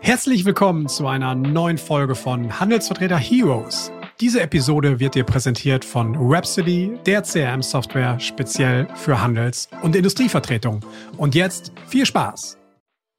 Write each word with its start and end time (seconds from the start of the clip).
Herzlich 0.00 0.44
willkommen 0.44 0.88
zu 0.88 1.06
einer 1.06 1.34
neuen 1.34 1.78
Folge 1.78 2.14
von 2.14 2.60
Handelsvertreter 2.60 3.16
Heroes. 3.18 3.92
Diese 4.20 4.40
Episode 4.40 5.00
wird 5.00 5.14
dir 5.14 5.24
präsentiert 5.24 5.84
von 5.84 6.16
Rhapsody, 6.18 6.98
der 7.06 7.22
CRM-Software 7.22 8.18
speziell 8.20 8.88
für 8.94 9.20
Handels- 9.20 9.68
und 9.82 9.96
Industrievertretung. 9.96 10.80
Und 11.16 11.34
jetzt 11.34 11.72
viel 11.86 12.06
Spaß! 12.06 12.58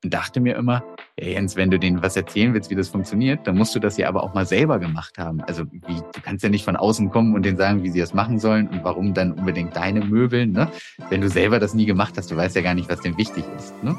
dachte 0.10 0.40
mir 0.40 0.56
immer, 0.56 0.84
hey 1.18 1.34
Jens, 1.34 1.56
wenn 1.56 1.72
du 1.72 1.80
denen 1.80 2.02
was 2.02 2.16
erzählen 2.16 2.54
willst, 2.54 2.70
wie 2.70 2.76
das 2.76 2.90
funktioniert, 2.90 3.48
dann 3.48 3.58
musst 3.58 3.74
du 3.76 3.80
das 3.80 3.98
ja 3.98 4.08
aber 4.08 4.24
auch 4.24 4.34
mal 4.34 4.46
selber 4.46 4.80
gemacht 4.80 5.18
haben. 5.18 5.42
Also 5.42 5.64
wie, 5.72 5.96
du 5.96 6.22
kannst 6.22 6.44
ja 6.44 6.50
nicht 6.50 6.66
von 6.66 6.76
außen 6.76 7.10
kommen 7.10 7.34
und 7.36 7.44
denen 7.46 7.58
sagen, 7.58 7.84
wie 7.84 7.90
sie 7.90 8.00
das 8.00 8.14
machen 8.14 8.40
sollen 8.40 8.68
und 8.68 8.84
warum 8.84 9.14
dann 9.14 9.32
unbedingt 9.32 9.76
deine 9.76 10.02
Möbel, 10.02 10.48
ne? 10.48 10.70
Wenn 11.10 11.22
du 11.22 11.30
selber 11.30 11.60
das 11.60 11.74
nie 11.74 11.86
gemacht 11.86 12.16
hast, 12.18 12.32
du 12.32 12.36
weißt 12.36 12.56
ja 12.56 12.62
gar 12.62 12.74
nicht, 12.74 12.90
was 12.90 13.02
denn 13.02 13.18
wichtig 13.18 13.46
ist. 13.58 13.82
Ne? 13.84 13.96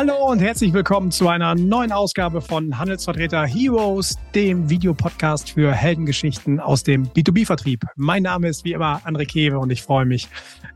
Hallo 0.00 0.30
und 0.30 0.38
herzlich 0.38 0.72
willkommen 0.72 1.10
zu 1.10 1.28
einer 1.28 1.54
neuen 1.54 1.92
Ausgabe 1.92 2.40
von 2.40 2.78
Handelsvertreter 2.78 3.44
Heroes, 3.44 4.16
dem 4.34 4.70
Videopodcast 4.70 5.50
für 5.50 5.74
Heldengeschichten 5.74 6.58
aus 6.58 6.82
dem 6.82 7.08
B2B-Vertrieb. 7.08 7.84
Mein 7.96 8.22
Name 8.22 8.48
ist 8.48 8.64
wie 8.64 8.72
immer 8.72 9.02
André 9.04 9.26
Kewe 9.26 9.58
und 9.58 9.70
ich 9.70 9.82
freue 9.82 10.06
mich, 10.06 10.26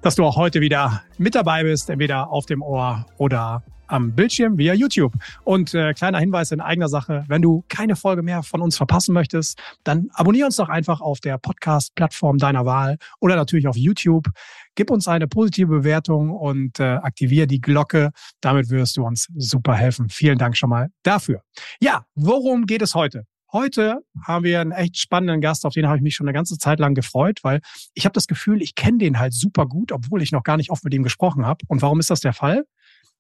dass 0.03 0.17
du 0.17 0.27
auch 0.27 0.37
heute 0.37 0.61
wieder 0.61 1.01
mit 1.17 1.35
dabei 1.35 1.63
bist, 1.63 1.89
entweder 1.89 2.29
auf 2.29 2.45
dem 2.45 2.61
Ohr 2.61 3.07
oder 3.17 3.63
am 3.87 4.13
Bildschirm 4.13 4.59
via 4.59 4.75
YouTube. 4.75 5.15
Und 5.45 5.75
äh, 5.75 5.95
kleiner 5.95 6.19
Hinweis 6.19 6.53
in 6.53 6.61
eigener 6.61 6.89
Sache, 6.89 7.25
wenn 7.29 7.43
du 7.43 7.65
keine 7.69 7.97
Folge 7.97 8.23
mehr 8.23 8.43
von 8.43 8.61
uns 8.61 8.77
verpassen 8.77 9.15
möchtest, 9.15 9.59
dann 9.85 10.11
abonniere 10.15 10.47
uns 10.47 10.57
doch 10.57 10.69
einfach 10.69 11.01
auf 11.01 11.21
der 11.21 11.39
Podcast-Plattform 11.39 12.39
deiner 12.39 12.67
Wahl 12.67 12.99
oder 13.21 13.37
natürlich 13.37 13.69
auf 13.69 13.77
YouTube. 13.77 14.29
Gib 14.77 14.91
uns 14.91 15.07
eine 15.07 15.29
positive 15.29 15.69
Bewertung 15.69 16.31
und 16.31 16.81
äh, 16.81 16.85
aktiviere 16.85 17.47
die 17.47 17.61
Glocke. 17.61 18.11
Damit 18.41 18.71
wirst 18.71 18.97
du 18.97 19.05
uns 19.05 19.29
super 19.37 19.75
helfen. 19.75 20.09
Vielen 20.09 20.39
Dank 20.39 20.57
schon 20.57 20.71
mal 20.71 20.91
dafür. 21.03 21.43
Ja, 21.81 22.07
worum 22.15 22.67
geht 22.67 22.83
es 22.83 22.95
heute? 22.95 23.25
Heute 23.53 24.01
haben 24.27 24.45
wir 24.45 24.61
einen 24.61 24.73
echt 24.73 24.99
spannenden 24.99 25.41
Gast, 25.41 25.65
auf 25.65 25.75
den 25.75 25.87
habe 25.87 25.99
ich 25.99 26.03
mich 26.03 26.17
schon 26.17 26.27
eine 26.27 26.35
ganze 26.35 26.59
Zeit 26.59 26.81
lang 26.81 26.95
gefreut, 26.95 27.39
weil 27.45 27.61
ich 27.95 28.05
habe 28.05 28.13
das 28.13 28.27
Gefühl, 28.27 28.61
ich 28.61 28.75
kenne 28.75 28.99
den 28.99 29.21
halt 29.21 29.33
super 29.33 29.67
gut, 29.67 29.93
obwohl 29.93 30.23
ich 30.23 30.33
noch 30.33 30.43
gar 30.43 30.57
nicht 30.57 30.71
oft 30.71 30.83
mit 30.83 30.93
ihm 30.93 31.05
gesprochen 31.05 31.47
habe. 31.47 31.65
Und 31.69 31.81
warum 31.81 32.01
ist 32.01 32.11
das 32.11 32.19
der 32.19 32.33
Fall? 32.33 32.65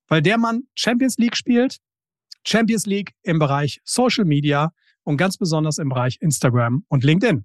Weil 0.08 0.22
der 0.22 0.36
Mann 0.36 0.64
Champions 0.74 1.18
League 1.18 1.36
spielt, 1.36 1.78
Champions 2.44 2.84
League 2.84 3.12
im 3.22 3.38
Bereich 3.38 3.80
Social 3.84 4.24
Media 4.24 4.72
und 5.04 5.18
ganz 5.18 5.36
besonders 5.36 5.78
im 5.78 5.88
Bereich 5.88 6.18
Instagram 6.20 6.84
und 6.88 7.04
LinkedIn. 7.04 7.44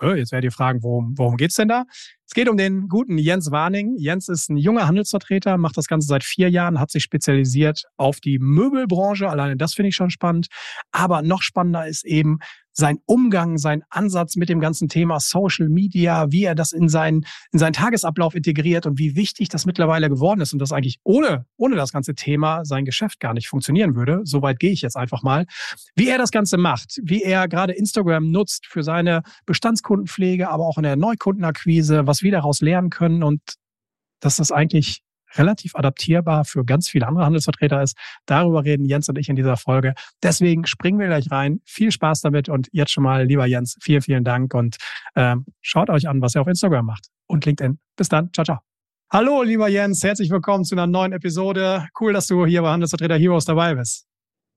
Äh, 0.00 0.18
jetzt 0.18 0.32
werdet 0.32 0.44
ihr 0.50 0.52
fragen, 0.52 0.82
worum, 0.82 1.16
worum 1.16 1.36
geht's 1.36 1.56
denn 1.56 1.68
da? 1.68 1.84
Es 2.32 2.34
geht 2.34 2.48
um 2.48 2.56
den 2.56 2.88
guten 2.88 3.18
Jens 3.18 3.50
Warning. 3.50 3.94
Jens 3.98 4.30
ist 4.30 4.48
ein 4.48 4.56
junger 4.56 4.86
Handelsvertreter, 4.86 5.58
macht 5.58 5.76
das 5.76 5.86
Ganze 5.86 6.08
seit 6.08 6.24
vier 6.24 6.48
Jahren, 6.48 6.80
hat 6.80 6.90
sich 6.90 7.02
spezialisiert 7.02 7.84
auf 7.98 8.20
die 8.20 8.38
Möbelbranche. 8.38 9.28
Alleine 9.28 9.58
das 9.58 9.74
finde 9.74 9.90
ich 9.90 9.96
schon 9.96 10.08
spannend. 10.08 10.46
Aber 10.92 11.20
noch 11.20 11.42
spannender 11.42 11.86
ist 11.86 12.06
eben, 12.06 12.38
sein 12.72 12.98
Umgang, 13.06 13.58
sein 13.58 13.82
Ansatz 13.90 14.36
mit 14.36 14.48
dem 14.48 14.60
ganzen 14.60 14.88
Thema 14.88 15.20
Social 15.20 15.68
Media, 15.68 16.30
wie 16.30 16.44
er 16.44 16.54
das 16.54 16.72
in 16.72 16.88
seinen, 16.88 17.26
in 17.52 17.58
seinen 17.58 17.74
Tagesablauf 17.74 18.34
integriert 18.34 18.86
und 18.86 18.98
wie 18.98 19.14
wichtig 19.14 19.48
das 19.48 19.66
mittlerweile 19.66 20.08
geworden 20.08 20.40
ist 20.40 20.52
und 20.52 20.58
das 20.58 20.72
eigentlich 20.72 20.98
ohne, 21.04 21.46
ohne 21.56 21.76
das 21.76 21.92
ganze 21.92 22.14
Thema 22.14 22.64
sein 22.64 22.84
Geschäft 22.84 23.20
gar 23.20 23.34
nicht 23.34 23.48
funktionieren 23.48 23.94
würde. 23.94 24.20
Soweit 24.24 24.58
gehe 24.58 24.72
ich 24.72 24.82
jetzt 24.82 24.96
einfach 24.96 25.22
mal. 25.22 25.46
Wie 25.94 26.08
er 26.08 26.18
das 26.18 26.30
Ganze 26.30 26.56
macht, 26.56 26.98
wie 27.02 27.22
er 27.22 27.46
gerade 27.48 27.74
Instagram 27.74 28.30
nutzt 28.30 28.66
für 28.66 28.82
seine 28.82 29.22
Bestandskundenpflege, 29.44 30.48
aber 30.48 30.66
auch 30.66 30.78
in 30.78 30.84
der 30.84 30.96
Neukundenakquise, 30.96 32.06
was 32.06 32.21
wir 32.22 32.32
daraus 32.32 32.60
lernen 32.60 32.90
können 32.90 33.22
und 33.22 33.40
dass 34.20 34.36
das 34.36 34.52
eigentlich 34.52 35.02
relativ 35.34 35.74
adaptierbar 35.74 36.44
für 36.44 36.64
ganz 36.64 36.88
viele 36.88 37.06
andere 37.06 37.24
Handelsvertreter 37.24 37.82
ist. 37.82 37.96
Darüber 38.26 38.64
reden 38.64 38.84
Jens 38.84 39.08
und 39.08 39.18
ich 39.18 39.28
in 39.28 39.36
dieser 39.36 39.56
Folge. 39.56 39.94
Deswegen 40.22 40.66
springen 40.66 40.98
wir 40.98 41.06
gleich 41.06 41.30
rein. 41.30 41.60
Viel 41.64 41.90
Spaß 41.90 42.20
damit 42.20 42.48
und 42.48 42.68
jetzt 42.72 42.92
schon 42.92 43.04
mal, 43.04 43.26
lieber 43.26 43.46
Jens, 43.46 43.76
vielen, 43.80 44.02
vielen 44.02 44.24
Dank 44.24 44.54
und 44.54 44.76
ähm, 45.16 45.46
schaut 45.60 45.90
euch 45.90 46.08
an, 46.08 46.20
was 46.20 46.34
er 46.34 46.42
auf 46.42 46.48
Instagram 46.48 46.86
macht 46.86 47.08
und 47.26 47.44
LinkedIn. 47.44 47.78
Bis 47.96 48.08
dann. 48.08 48.30
Ciao, 48.32 48.44
ciao. 48.44 48.58
Hallo, 49.10 49.42
lieber 49.42 49.68
Jens, 49.68 50.02
herzlich 50.02 50.30
willkommen 50.30 50.64
zu 50.64 50.74
einer 50.74 50.86
neuen 50.86 51.12
Episode. 51.12 51.86
Cool, 52.00 52.14
dass 52.14 52.26
du 52.26 52.46
hier 52.46 52.62
bei 52.62 52.70
Handelsvertreter 52.70 53.16
Heroes 53.16 53.44
dabei 53.44 53.74
bist. 53.74 54.06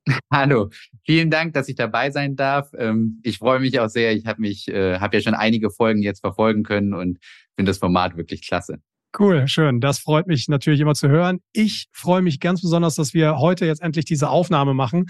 Hallo, 0.32 0.70
vielen 1.04 1.32
Dank, 1.32 1.54
dass 1.54 1.68
ich 1.68 1.76
dabei 1.76 2.12
sein 2.12 2.36
darf. 2.36 2.72
Ähm, 2.78 3.20
ich 3.24 3.40
freue 3.40 3.60
mich 3.60 3.80
auch 3.80 3.90
sehr. 3.90 4.14
Ich 4.14 4.26
habe 4.26 4.40
mich, 4.40 4.68
äh, 4.68 5.00
habe 5.00 5.18
ja 5.18 5.22
schon 5.22 5.34
einige 5.34 5.72
Folgen 5.72 6.02
jetzt 6.04 6.22
verfolgen 6.22 6.64
können 6.64 6.94
und 6.94 7.18
finde 7.56 7.70
das 7.70 7.78
Format 7.78 8.18
wirklich 8.18 8.46
klasse. 8.46 8.80
Cool, 9.18 9.48
schön. 9.48 9.80
Das 9.80 10.00
freut 10.00 10.28
mich 10.28 10.50
natürlich 10.50 10.82
immer 10.82 10.94
zu 10.94 11.08
hören. 11.08 11.40
Ich 11.54 11.88
freue 11.94 12.22
mich 12.22 12.42
ganz 12.42 12.62
besonders, 12.62 12.96
dass 12.96 13.14
wir 13.14 13.38
heute 13.38 13.66
jetzt 13.66 13.82
endlich 13.82 14.04
diese 14.04 14.30
Aufnahme 14.30 14.74
machen, 14.74 15.06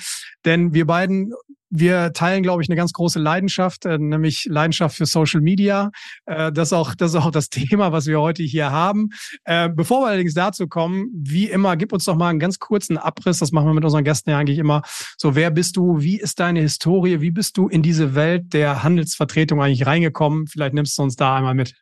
denn 0.45 0.73
wir 0.73 0.85
beiden 0.85 1.33
wir 1.69 2.13
teilen, 2.13 2.43
glaube 2.43 2.61
ich, 2.61 2.69
eine 2.69 2.75
ganz 2.75 2.93
große 2.93 3.19
Leidenschaft, 3.19 3.85
äh, 3.85 3.97
nämlich 3.97 4.45
Leidenschaft 4.49 4.95
für 4.95 5.05
Social 5.05 5.41
Media. 5.41 5.91
Äh, 6.25 6.51
das, 6.51 6.69
ist 6.69 6.73
auch, 6.73 6.95
das 6.95 7.11
ist 7.11 7.17
auch 7.17 7.31
das 7.31 7.49
Thema, 7.49 7.91
was 7.91 8.05
wir 8.05 8.21
heute 8.21 8.43
hier 8.43 8.71
haben. 8.71 9.09
Äh, 9.43 9.69
bevor 9.69 10.01
wir 10.01 10.07
allerdings 10.07 10.33
dazu 10.33 10.67
kommen, 10.67 11.09
wie 11.13 11.49
immer, 11.49 11.75
gib 11.75 11.91
uns 11.93 12.05
doch 12.05 12.15
mal 12.15 12.29
einen 12.29 12.39
ganz 12.39 12.59
kurzen 12.59 12.97
Abriss. 12.97 13.39
Das 13.39 13.51
machen 13.51 13.67
wir 13.67 13.73
mit 13.73 13.83
unseren 13.83 14.03
Gästen 14.03 14.29
ja 14.29 14.37
eigentlich 14.37 14.59
immer. 14.59 14.83
So, 15.17 15.35
wer 15.35 15.51
bist 15.51 15.75
du? 15.77 15.99
Wie 15.99 16.19
ist 16.19 16.39
deine 16.39 16.61
Historie? 16.61 17.21
Wie 17.21 17.31
bist 17.31 17.57
du 17.57 17.67
in 17.67 17.81
diese 17.81 18.15
Welt 18.15 18.53
der 18.53 18.83
Handelsvertretung 18.83 19.61
eigentlich 19.61 19.85
reingekommen? 19.85 20.47
Vielleicht 20.47 20.73
nimmst 20.73 20.97
du 20.97 21.03
uns 21.03 21.15
da 21.15 21.35
einmal 21.35 21.55
mit. 21.55 21.73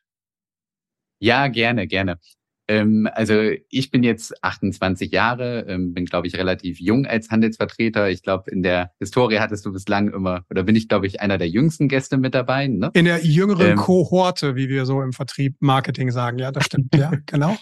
Ja, 1.24 1.48
gerne, 1.48 1.88
gerne. 1.88 2.20
Ähm, 2.68 3.08
also 3.14 3.34
ich 3.70 3.92
bin 3.92 4.04
jetzt 4.04 4.44
28 4.44 5.10
Jahre, 5.10 5.66
ähm, 5.70 5.94
bin, 5.94 6.04
glaube 6.04 6.28
ich, 6.28 6.36
relativ 6.36 6.82
jung 6.82 7.06
als 7.06 7.30
Handelsvertreter. 7.30 8.10
Ich 8.10 8.24
glaube, 8.24 8.52
in 8.52 8.62
der 8.62 8.92
Historie 9.00 9.40
hattest 9.40 9.66
du 9.66 9.72
bislang 9.72 10.12
immer, 10.12 10.44
oder 10.50 10.64
bin 10.64 10.76
ich, 10.76 10.90
glaube 10.90 11.08
ich, 11.08 11.22
einer 11.22 11.38
der 11.38 11.48
jüngsten 11.48 11.88
Gäste 11.88 12.18
mit 12.18 12.36
dabei. 12.36 12.68
Ne? 12.68 12.92
In 12.94 13.06
der 13.06 13.26
jüngeren 13.26 13.72
ähm, 13.72 13.78
Kohorte, 13.78 14.58
wie 14.58 14.68
wir 14.68 14.86
so 14.86 15.02
im 15.02 15.14
Vertrieb 15.14 15.56
Marketing 15.62 16.12
sagen. 16.12 16.40
Ja, 16.40 16.52
das 16.52 16.66
stimmt. 16.66 16.94
ja, 16.94 17.14
genau. 17.26 17.56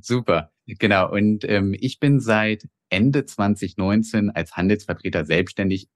Super, 0.00 0.50
genau. 0.66 1.12
Und 1.12 1.44
ähm, 1.46 1.76
ich 1.78 2.00
bin 2.00 2.18
seit 2.18 2.66
Ende 2.88 3.26
2019 3.26 4.30
als 4.30 4.56
Handelsvertreter 4.56 5.26
selbstständig 5.26 5.88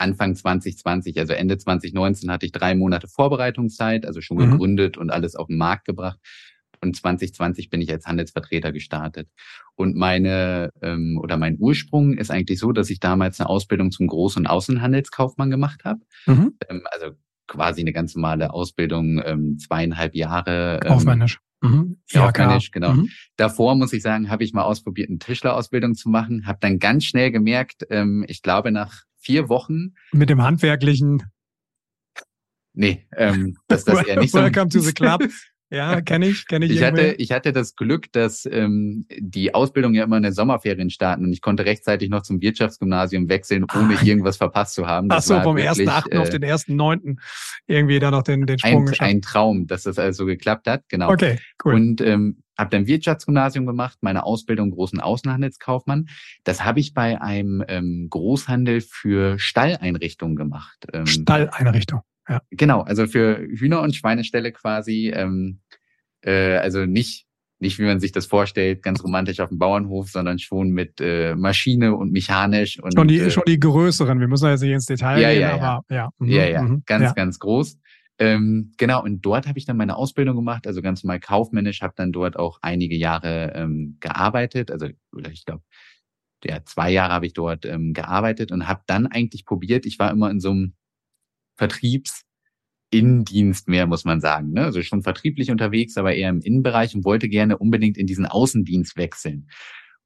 Anfang 0.00 0.34
2020, 0.34 1.18
also 1.18 1.32
Ende 1.32 1.58
2019 1.58 2.30
hatte 2.30 2.46
ich 2.46 2.52
drei 2.52 2.74
Monate 2.74 3.08
Vorbereitungszeit, 3.08 4.06
also 4.06 4.20
schon 4.20 4.38
mhm. 4.38 4.52
gegründet 4.52 4.96
und 4.96 5.10
alles 5.10 5.36
auf 5.36 5.48
den 5.48 5.58
Markt 5.58 5.86
gebracht. 5.86 6.18
Und 6.82 6.96
2020 6.96 7.68
bin 7.68 7.82
ich 7.82 7.90
als 7.92 8.06
Handelsvertreter 8.06 8.72
gestartet. 8.72 9.28
Und 9.74 9.96
meine 9.96 10.70
ähm, 10.80 11.18
oder 11.22 11.36
mein 11.36 11.58
Ursprung 11.58 12.14
ist 12.14 12.30
eigentlich 12.30 12.58
so, 12.58 12.72
dass 12.72 12.88
ich 12.88 13.00
damals 13.00 13.38
eine 13.38 13.50
Ausbildung 13.50 13.90
zum 13.90 14.06
Groß- 14.06 14.38
und 14.38 14.46
Außenhandelskaufmann 14.46 15.50
gemacht 15.50 15.84
habe. 15.84 16.00
Mhm. 16.26 16.54
Ähm, 16.68 16.82
also 16.90 17.10
quasi 17.46 17.82
eine 17.82 17.92
ganz 17.92 18.14
normale 18.14 18.54
Ausbildung, 18.54 19.20
ähm, 19.24 19.58
zweieinhalb 19.58 20.14
Jahre. 20.14 20.80
Ähm, 20.82 20.88
Kaufmännisch. 20.88 21.40
Mhm. 21.60 21.98
Ja, 22.10 22.32
Kaufmännisch, 22.32 22.70
genau. 22.70 22.94
Mhm. 22.94 23.10
Davor 23.36 23.74
muss 23.74 23.92
ich 23.92 24.02
sagen, 24.02 24.30
habe 24.30 24.44
ich 24.44 24.54
mal 24.54 24.62
ausprobiert, 24.62 25.10
eine 25.10 25.18
Tischlerausbildung 25.18 25.94
zu 25.94 26.08
machen, 26.08 26.46
habe 26.46 26.58
dann 26.62 26.78
ganz 26.78 27.04
schnell 27.04 27.30
gemerkt, 27.30 27.86
ähm, 27.90 28.24
ich 28.26 28.40
glaube 28.40 28.72
nach 28.72 29.02
vier 29.20 29.48
Wochen. 29.48 29.94
Mit 30.12 30.30
dem 30.30 30.42
handwerklichen. 30.42 31.24
Nee, 32.72 33.06
ähm, 33.16 33.58
das 33.68 33.84
das 33.84 34.02
eher 34.06 34.18
nicht 34.18 34.32
so. 34.32 34.38
Welcome 34.38 34.68
to 34.68 34.80
the 34.80 34.92
club. 34.92 35.22
Ja, 35.70 36.00
kenne 36.00 36.26
ich, 36.26 36.46
kenne 36.48 36.66
ich. 36.66 36.72
Ich 36.72 36.82
hatte, 36.82 37.14
ich 37.18 37.30
hatte 37.30 37.52
das 37.52 37.76
Glück, 37.76 38.10
dass 38.12 38.44
ähm, 38.44 39.06
die 39.16 39.54
Ausbildung 39.54 39.94
ja 39.94 40.02
immer 40.02 40.16
in 40.16 40.24
den 40.24 40.32
Sommerferien 40.32 40.90
starten 40.90 41.24
und 41.24 41.32
ich 41.32 41.40
konnte 41.40 41.64
rechtzeitig 41.64 42.10
noch 42.10 42.22
zum 42.22 42.42
Wirtschaftsgymnasium 42.42 43.28
wechseln, 43.28 43.64
ohne 43.76 43.96
ah. 43.96 44.02
irgendwas 44.02 44.36
verpasst 44.36 44.74
zu 44.74 44.88
haben. 44.88 45.08
Das 45.08 45.30
Ach 45.30 45.36
so, 45.36 45.42
vom 45.42 45.56
ersten 45.56 45.88
Achten 45.88 46.18
auf 46.18 46.28
den 46.28 46.42
ersten 46.42 46.74
Neunten 46.74 47.20
irgendwie 47.68 48.00
da 48.00 48.10
noch 48.10 48.24
den, 48.24 48.46
den 48.46 48.58
Sprung 48.58 48.80
ein, 48.80 48.86
geschafft. 48.86 49.08
Ein 49.08 49.22
Traum, 49.22 49.66
dass 49.68 49.84
das 49.84 49.98
also 49.98 50.26
geklappt 50.26 50.66
hat, 50.66 50.88
genau. 50.88 51.12
Okay, 51.12 51.38
cool. 51.64 51.74
Und 51.74 52.00
ähm, 52.00 52.42
habe 52.58 52.70
dann 52.70 52.86
Wirtschaftsgymnasium 52.88 53.64
gemacht, 53.64 53.98
meine 54.00 54.24
Ausbildung 54.24 54.72
großen 54.72 55.00
Außenhandelskaufmann. 55.00 56.08
Das 56.44 56.64
habe 56.64 56.80
ich 56.80 56.94
bei 56.94 57.20
einem 57.20 57.64
ähm, 57.68 58.08
Großhandel 58.10 58.80
für 58.80 59.38
Stalleinrichtungen 59.38 60.36
gemacht. 60.36 60.86
Ähm, 60.92 61.06
Stalleinrichtung. 61.06 62.00
Ja. 62.30 62.40
Genau, 62.50 62.82
also 62.82 63.06
für 63.08 63.38
Hühner- 63.38 63.82
und 63.82 63.96
Schweineställe 63.96 64.52
quasi, 64.52 65.10
ähm, 65.12 65.60
äh, 66.22 66.56
also 66.58 66.86
nicht, 66.86 67.26
nicht 67.58 67.78
wie 67.80 67.84
man 67.84 67.98
sich 67.98 68.12
das 68.12 68.26
vorstellt, 68.26 68.82
ganz 68.84 69.02
romantisch 69.02 69.40
auf 69.40 69.48
dem 69.48 69.58
Bauernhof, 69.58 70.10
sondern 70.10 70.38
schon 70.38 70.70
mit 70.70 71.00
äh, 71.00 71.34
Maschine 71.34 71.96
und 71.96 72.12
mechanisch. 72.12 72.80
Und, 72.80 72.94
schon, 72.94 73.08
die, 73.08 73.18
äh, 73.18 73.30
schon 73.30 73.42
die 73.48 73.58
größeren, 73.58 74.20
wir 74.20 74.28
müssen 74.28 74.48
jetzt 74.48 74.60
nicht 74.60 74.70
ins 74.70 74.86
Detail 74.86 75.20
ja, 75.20 75.30
gehen, 75.30 75.40
ja, 75.40 75.54
aber 75.54 75.84
ja. 75.94 76.10
Mhm, 76.18 76.28
ja, 76.28 76.44
ja, 76.46 76.62
mhm, 76.62 76.82
ganz, 76.86 77.02
ja. 77.02 77.12
ganz 77.12 77.40
groß. 77.40 77.78
Ähm, 78.20 78.72
genau, 78.76 79.02
und 79.02 79.22
dort 79.22 79.48
habe 79.48 79.58
ich 79.58 79.64
dann 79.64 79.76
meine 79.76 79.96
Ausbildung 79.96 80.36
gemacht, 80.36 80.68
also 80.68 80.82
ganz 80.82 81.02
normal 81.02 81.18
kaufmännisch, 81.18 81.82
habe 81.82 81.94
dann 81.96 82.12
dort 82.12 82.38
auch 82.38 82.58
einige 82.62 82.94
Jahre 82.94 83.52
ähm, 83.56 83.96
gearbeitet, 83.98 84.70
also 84.70 84.86
oder 85.12 85.30
ich 85.30 85.44
glaube, 85.44 85.64
ja, 86.44 86.64
zwei 86.64 86.90
Jahre 86.90 87.12
habe 87.12 87.26
ich 87.26 87.32
dort 87.32 87.66
ähm, 87.66 87.92
gearbeitet 87.92 88.52
und 88.52 88.68
habe 88.68 88.82
dann 88.86 89.06
eigentlich 89.06 89.44
probiert, 89.44 89.84
ich 89.84 89.98
war 89.98 90.10
immer 90.10 90.30
in 90.30 90.38
so 90.38 90.50
einem 90.50 90.74
Vertriebs, 91.60 92.22
Innendienst 92.90 93.68
mehr, 93.68 93.86
muss 93.86 94.06
man 94.06 94.22
sagen. 94.22 94.52
Ne? 94.52 94.64
Also 94.64 94.80
schon 94.80 95.02
vertrieblich 95.02 95.50
unterwegs, 95.50 95.98
aber 95.98 96.14
eher 96.14 96.30
im 96.30 96.40
Innenbereich 96.40 96.94
und 96.94 97.04
wollte 97.04 97.28
gerne 97.28 97.58
unbedingt 97.58 97.98
in 97.98 98.06
diesen 98.06 98.24
Außendienst 98.24 98.96
wechseln. 98.96 99.46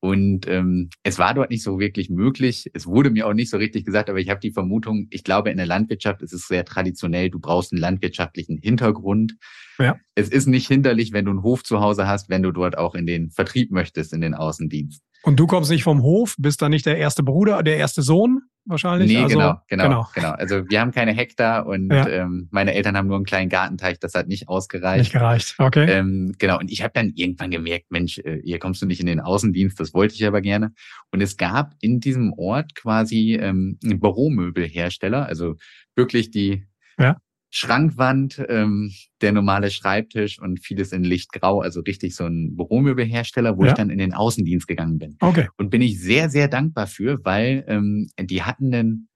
Und 0.00 0.48
ähm, 0.48 0.90
es 1.04 1.20
war 1.20 1.32
dort 1.32 1.50
nicht 1.50 1.62
so 1.62 1.78
wirklich 1.78 2.10
möglich. 2.10 2.68
Es 2.74 2.88
wurde 2.88 3.10
mir 3.10 3.28
auch 3.28 3.32
nicht 3.34 3.50
so 3.50 3.56
richtig 3.56 3.86
gesagt, 3.86 4.10
aber 4.10 4.18
ich 4.18 4.28
habe 4.30 4.40
die 4.40 4.50
Vermutung, 4.50 5.06
ich 5.10 5.22
glaube, 5.22 5.50
in 5.50 5.56
der 5.56 5.64
Landwirtschaft 5.64 6.22
ist 6.22 6.32
es 6.32 6.48
sehr 6.48 6.64
traditionell, 6.64 7.30
du 7.30 7.38
brauchst 7.38 7.72
einen 7.72 7.80
landwirtschaftlichen 7.80 8.58
Hintergrund. 8.58 9.36
Ja. 9.78 9.96
Es 10.16 10.28
ist 10.28 10.46
nicht 10.46 10.66
hinderlich, 10.66 11.12
wenn 11.12 11.24
du 11.24 11.30
einen 11.30 11.44
Hof 11.44 11.62
zu 11.62 11.80
Hause 11.80 12.08
hast, 12.08 12.28
wenn 12.28 12.42
du 12.42 12.50
dort 12.50 12.76
auch 12.76 12.96
in 12.96 13.06
den 13.06 13.30
Vertrieb 13.30 13.70
möchtest, 13.70 14.12
in 14.12 14.20
den 14.20 14.34
Außendienst. 14.34 15.00
Und 15.22 15.38
du 15.38 15.46
kommst 15.46 15.70
nicht 15.70 15.84
vom 15.84 16.02
Hof, 16.02 16.34
bist 16.36 16.60
dann 16.60 16.72
nicht 16.72 16.84
der 16.84 16.98
erste 16.98 17.22
Bruder, 17.22 17.62
der 17.62 17.76
erste 17.76 18.02
Sohn 18.02 18.42
wahrscheinlich? 18.66 19.10
Nee, 19.10 19.22
also, 19.22 19.36
genau, 19.36 19.60
genau, 19.68 19.84
genau, 19.84 20.08
genau. 20.14 20.30
Also 20.30 20.68
wir 20.68 20.80
haben 20.80 20.92
keine 20.92 21.12
Hektar 21.12 21.66
und 21.66 21.90
ja. 21.90 22.08
ähm, 22.08 22.48
meine 22.50 22.74
Eltern 22.74 22.96
haben 22.96 23.06
nur 23.06 23.16
einen 23.16 23.24
kleinen 23.24 23.48
Gartenteich, 23.48 23.98
das 23.98 24.14
hat 24.14 24.28
nicht 24.28 24.48
ausgereicht. 24.48 25.04
Nicht 25.04 25.12
gereicht, 25.12 25.54
okay. 25.58 25.90
Ähm, 25.90 26.34
genau, 26.38 26.58
und 26.58 26.70
ich 26.70 26.82
habe 26.82 26.92
dann 26.94 27.12
irgendwann 27.14 27.50
gemerkt, 27.50 27.90
Mensch, 27.90 28.18
äh, 28.18 28.40
hier 28.42 28.58
kommst 28.58 28.82
du 28.82 28.86
nicht 28.86 29.00
in 29.00 29.06
den 29.06 29.20
Außendienst, 29.20 29.78
das 29.78 29.94
wollte 29.94 30.14
ich 30.14 30.26
aber 30.26 30.40
gerne. 30.40 30.72
Und 31.10 31.20
es 31.20 31.36
gab 31.36 31.74
in 31.80 32.00
diesem 32.00 32.32
Ort 32.34 32.74
quasi 32.74 33.38
ähm, 33.40 33.78
einen 33.84 34.00
Büromöbelhersteller, 34.00 35.26
also 35.26 35.56
wirklich 35.94 36.30
die 36.30 36.66
ja. 36.98 37.16
Schrankwand, 37.56 38.44
ähm, 38.48 38.92
der 39.20 39.30
normale 39.30 39.70
Schreibtisch 39.70 40.40
und 40.40 40.58
vieles 40.58 40.90
in 40.90 41.04
Lichtgrau, 41.04 41.60
also 41.60 41.82
richtig 41.82 42.16
so 42.16 42.24
ein 42.24 42.56
Büromöbelhersteller, 42.56 43.56
wo 43.56 43.62
ja. 43.62 43.68
ich 43.68 43.74
dann 43.74 43.90
in 43.90 43.98
den 43.98 44.12
Außendienst 44.12 44.66
gegangen 44.66 44.98
bin. 44.98 45.16
Okay. 45.20 45.46
Und 45.56 45.70
bin 45.70 45.80
ich 45.80 46.00
sehr, 46.00 46.30
sehr 46.30 46.48
dankbar 46.48 46.88
für, 46.88 47.24
weil 47.24 47.64
ähm, 47.68 48.08
die 48.18 48.42
hatten 48.42 48.74
einen 48.74 49.08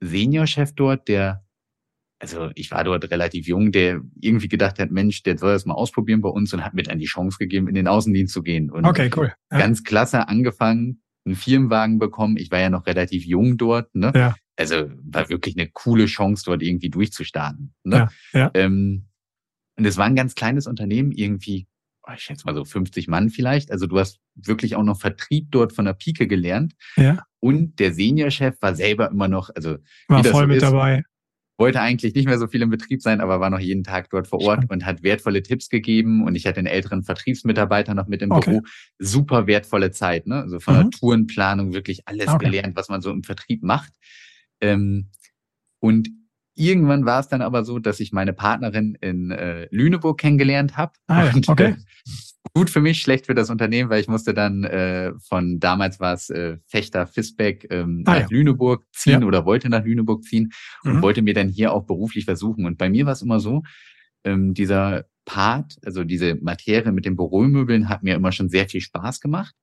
Seniorchef 0.00 0.74
dort, 0.74 1.06
der, 1.06 1.44
also 2.18 2.50
ich 2.56 2.72
war 2.72 2.82
dort 2.82 3.08
relativ 3.12 3.46
jung, 3.46 3.70
der 3.70 4.00
irgendwie 4.20 4.48
gedacht 4.48 4.80
hat, 4.80 4.90
Mensch, 4.90 5.22
der 5.22 5.38
soll 5.38 5.52
das 5.52 5.64
mal 5.64 5.74
ausprobieren 5.74 6.22
bei 6.22 6.28
uns 6.28 6.52
und 6.52 6.64
hat 6.64 6.74
mir 6.74 6.82
dann 6.82 6.98
die 6.98 7.06
Chance 7.06 7.38
gegeben, 7.38 7.68
in 7.68 7.76
den 7.76 7.86
Außendienst 7.86 8.34
zu 8.34 8.42
gehen. 8.42 8.68
Und 8.68 8.84
okay, 8.84 9.10
cool. 9.16 9.32
Ja. 9.52 9.58
Ganz 9.58 9.84
klasse 9.84 10.26
angefangen, 10.26 11.02
einen 11.24 11.36
Firmenwagen 11.36 12.00
bekommen. 12.00 12.36
Ich 12.36 12.50
war 12.50 12.58
ja 12.58 12.68
noch 12.68 12.86
relativ 12.86 13.24
jung 13.24 13.56
dort. 13.58 13.94
Ne? 13.94 14.10
Ja 14.12 14.34
also 14.56 14.90
war 15.04 15.28
wirklich 15.28 15.56
eine 15.56 15.68
coole 15.70 16.06
Chance, 16.06 16.44
dort 16.46 16.62
irgendwie 16.62 16.90
durchzustarten. 16.90 17.74
Ne? 17.84 18.08
Ja, 18.32 18.40
ja. 18.40 18.50
Ähm, 18.54 19.06
und 19.76 19.84
es 19.84 19.96
war 19.96 20.06
ein 20.06 20.16
ganz 20.16 20.34
kleines 20.34 20.66
Unternehmen, 20.66 21.12
irgendwie, 21.12 21.66
oh, 22.06 22.12
ich 22.14 22.22
schätze 22.22 22.46
mal 22.46 22.54
so 22.54 22.64
50 22.64 23.08
Mann 23.08 23.28
vielleicht. 23.28 23.70
Also 23.70 23.86
du 23.86 23.98
hast 23.98 24.20
wirklich 24.34 24.74
auch 24.76 24.82
noch 24.82 24.98
Vertrieb 24.98 25.48
dort 25.50 25.72
von 25.72 25.84
der 25.84 25.92
Pike 25.92 26.26
gelernt. 26.26 26.74
Ja. 26.96 27.22
Und 27.40 27.78
der 27.78 27.92
Seniorchef 27.92 28.56
war 28.60 28.74
selber 28.74 29.10
immer 29.10 29.28
noch, 29.28 29.50
also 29.54 29.76
war 30.08 30.24
voll 30.24 30.42
so 30.42 30.46
mit 30.46 30.56
ist, 30.56 30.62
dabei. 30.62 31.04
Wollte 31.58 31.80
eigentlich 31.80 32.14
nicht 32.14 32.26
mehr 32.26 32.38
so 32.38 32.48
viel 32.48 32.60
im 32.60 32.68
Betrieb 32.68 33.00
sein, 33.00 33.20
aber 33.20 33.40
war 33.40 33.48
noch 33.48 33.60
jeden 33.60 33.82
Tag 33.82 34.10
dort 34.10 34.26
vor 34.26 34.40
Ort 34.40 34.64
Spannend. 34.64 34.72
und 34.72 34.86
hat 34.86 35.02
wertvolle 35.02 35.42
Tipps 35.42 35.70
gegeben. 35.70 36.24
Und 36.24 36.34
ich 36.34 36.46
hatte 36.46 36.58
einen 36.58 36.66
älteren 36.66 37.02
Vertriebsmitarbeiter 37.02 37.94
noch 37.94 38.08
mit 38.08 38.20
im 38.20 38.30
okay. 38.30 38.50
Büro. 38.50 38.62
Super 38.98 39.46
wertvolle 39.46 39.90
Zeit, 39.90 40.26
ne? 40.26 40.42
Also 40.42 40.60
von 40.60 40.74
mhm. 40.74 40.90
der 40.90 40.90
Tourenplanung 40.90 41.72
wirklich 41.72 42.06
alles 42.06 42.28
okay. 42.28 42.46
gelernt, 42.46 42.76
was 42.76 42.88
man 42.88 43.00
so 43.00 43.10
im 43.10 43.22
Vertrieb 43.22 43.62
macht. 43.62 43.92
Ähm, 44.60 45.10
und 45.80 46.08
irgendwann 46.54 47.04
war 47.04 47.20
es 47.20 47.28
dann 47.28 47.42
aber 47.42 47.64
so, 47.64 47.78
dass 47.78 48.00
ich 48.00 48.12
meine 48.12 48.32
Partnerin 48.32 48.96
in 49.00 49.30
äh, 49.30 49.68
Lüneburg 49.70 50.18
kennengelernt 50.18 50.76
habe. 50.76 50.92
Ah, 51.06 51.30
okay. 51.46 51.70
Äh, 51.70 51.76
gut 52.54 52.70
für 52.70 52.80
mich, 52.80 53.02
schlecht 53.02 53.26
für 53.26 53.34
das 53.34 53.50
Unternehmen, 53.50 53.90
weil 53.90 54.00
ich 54.00 54.08
musste 54.08 54.32
dann 54.32 54.64
äh, 54.64 55.12
von 55.20 55.60
damals 55.60 56.00
war 56.00 56.14
es 56.14 56.30
äh, 56.30 56.56
Fechter 56.66 57.06
Fisbeck 57.06 57.66
ähm, 57.70 58.02
ah, 58.06 58.14
nach 58.14 58.20
ja. 58.22 58.26
Lüneburg 58.30 58.84
ziehen 58.92 59.20
ja. 59.20 59.26
oder 59.26 59.44
wollte 59.44 59.68
nach 59.68 59.84
Lüneburg 59.84 60.24
ziehen 60.24 60.52
und 60.84 60.96
mhm. 60.96 61.02
wollte 61.02 61.22
mir 61.22 61.34
dann 61.34 61.48
hier 61.48 61.72
auch 61.72 61.84
beruflich 61.84 62.24
versuchen. 62.24 62.64
Und 62.64 62.78
bei 62.78 62.88
mir 62.88 63.06
war 63.06 63.12
es 63.12 63.22
immer 63.22 63.40
so, 63.40 63.62
ähm, 64.24 64.54
dieser 64.54 65.04
Part, 65.24 65.76
also 65.84 66.04
diese 66.04 66.36
Materie 66.36 66.92
mit 66.92 67.04
den 67.04 67.16
Büromöbeln 67.16 67.88
hat 67.88 68.02
mir 68.02 68.14
immer 68.14 68.32
schon 68.32 68.48
sehr 68.48 68.68
viel 68.68 68.80
Spaß 68.80 69.20
gemacht. 69.20 69.54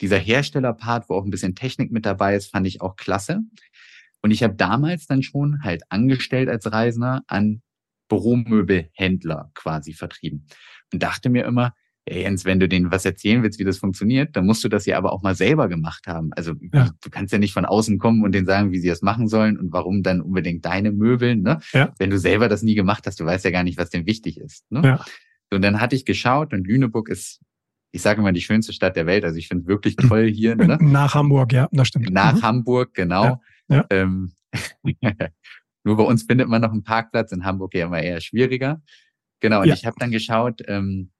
Dieser 0.00 0.18
Herstellerpart, 0.18 1.08
wo 1.08 1.14
auch 1.14 1.24
ein 1.24 1.30
bisschen 1.30 1.54
Technik 1.54 1.90
mit 1.90 2.04
dabei 2.04 2.36
ist, 2.36 2.50
fand 2.50 2.66
ich 2.66 2.82
auch 2.82 2.96
klasse. 2.96 3.40
Und 4.26 4.32
ich 4.32 4.42
habe 4.42 4.56
damals 4.56 5.06
dann 5.06 5.22
schon 5.22 5.62
halt 5.62 5.84
angestellt 5.88 6.48
als 6.48 6.72
Reisender 6.72 7.22
an 7.28 7.62
Büromöbelhändler 8.08 9.52
quasi 9.54 9.92
vertrieben. 9.92 10.48
Und 10.92 11.00
dachte 11.00 11.28
mir 11.28 11.44
immer, 11.44 11.74
ja, 12.08 12.16
Jens, 12.16 12.44
wenn 12.44 12.58
du 12.58 12.68
denen 12.68 12.90
was 12.90 13.04
erzählen 13.04 13.44
willst, 13.44 13.60
wie 13.60 13.64
das 13.64 13.78
funktioniert, 13.78 14.34
dann 14.34 14.44
musst 14.44 14.64
du 14.64 14.68
das 14.68 14.84
ja 14.84 14.98
aber 14.98 15.12
auch 15.12 15.22
mal 15.22 15.36
selber 15.36 15.68
gemacht 15.68 16.08
haben. 16.08 16.30
Also 16.32 16.54
ja. 16.72 16.90
du 17.00 17.08
kannst 17.08 17.32
ja 17.32 17.38
nicht 17.38 17.52
von 17.52 17.66
außen 17.66 18.00
kommen 18.00 18.24
und 18.24 18.32
denen 18.32 18.46
sagen, 18.46 18.72
wie 18.72 18.80
sie 18.80 18.88
das 18.88 19.00
machen 19.00 19.28
sollen 19.28 19.60
und 19.60 19.72
warum 19.72 20.02
dann 20.02 20.20
unbedingt 20.20 20.64
deine 20.64 20.90
Möbel, 20.90 21.36
ne? 21.36 21.60
Ja. 21.72 21.94
Wenn 22.00 22.10
du 22.10 22.18
selber 22.18 22.48
das 22.48 22.64
nie 22.64 22.74
gemacht 22.74 23.06
hast, 23.06 23.20
du 23.20 23.24
weißt 23.24 23.44
ja 23.44 23.52
gar 23.52 23.62
nicht, 23.62 23.78
was 23.78 23.90
denn 23.90 24.06
wichtig 24.06 24.40
ist. 24.40 24.68
Ne? 24.72 24.82
Ja. 24.84 25.04
Und 25.52 25.62
dann 25.62 25.80
hatte 25.80 25.94
ich 25.94 26.04
geschaut 26.04 26.52
und 26.52 26.66
Lüneburg 26.66 27.08
ist, 27.10 27.38
ich 27.92 28.02
sage 28.02 28.22
mal, 28.22 28.32
die 28.32 28.40
schönste 28.40 28.72
Stadt 28.72 28.96
der 28.96 29.06
Welt. 29.06 29.24
Also 29.24 29.38
ich 29.38 29.46
finde 29.46 29.62
es 29.62 29.68
wirklich 29.68 29.94
toll 29.94 30.28
hier. 30.28 30.56
Ne? 30.56 30.78
Nach 30.80 31.14
Hamburg, 31.14 31.52
ja, 31.52 31.68
das 31.70 31.86
stimmt. 31.86 32.10
Nach 32.10 32.34
mhm. 32.34 32.42
Hamburg, 32.42 32.92
genau. 32.92 33.24
Ja. 33.24 33.40
Ja. 33.68 33.84
Ähm, 33.90 34.32
nur 35.84 35.96
bei 35.96 36.02
uns 36.02 36.24
findet 36.24 36.48
man 36.48 36.62
noch 36.62 36.72
einen 36.72 36.84
Parkplatz, 36.84 37.32
in 37.32 37.44
Hamburg 37.44 37.74
ja 37.74 37.86
immer 37.86 38.00
eher 38.00 38.20
schwieriger. 38.20 38.82
Genau, 39.40 39.60
und 39.60 39.68
ja. 39.68 39.74
ich 39.74 39.84
habe 39.86 39.96
dann 39.98 40.10
geschaut, 40.10 40.62
ähm, 40.66 41.10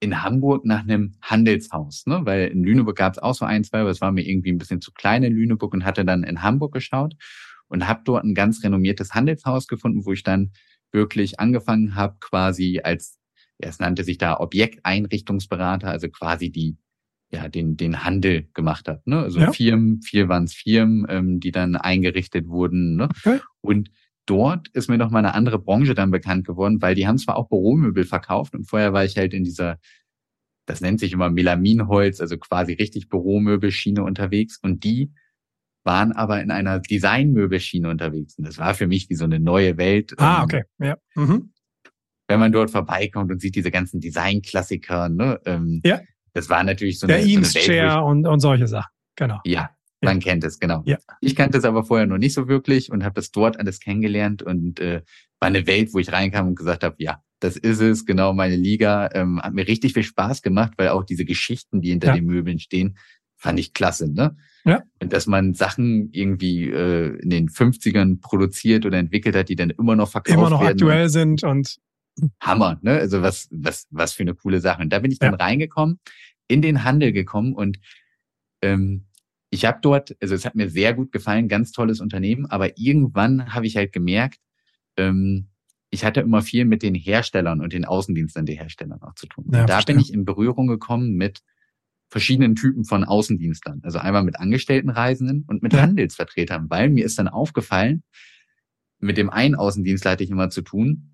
in 0.00 0.22
Hamburg 0.22 0.64
nach 0.64 0.80
einem 0.80 1.14
Handelshaus, 1.22 2.06
ne? 2.06 2.20
weil 2.24 2.48
in 2.48 2.62
Lüneburg 2.62 2.96
gab 2.96 3.14
es 3.14 3.18
auch 3.18 3.34
so 3.34 3.44
ein, 3.44 3.64
zwei, 3.64 3.80
aber 3.80 3.90
es 3.90 4.00
war 4.00 4.12
mir 4.12 4.26
irgendwie 4.26 4.52
ein 4.52 4.58
bisschen 4.58 4.80
zu 4.80 4.92
klein 4.92 5.22
in 5.22 5.34
Lüneburg 5.34 5.72
und 5.72 5.84
hatte 5.84 6.04
dann 6.04 6.24
in 6.24 6.42
Hamburg 6.42 6.74
geschaut 6.74 7.14
und 7.68 7.88
habe 7.88 8.02
dort 8.04 8.24
ein 8.24 8.34
ganz 8.34 8.62
renommiertes 8.62 9.14
Handelshaus 9.14 9.66
gefunden, 9.66 10.04
wo 10.04 10.12
ich 10.12 10.22
dann 10.22 10.52
wirklich 10.92 11.40
angefangen 11.40 11.94
habe, 11.94 12.16
quasi 12.20 12.80
als, 12.84 13.18
es 13.58 13.78
nannte 13.78 14.04
sich 14.04 14.18
da 14.18 14.38
Objekteinrichtungsberater, 14.38 15.88
also 15.88 16.08
quasi 16.08 16.50
die 16.50 16.76
ja, 17.34 17.48
den, 17.48 17.76
den 17.76 18.04
Handel 18.04 18.48
gemacht 18.54 18.88
hat. 18.88 19.06
Ne? 19.06 19.18
Also 19.18 19.40
ja. 19.40 19.52
Firmen, 19.52 20.00
viel 20.02 20.28
waren 20.28 20.44
es 20.44 20.54
Firmen, 20.54 21.06
ähm, 21.08 21.40
die 21.40 21.50
dann 21.50 21.76
eingerichtet 21.76 22.48
wurden. 22.48 22.96
Ne? 22.96 23.08
Okay. 23.24 23.40
Und 23.60 23.90
dort 24.26 24.68
ist 24.68 24.88
mir 24.88 24.98
noch 24.98 25.10
mal 25.10 25.18
eine 25.18 25.34
andere 25.34 25.58
Branche 25.58 25.94
dann 25.94 26.10
bekannt 26.10 26.46
geworden, 26.46 26.80
weil 26.80 26.94
die 26.94 27.06
haben 27.06 27.18
zwar 27.18 27.36
auch 27.36 27.48
Büromöbel 27.48 28.04
verkauft 28.04 28.54
und 28.54 28.64
vorher 28.64 28.92
war 28.92 29.04
ich 29.04 29.16
halt 29.16 29.34
in 29.34 29.44
dieser, 29.44 29.78
das 30.66 30.80
nennt 30.80 31.00
sich 31.00 31.12
immer 31.12 31.28
Melaminholz, 31.28 32.20
also 32.20 32.38
quasi 32.38 32.74
richtig 32.74 33.08
Büromöbelschiene 33.08 34.02
unterwegs 34.02 34.58
und 34.62 34.84
die 34.84 35.12
waren 35.82 36.12
aber 36.12 36.40
in 36.40 36.50
einer 36.50 36.80
Designmöbelschiene 36.80 37.90
unterwegs. 37.90 38.38
Und 38.38 38.46
das 38.46 38.56
war 38.56 38.72
für 38.74 38.86
mich 38.86 39.10
wie 39.10 39.16
so 39.16 39.24
eine 39.24 39.38
neue 39.38 39.76
Welt. 39.76 40.14
Ah, 40.16 40.38
ähm, 40.38 40.44
okay. 40.44 40.62
Ja. 40.78 40.96
Mhm. 41.14 41.50
Wenn 42.26 42.40
man 42.40 42.52
dort 42.52 42.70
vorbeikommt 42.70 43.30
und 43.30 43.42
sieht 43.42 43.54
diese 43.54 43.70
ganzen 43.70 44.00
Designklassiker, 44.00 45.10
ne? 45.10 45.40
Ähm, 45.44 45.82
ja 45.84 46.00
das 46.34 46.50
war 46.50 46.62
natürlich 46.62 46.98
so 46.98 47.06
eine, 47.06 47.16
Der 47.16 47.26
Eames 47.26 47.52
so 47.52 47.60
Chair 47.60 48.04
und, 48.04 48.26
und 48.26 48.40
solche 48.40 48.66
Sachen. 48.66 48.90
Genau. 49.16 49.40
Ja, 49.44 49.70
man 50.02 50.20
kennt 50.20 50.44
es, 50.44 50.58
genau. 50.58 50.82
Ja. 50.84 50.98
Ich 51.20 51.34
kannte 51.34 51.56
es 51.56 51.64
aber 51.64 51.84
vorher 51.84 52.06
noch 52.06 52.18
nicht 52.18 52.34
so 52.34 52.48
wirklich 52.48 52.90
und 52.90 53.04
habe 53.04 53.14
das 53.14 53.30
dort 53.30 53.58
alles 53.58 53.80
kennengelernt 53.80 54.42
und 54.42 54.80
äh, 54.80 55.02
war 55.40 55.48
eine 55.48 55.66
Welt, 55.66 55.94
wo 55.94 55.98
ich 55.98 56.12
reinkam 56.12 56.48
und 56.48 56.56
gesagt 56.56 56.84
habe, 56.84 56.96
ja, 56.98 57.22
das 57.40 57.56
ist 57.56 57.80
es, 57.80 58.04
genau 58.04 58.32
meine 58.32 58.56
Liga. 58.56 59.10
Ähm, 59.12 59.40
hat 59.40 59.54
mir 59.54 59.66
richtig 59.66 59.94
viel 59.94 60.02
Spaß 60.02 60.42
gemacht, 60.42 60.72
weil 60.76 60.88
auch 60.88 61.04
diese 61.04 61.24
Geschichten, 61.24 61.80
die 61.80 61.90
hinter 61.90 62.08
ja. 62.08 62.14
den 62.14 62.26
Möbeln 62.26 62.58
stehen, 62.58 62.98
fand 63.36 63.60
ich 63.60 63.72
klasse. 63.72 64.12
Ne? 64.12 64.36
Ja. 64.64 64.82
Und 65.00 65.12
dass 65.12 65.26
man 65.26 65.54
Sachen 65.54 66.08
irgendwie 66.12 66.70
äh, 66.70 67.18
in 67.20 67.30
den 67.30 67.48
50ern 67.48 68.20
produziert 68.20 68.86
oder 68.86 68.98
entwickelt 68.98 69.36
hat, 69.36 69.48
die 69.48 69.56
dann 69.56 69.70
immer 69.70 69.96
noch 69.96 70.10
verkauft 70.10 70.36
werden. 70.36 70.40
Immer 70.40 70.50
noch 70.50 70.62
werden 70.62 70.72
aktuell 70.72 71.08
sind 71.08 71.44
und 71.44 71.78
Hammer, 72.40 72.78
ne? 72.82 72.92
Also 72.92 73.22
was, 73.22 73.48
was, 73.50 73.86
was 73.90 74.12
für 74.12 74.22
eine 74.22 74.34
coole 74.34 74.60
Sache. 74.60 74.82
Und 74.82 74.92
da 74.92 74.98
bin 74.98 75.10
ich 75.10 75.18
dann 75.18 75.32
ja. 75.32 75.38
reingekommen, 75.38 75.98
in 76.48 76.62
den 76.62 76.84
Handel 76.84 77.12
gekommen 77.12 77.54
und 77.54 77.78
ähm, 78.62 79.06
ich 79.50 79.64
habe 79.64 79.78
dort, 79.80 80.16
also 80.20 80.34
es 80.34 80.44
hat 80.44 80.56
mir 80.56 80.68
sehr 80.68 80.94
gut 80.94 81.12
gefallen, 81.12 81.48
ganz 81.48 81.70
tolles 81.70 82.00
Unternehmen, 82.00 82.46
aber 82.46 82.76
irgendwann 82.76 83.54
habe 83.54 83.66
ich 83.66 83.76
halt 83.76 83.92
gemerkt, 83.92 84.40
ähm, 84.96 85.48
ich 85.90 86.04
hatte 86.04 86.20
immer 86.20 86.42
viel 86.42 86.64
mit 86.64 86.82
den 86.82 86.96
Herstellern 86.96 87.60
und 87.60 87.72
den 87.72 87.84
Außendiensten 87.84 88.46
der 88.46 88.56
Hersteller 88.56 88.98
auch 89.00 89.14
zu 89.14 89.28
tun. 89.28 89.46
Ja, 89.52 89.64
da 89.64 89.74
verstehe. 89.74 89.94
bin 89.94 90.02
ich 90.02 90.12
in 90.12 90.24
Berührung 90.24 90.66
gekommen 90.66 91.14
mit 91.14 91.40
verschiedenen 92.08 92.56
Typen 92.56 92.84
von 92.84 93.04
Außendienstlern. 93.04 93.80
Also 93.84 93.98
einmal 93.98 94.24
mit 94.24 94.36
Angestelltenreisenden 94.36 95.44
und 95.46 95.62
mit 95.62 95.72
ja. 95.72 95.82
Handelsvertretern, 95.82 96.68
weil 96.68 96.90
mir 96.90 97.04
ist 97.04 97.18
dann 97.18 97.28
aufgefallen, 97.28 98.02
mit 98.98 99.16
dem 99.16 99.30
einen 99.30 99.54
Außendienstler 99.54 100.12
hatte 100.12 100.24
ich 100.24 100.30
immer 100.30 100.50
zu 100.50 100.62
tun, 100.62 101.13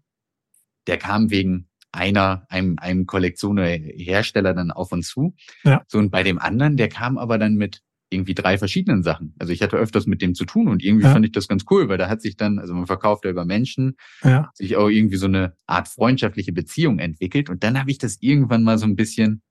der 0.91 0.99
kam 0.99 1.31
wegen 1.31 1.69
einer, 1.93 2.47
einem, 2.49 2.79
einem 2.79 3.07
Kollektion 3.07 3.59
oder 3.59 3.69
Hersteller 3.69 4.55
dann 4.55 4.71
auf 4.73 4.93
uns 4.93 5.09
zu. 5.09 5.35
Ja. 5.65 5.83
So, 5.87 5.99
und 5.99 6.11
bei 6.11 6.23
dem 6.25 6.39
anderen, 6.39 6.77
der 6.77 6.89
kam 6.89 7.17
aber 7.17 7.39
dann 7.39 7.55
mit 7.55 7.83
irgendwie 8.11 8.35
drei 8.35 8.59
verschiedenen 8.59 9.05
Sachen. 9.05 9.35
Also 9.39 9.53
ich 9.53 9.63
hatte 9.63 9.77
öfters 9.77 10.07
mit 10.07 10.21
dem 10.21 10.35
zu 10.35 10.45
tun 10.45 10.67
und 10.67 10.83
irgendwie 10.83 11.05
ja. 11.05 11.13
fand 11.13 11.25
ich 11.25 11.31
das 11.31 11.47
ganz 11.47 11.65
cool, 11.71 11.89
weil 11.89 11.97
da 11.97 12.09
hat 12.09 12.21
sich 12.21 12.37
dann, 12.37 12.59
also 12.59 12.75
man 12.75 12.87
verkauft 12.87 13.25
ja 13.25 13.31
über 13.31 13.45
Menschen, 13.45 13.97
ja. 14.25 14.51
sich 14.55 14.77
auch 14.77 14.89
irgendwie 14.89 15.17
so 15.17 15.27
eine 15.27 15.55
Art 15.67 15.87
freundschaftliche 15.87 16.53
Beziehung 16.53 16.99
entwickelt. 16.99 17.49
Und 17.49 17.63
dann 17.63 17.79
habe 17.79 17.91
ich 17.91 17.99
das 17.99 18.19
irgendwann 18.21 18.65
mal 18.65 18.79
so 18.79 18.87
ein 18.87 18.97
bisschen 18.97 19.43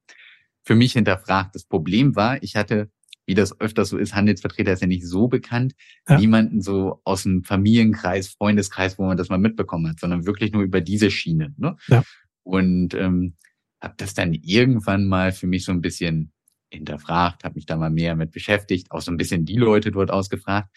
für 0.63 0.75
mich 0.75 0.91
hinterfragt. 0.91 1.55
Das 1.55 1.63
Problem 1.63 2.17
war, 2.17 2.43
ich 2.43 2.57
hatte 2.57 2.91
wie 3.29 3.35
das 3.35 3.61
öfters 3.61 3.89
so 3.89 3.97
ist, 3.99 4.15
Handelsvertreter 4.15 4.73
ist 4.73 4.81
ja 4.81 4.87
nicht 4.87 5.05
so 5.05 5.27
bekannt, 5.27 5.75
ja. 6.07 6.17
niemanden 6.17 6.63
so 6.63 6.99
aus 7.03 7.21
dem 7.23 7.43
Familienkreis, 7.43 8.29
Freundeskreis, 8.29 8.97
wo 8.97 9.05
man 9.05 9.17
das 9.17 9.29
mal 9.29 9.37
mitbekommen 9.37 9.87
hat, 9.87 9.99
sondern 9.99 10.25
wirklich 10.25 10.51
nur 10.51 10.63
über 10.63 10.81
diese 10.81 11.11
Schiene. 11.11 11.53
Ne? 11.57 11.75
Ja. 11.89 12.03
Und 12.41 12.95
ähm, 12.95 13.35
habe 13.79 13.93
das 13.97 14.15
dann 14.15 14.33
irgendwann 14.33 15.05
mal 15.05 15.31
für 15.31 15.45
mich 15.45 15.63
so 15.63 15.71
ein 15.71 15.81
bisschen 15.81 16.31
hinterfragt, 16.71 17.43
habe 17.43 17.53
mich 17.53 17.67
da 17.67 17.77
mal 17.77 17.91
mehr 17.91 18.15
mit 18.15 18.31
beschäftigt, 18.31 18.89
auch 18.89 19.01
so 19.01 19.11
ein 19.11 19.17
bisschen 19.17 19.45
die 19.45 19.57
Leute 19.57 19.91
dort 19.91 20.09
ausgefragt. 20.09 20.75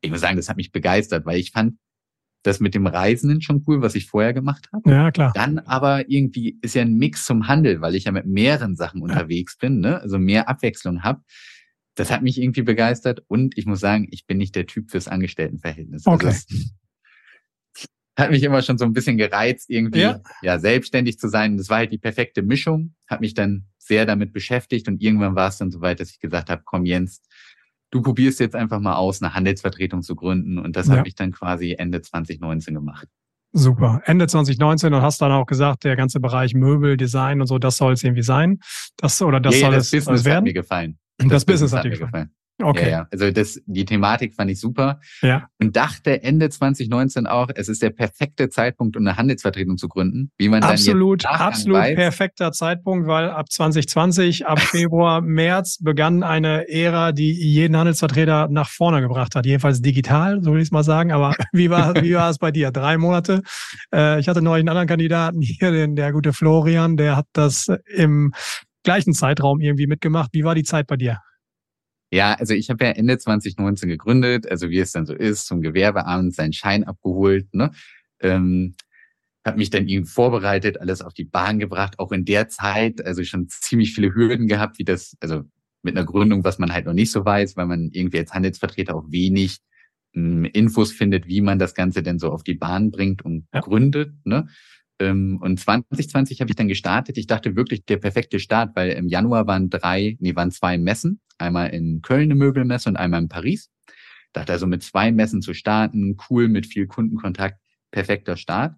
Ich 0.00 0.12
muss 0.12 0.20
sagen, 0.20 0.36
das 0.36 0.48
hat 0.48 0.56
mich 0.56 0.70
begeistert, 0.70 1.26
weil 1.26 1.40
ich 1.40 1.50
fand 1.50 1.78
das 2.44 2.60
mit 2.60 2.76
dem 2.76 2.86
Reisenden 2.86 3.42
schon 3.42 3.64
cool, 3.66 3.82
was 3.82 3.96
ich 3.96 4.06
vorher 4.06 4.32
gemacht 4.32 4.68
habe. 4.72 4.88
Ja, 4.88 5.10
klar. 5.10 5.32
Dann 5.34 5.58
aber 5.58 6.08
irgendwie 6.08 6.60
ist 6.62 6.76
ja 6.76 6.82
ein 6.82 6.94
Mix 6.94 7.24
zum 7.24 7.48
Handel, 7.48 7.80
weil 7.80 7.96
ich 7.96 8.04
ja 8.04 8.12
mit 8.12 8.26
mehreren 8.26 8.76
Sachen 8.76 9.00
ja. 9.00 9.04
unterwegs 9.04 9.58
bin, 9.58 9.80
ne? 9.80 10.00
also 10.00 10.20
mehr 10.20 10.48
Abwechslung 10.48 11.02
habe. 11.02 11.22
Das 11.98 12.10
hat 12.10 12.22
mich 12.22 12.40
irgendwie 12.40 12.62
begeistert 12.62 13.24
und 13.26 13.58
ich 13.58 13.66
muss 13.66 13.80
sagen, 13.80 14.06
ich 14.10 14.26
bin 14.26 14.38
nicht 14.38 14.54
der 14.54 14.66
Typ 14.66 14.90
fürs 14.90 15.08
Angestelltenverhältnis. 15.08 16.06
Also 16.06 16.14
okay. 16.14 16.26
Also 16.28 16.46
hat 18.18 18.30
mich 18.30 18.42
immer 18.42 18.62
schon 18.62 18.78
so 18.78 18.84
ein 18.84 18.92
bisschen 18.92 19.16
gereizt, 19.16 19.68
irgendwie 19.68 20.00
ja. 20.00 20.20
ja 20.42 20.58
selbstständig 20.58 21.18
zu 21.18 21.28
sein. 21.28 21.56
Das 21.56 21.68
war 21.68 21.78
halt 21.78 21.92
die 21.92 21.98
perfekte 21.98 22.42
Mischung, 22.42 22.94
hat 23.08 23.20
mich 23.20 23.34
dann 23.34 23.66
sehr 23.78 24.06
damit 24.06 24.32
beschäftigt 24.32 24.86
und 24.86 25.02
irgendwann 25.02 25.34
war 25.34 25.48
es 25.48 25.58
dann 25.58 25.70
so 25.70 25.80
weit, 25.80 25.98
dass 25.98 26.10
ich 26.10 26.20
gesagt 26.20 26.50
habe, 26.50 26.62
komm 26.64 26.84
Jens, 26.84 27.22
du 27.90 28.02
probierst 28.02 28.38
jetzt 28.38 28.54
einfach 28.54 28.80
mal 28.80 28.96
aus, 28.96 29.20
eine 29.20 29.34
Handelsvertretung 29.34 30.02
zu 30.02 30.14
gründen 30.14 30.58
und 30.58 30.76
das 30.76 30.88
ja. 30.88 30.96
habe 30.96 31.08
ich 31.08 31.14
dann 31.14 31.32
quasi 31.32 31.74
Ende 31.78 32.00
2019 32.00 32.74
gemacht. 32.74 33.08
Super. 33.52 34.02
Ende 34.04 34.26
2019 34.26 34.92
und 34.92 35.02
hast 35.02 35.20
dann 35.22 35.32
auch 35.32 35.46
gesagt, 35.46 35.84
der 35.84 35.96
ganze 35.96 36.20
Bereich 36.20 36.54
Möbel, 36.54 36.96
Design 36.96 37.40
und 37.40 37.46
so, 37.46 37.58
das 37.58 37.76
soll 37.76 37.94
es 37.94 38.04
irgendwie 38.04 38.22
sein. 38.22 38.60
Das 38.96 39.20
oder 39.22 39.40
das 39.40 39.54
ja, 39.54 39.66
soll 39.66 39.74
das 39.74 39.86
es 39.86 39.90
Business 39.90 40.24
werden. 40.24 40.36
hat 40.36 40.44
mir 40.44 40.52
gefallen. 40.52 40.98
Das, 41.18 41.28
das 41.28 41.44
Business, 41.44 41.72
hat 41.72 41.84
dir 41.84 41.90
gefallen. 41.90 42.10
gefallen. 42.10 42.30
Okay. 42.60 42.86
Ja, 42.86 42.90
ja. 42.90 43.08
Also 43.12 43.30
das, 43.30 43.60
die 43.66 43.84
Thematik 43.84 44.34
fand 44.34 44.50
ich 44.50 44.58
super. 44.58 45.00
Ja. 45.22 45.48
Und 45.60 45.76
dachte 45.76 46.22
Ende 46.24 46.50
2019 46.50 47.26
auch, 47.26 47.50
es 47.54 47.68
ist 47.68 47.82
der 47.82 47.90
perfekte 47.90 48.48
Zeitpunkt, 48.48 48.96
um 48.96 49.06
eine 49.06 49.16
Handelsvertretung 49.16 49.76
zu 49.76 49.88
gründen. 49.88 50.32
Wie 50.38 50.48
man 50.48 50.64
absolut, 50.64 51.24
dann 51.24 51.32
jetzt 51.32 51.40
absolut 51.40 51.78
weiß. 51.78 51.94
perfekter 51.94 52.50
Zeitpunkt, 52.50 53.06
weil 53.06 53.30
ab 53.30 53.50
2020, 53.50 54.46
ab 54.46 54.58
Februar, 54.58 55.20
März 55.20 55.78
begann 55.80 56.24
eine 56.24 56.68
Ära, 56.68 57.12
die 57.12 57.32
jeden 57.32 57.76
Handelsvertreter 57.76 58.48
nach 58.50 58.68
vorne 58.68 59.02
gebracht 59.02 59.36
hat. 59.36 59.46
Jedenfalls 59.46 59.80
digital, 59.80 60.42
so 60.42 60.52
will 60.52 60.60
ich 60.60 60.68
es 60.68 60.72
mal 60.72 60.82
sagen. 60.82 61.12
Aber 61.12 61.34
wie 61.52 61.70
war, 61.70 61.94
wie 62.02 62.14
war 62.14 62.28
es 62.28 62.38
bei 62.38 62.50
dir? 62.50 62.72
Drei 62.72 62.98
Monate. 62.98 63.42
Äh, 63.94 64.18
ich 64.18 64.28
hatte 64.28 64.42
neulich 64.42 64.62
einen 64.62 64.70
anderen 64.70 64.88
Kandidaten 64.88 65.40
hier, 65.40 65.70
den, 65.70 65.94
der 65.94 66.12
gute 66.12 66.32
Florian, 66.32 66.96
der 66.96 67.16
hat 67.16 67.26
das 67.32 67.68
im 67.86 68.32
gleichen 68.88 69.12
Zeitraum 69.12 69.60
irgendwie 69.60 69.86
mitgemacht. 69.86 70.30
Wie 70.32 70.44
war 70.44 70.54
die 70.54 70.62
Zeit 70.62 70.86
bei 70.86 70.96
dir? 70.96 71.20
Ja, 72.10 72.32
also 72.32 72.54
ich 72.54 72.70
habe 72.70 72.86
ja 72.86 72.92
Ende 72.92 73.18
2019 73.18 73.86
gegründet, 73.86 74.50
also 74.50 74.70
wie 74.70 74.78
es 74.78 74.92
dann 74.92 75.04
so 75.04 75.12
ist, 75.12 75.46
zum 75.46 75.60
Gewerbeamt 75.60 76.34
seinen 76.34 76.54
Schein 76.54 76.84
abgeholt, 76.84 77.52
ne? 77.52 77.70
Ähm, 78.20 78.76
habe 79.44 79.58
mich 79.58 79.68
dann 79.68 79.86
irgendwie 79.86 80.10
vorbereitet, 80.10 80.80
alles 80.80 81.02
auf 81.02 81.12
die 81.12 81.26
Bahn 81.26 81.58
gebracht, 81.58 81.98
auch 81.98 82.12
in 82.12 82.24
der 82.24 82.48
Zeit, 82.48 83.04
also 83.04 83.22
schon 83.24 83.48
ziemlich 83.50 83.94
viele 83.94 84.14
Hürden 84.14 84.46
gehabt, 84.46 84.78
wie 84.78 84.84
das, 84.84 85.18
also 85.20 85.42
mit 85.82 85.94
einer 85.94 86.06
Gründung, 86.06 86.42
was 86.42 86.58
man 86.58 86.72
halt 86.72 86.86
noch 86.86 86.94
nicht 86.94 87.12
so 87.12 87.26
weiß, 87.26 87.58
weil 87.58 87.66
man 87.66 87.90
irgendwie 87.92 88.20
als 88.20 88.32
Handelsvertreter 88.32 88.96
auch 88.96 89.04
wenig 89.10 89.58
ähm, 90.14 90.46
Infos 90.46 90.92
findet, 90.92 91.26
wie 91.26 91.42
man 91.42 91.58
das 91.58 91.74
Ganze 91.74 92.02
denn 92.02 92.18
so 92.18 92.32
auf 92.32 92.42
die 92.42 92.54
Bahn 92.54 92.90
bringt 92.90 93.22
und 93.22 93.46
ja. 93.52 93.60
gründet. 93.60 94.14
Ne? 94.24 94.48
Ähm, 94.98 95.38
und 95.40 95.60
2020 95.60 96.40
habe 96.40 96.50
ich 96.50 96.56
dann 96.56 96.68
gestartet. 96.68 97.18
Ich 97.18 97.26
dachte 97.26 97.56
wirklich 97.56 97.84
der 97.84 97.98
perfekte 97.98 98.40
Start, 98.40 98.74
weil 98.74 98.90
im 98.90 99.08
Januar 99.08 99.46
waren 99.46 99.70
drei, 99.70 100.16
nee, 100.20 100.34
waren 100.34 100.50
zwei 100.50 100.78
Messen. 100.78 101.20
Einmal 101.38 101.70
in 101.70 102.02
Köln 102.02 102.24
eine 102.24 102.34
Möbelmesse 102.34 102.88
und 102.88 102.96
einmal 102.96 103.22
in 103.22 103.28
Paris. 103.28 103.70
Dachte 104.32 104.52
also 104.52 104.66
mit 104.66 104.82
zwei 104.82 105.12
Messen 105.12 105.40
zu 105.40 105.54
starten, 105.54 106.16
cool, 106.28 106.48
mit 106.48 106.66
viel 106.66 106.86
Kundenkontakt, 106.86 107.60
perfekter 107.90 108.36
Start. 108.36 108.74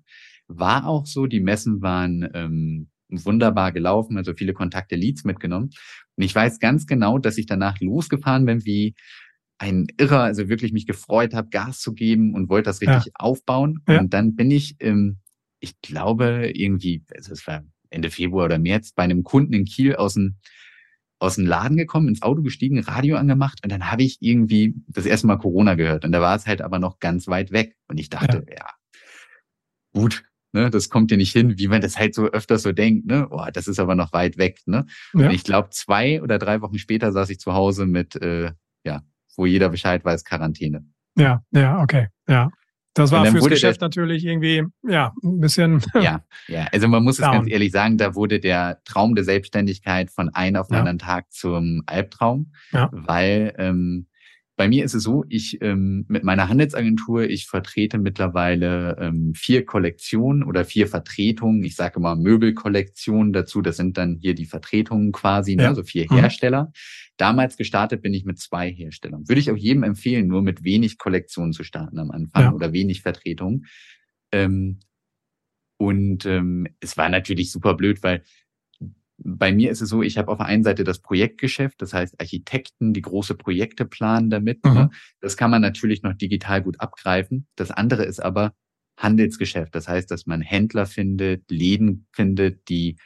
War 0.46 0.86
auch 0.86 1.06
so, 1.06 1.26
die 1.26 1.40
Messen 1.40 1.80
waren 1.80 2.28
ähm, 2.34 2.88
wunderbar 3.08 3.72
gelaufen, 3.72 4.16
also 4.16 4.34
viele 4.34 4.52
Kontakte, 4.52 4.96
Leads 4.96 5.24
mitgenommen. 5.24 5.70
Und 6.16 6.24
ich 6.24 6.34
weiß 6.34 6.60
ganz 6.60 6.86
genau, 6.86 7.18
dass 7.18 7.38
ich 7.38 7.46
danach 7.46 7.80
losgefahren 7.80 8.44
bin 8.44 8.64
wie 8.64 8.94
ein 9.58 9.88
Irrer, 9.98 10.22
also 10.22 10.48
wirklich 10.48 10.72
mich 10.72 10.86
gefreut 10.86 11.34
habe, 11.34 11.50
Gas 11.50 11.80
zu 11.80 11.92
geben 11.92 12.34
und 12.34 12.48
wollte 12.48 12.70
das 12.70 12.80
richtig 12.80 13.06
ja. 13.06 13.12
aufbauen. 13.14 13.80
Ja. 13.88 14.00
Und 14.00 14.14
dann 14.14 14.34
bin 14.34 14.50
ich 14.50 14.76
ähm, 14.80 15.18
ich 15.60 15.80
glaube, 15.80 16.50
irgendwie, 16.54 17.04
also 17.14 17.32
es 17.32 17.46
war 17.46 17.62
Ende 17.90 18.10
Februar 18.10 18.46
oder 18.46 18.58
März, 18.58 18.92
bei 18.92 19.02
einem 19.02 19.22
Kunden 19.22 19.52
in 19.52 19.64
Kiel 19.64 19.96
aus 19.96 20.14
dem, 20.14 20.36
aus 21.18 21.36
dem 21.36 21.46
Laden 21.46 21.76
gekommen, 21.76 22.08
ins 22.08 22.22
Auto 22.22 22.42
gestiegen, 22.42 22.80
Radio 22.80 23.16
angemacht 23.16 23.60
und 23.62 23.70
dann 23.70 23.90
habe 23.90 24.02
ich 24.02 24.18
irgendwie 24.20 24.74
das 24.88 25.06
erste 25.06 25.26
Mal 25.26 25.36
Corona 25.36 25.74
gehört 25.74 26.04
und 26.04 26.12
da 26.12 26.20
war 26.20 26.34
es 26.34 26.46
halt 26.46 26.62
aber 26.62 26.78
noch 26.78 26.98
ganz 26.98 27.28
weit 27.28 27.52
weg 27.52 27.76
und 27.88 27.98
ich 27.98 28.08
dachte, 28.08 28.44
ja, 28.48 28.56
ja 28.56 28.70
gut, 29.92 30.24
ne, 30.52 30.70
das 30.70 30.88
kommt 30.88 31.10
dir 31.10 31.16
nicht 31.16 31.32
hin, 31.32 31.58
wie 31.58 31.68
man 31.68 31.80
das 31.80 31.98
halt 31.98 32.14
so 32.14 32.26
öfters 32.26 32.62
so 32.62 32.72
denkt, 32.72 33.06
ne, 33.06 33.26
boah, 33.28 33.50
das 33.52 33.68
ist 33.68 33.78
aber 33.78 33.94
noch 33.94 34.12
weit 34.12 34.38
weg, 34.38 34.60
ne. 34.66 34.86
Ja. 35.12 35.26
Und 35.26 35.34
ich 35.34 35.44
glaube, 35.44 35.70
zwei 35.70 36.22
oder 36.22 36.38
drei 36.38 36.60
Wochen 36.60 36.78
später 36.78 37.12
saß 37.12 37.30
ich 37.30 37.38
zu 37.38 37.52
Hause 37.52 37.86
mit, 37.86 38.16
äh, 38.16 38.52
ja, 38.84 39.02
wo 39.36 39.46
jeder 39.46 39.68
Bescheid 39.68 40.04
weiß, 40.04 40.24
Quarantäne. 40.24 40.84
Ja, 41.16 41.42
ja, 41.50 41.82
okay, 41.82 42.08
ja. 42.28 42.50
Das 42.94 43.12
war 43.12 43.24
fürs 43.26 43.46
Geschäft 43.46 43.80
natürlich 43.80 44.24
irgendwie, 44.24 44.64
ja, 44.82 45.12
ein 45.22 45.40
bisschen. 45.40 45.82
Ja, 45.94 46.22
ja. 46.48 46.66
Also 46.72 46.88
man 46.88 47.04
muss 47.04 47.18
es 47.18 47.24
down. 47.24 47.32
ganz 47.32 47.50
ehrlich 47.50 47.72
sagen, 47.72 47.98
da 47.98 48.14
wurde 48.14 48.40
der 48.40 48.80
Traum 48.84 49.14
der 49.14 49.24
Selbstständigkeit 49.24 50.10
von 50.10 50.28
einem 50.30 50.56
auf 50.56 50.68
den 50.68 50.74
ja. 50.74 50.80
anderen 50.80 50.98
Tag 50.98 51.30
zum 51.30 51.82
Albtraum, 51.86 52.52
ja. 52.72 52.88
weil 52.92 53.54
ähm, 53.58 54.06
bei 54.60 54.68
mir 54.68 54.84
ist 54.84 54.92
es 54.92 55.04
so, 55.04 55.24
ich 55.30 55.62
ähm, 55.62 56.04
mit 56.08 56.22
meiner 56.22 56.50
Handelsagentur, 56.50 57.22
ich 57.22 57.46
vertrete 57.46 57.96
mittlerweile 57.96 58.94
ähm, 59.00 59.32
vier 59.34 59.64
Kollektionen 59.64 60.42
oder 60.42 60.66
vier 60.66 60.86
Vertretungen. 60.86 61.64
Ich 61.64 61.76
sage 61.76 61.98
mal 61.98 62.14
Möbelkollektionen 62.14 63.32
dazu. 63.32 63.62
Das 63.62 63.78
sind 63.78 63.96
dann 63.96 64.18
hier 64.20 64.34
die 64.34 64.44
Vertretungen 64.44 65.12
quasi, 65.12 65.56
ne? 65.56 65.62
ja. 65.62 65.68
also 65.70 65.82
vier 65.82 66.04
mhm. 66.10 66.16
Hersteller. 66.16 66.72
Damals 67.16 67.56
gestartet 67.56 68.02
bin 68.02 68.12
ich 68.12 68.26
mit 68.26 68.38
zwei 68.38 68.70
Herstellern. 68.70 69.26
Würde 69.26 69.40
ich 69.40 69.50
auch 69.50 69.56
jedem 69.56 69.82
empfehlen, 69.82 70.26
nur 70.26 70.42
mit 70.42 70.62
wenig 70.62 70.98
Kollektionen 70.98 71.54
zu 71.54 71.64
starten 71.64 71.98
am 71.98 72.10
Anfang 72.10 72.42
ja. 72.42 72.52
oder 72.52 72.74
wenig 72.74 73.00
Vertretungen. 73.00 73.64
Ähm, 74.30 74.80
und 75.78 76.26
ähm, 76.26 76.66
es 76.80 76.98
war 76.98 77.08
natürlich 77.08 77.50
super 77.50 77.72
blöd, 77.72 78.02
weil 78.02 78.24
bei 79.22 79.52
mir 79.52 79.70
ist 79.70 79.80
es 79.80 79.88
so, 79.88 80.02
ich 80.02 80.18
habe 80.18 80.30
auf 80.30 80.38
der 80.38 80.46
einen 80.46 80.64
Seite 80.64 80.84
das 80.84 81.00
Projektgeschäft, 81.00 81.80
das 81.82 81.92
heißt 81.92 82.20
Architekten, 82.20 82.92
die 82.92 83.02
große 83.02 83.34
Projekte 83.34 83.84
planen 83.84 84.30
damit. 84.30 84.64
Ne? 84.64 84.70
Mhm. 84.70 84.76
Ne? 84.76 84.90
Das 85.20 85.36
kann 85.36 85.50
man 85.50 85.62
natürlich 85.62 86.02
noch 86.02 86.14
digital 86.14 86.62
gut 86.62 86.80
abgreifen. 86.80 87.46
Das 87.56 87.70
andere 87.70 88.04
ist 88.04 88.20
aber 88.20 88.54
Handelsgeschäft. 88.96 89.74
Das 89.74 89.88
heißt, 89.88 90.10
dass 90.10 90.26
man 90.26 90.40
Händler 90.40 90.86
findet, 90.86 91.50
Läden 91.50 92.06
findet, 92.12 92.68
die 92.68 92.96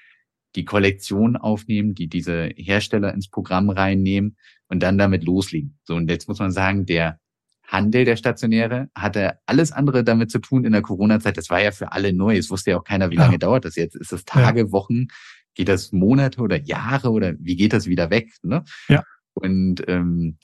die 0.56 0.64
Kollektion 0.64 1.36
aufnehmen, 1.36 1.94
die 1.94 2.08
diese 2.08 2.50
Hersteller 2.56 3.12
ins 3.12 3.28
Programm 3.28 3.70
reinnehmen 3.70 4.36
und 4.68 4.82
dann 4.82 4.98
damit 4.98 5.24
loslegen. 5.24 5.78
So, 5.82 5.96
und 5.96 6.08
jetzt 6.08 6.28
muss 6.28 6.38
man 6.38 6.52
sagen, 6.52 6.86
der 6.86 7.18
Handel, 7.66 8.04
der 8.04 8.16
Stationäre, 8.16 8.88
hatte 8.94 9.38
alles 9.46 9.72
andere 9.72 10.04
damit 10.04 10.30
zu 10.30 10.38
tun 10.38 10.64
in 10.64 10.72
der 10.72 10.82
Corona-Zeit. 10.82 11.36
Das 11.36 11.50
war 11.50 11.60
ja 11.60 11.72
für 11.72 11.92
alle 11.92 12.12
neu. 12.12 12.36
Es 12.36 12.50
wusste 12.50 12.70
ja 12.70 12.78
auch 12.78 12.84
keiner, 12.84 13.10
wie 13.10 13.16
lange 13.16 13.32
ja. 13.32 13.38
dauert 13.38 13.64
das 13.64 13.74
jetzt. 13.74 13.96
Ist 13.96 14.12
das 14.12 14.24
Tage, 14.24 14.60
ja. 14.60 14.72
Wochen? 14.72 15.08
Geht 15.54 15.68
das 15.68 15.92
Monate 15.92 16.40
oder 16.40 16.60
Jahre 16.60 17.10
oder 17.10 17.34
wie 17.38 17.56
geht 17.56 17.72
das 17.72 17.86
wieder 17.86 18.10
weg? 18.10 18.32
Ne? 18.42 18.64
Ja. 18.88 19.04
Und 19.34 19.82
ähm, 19.88 20.38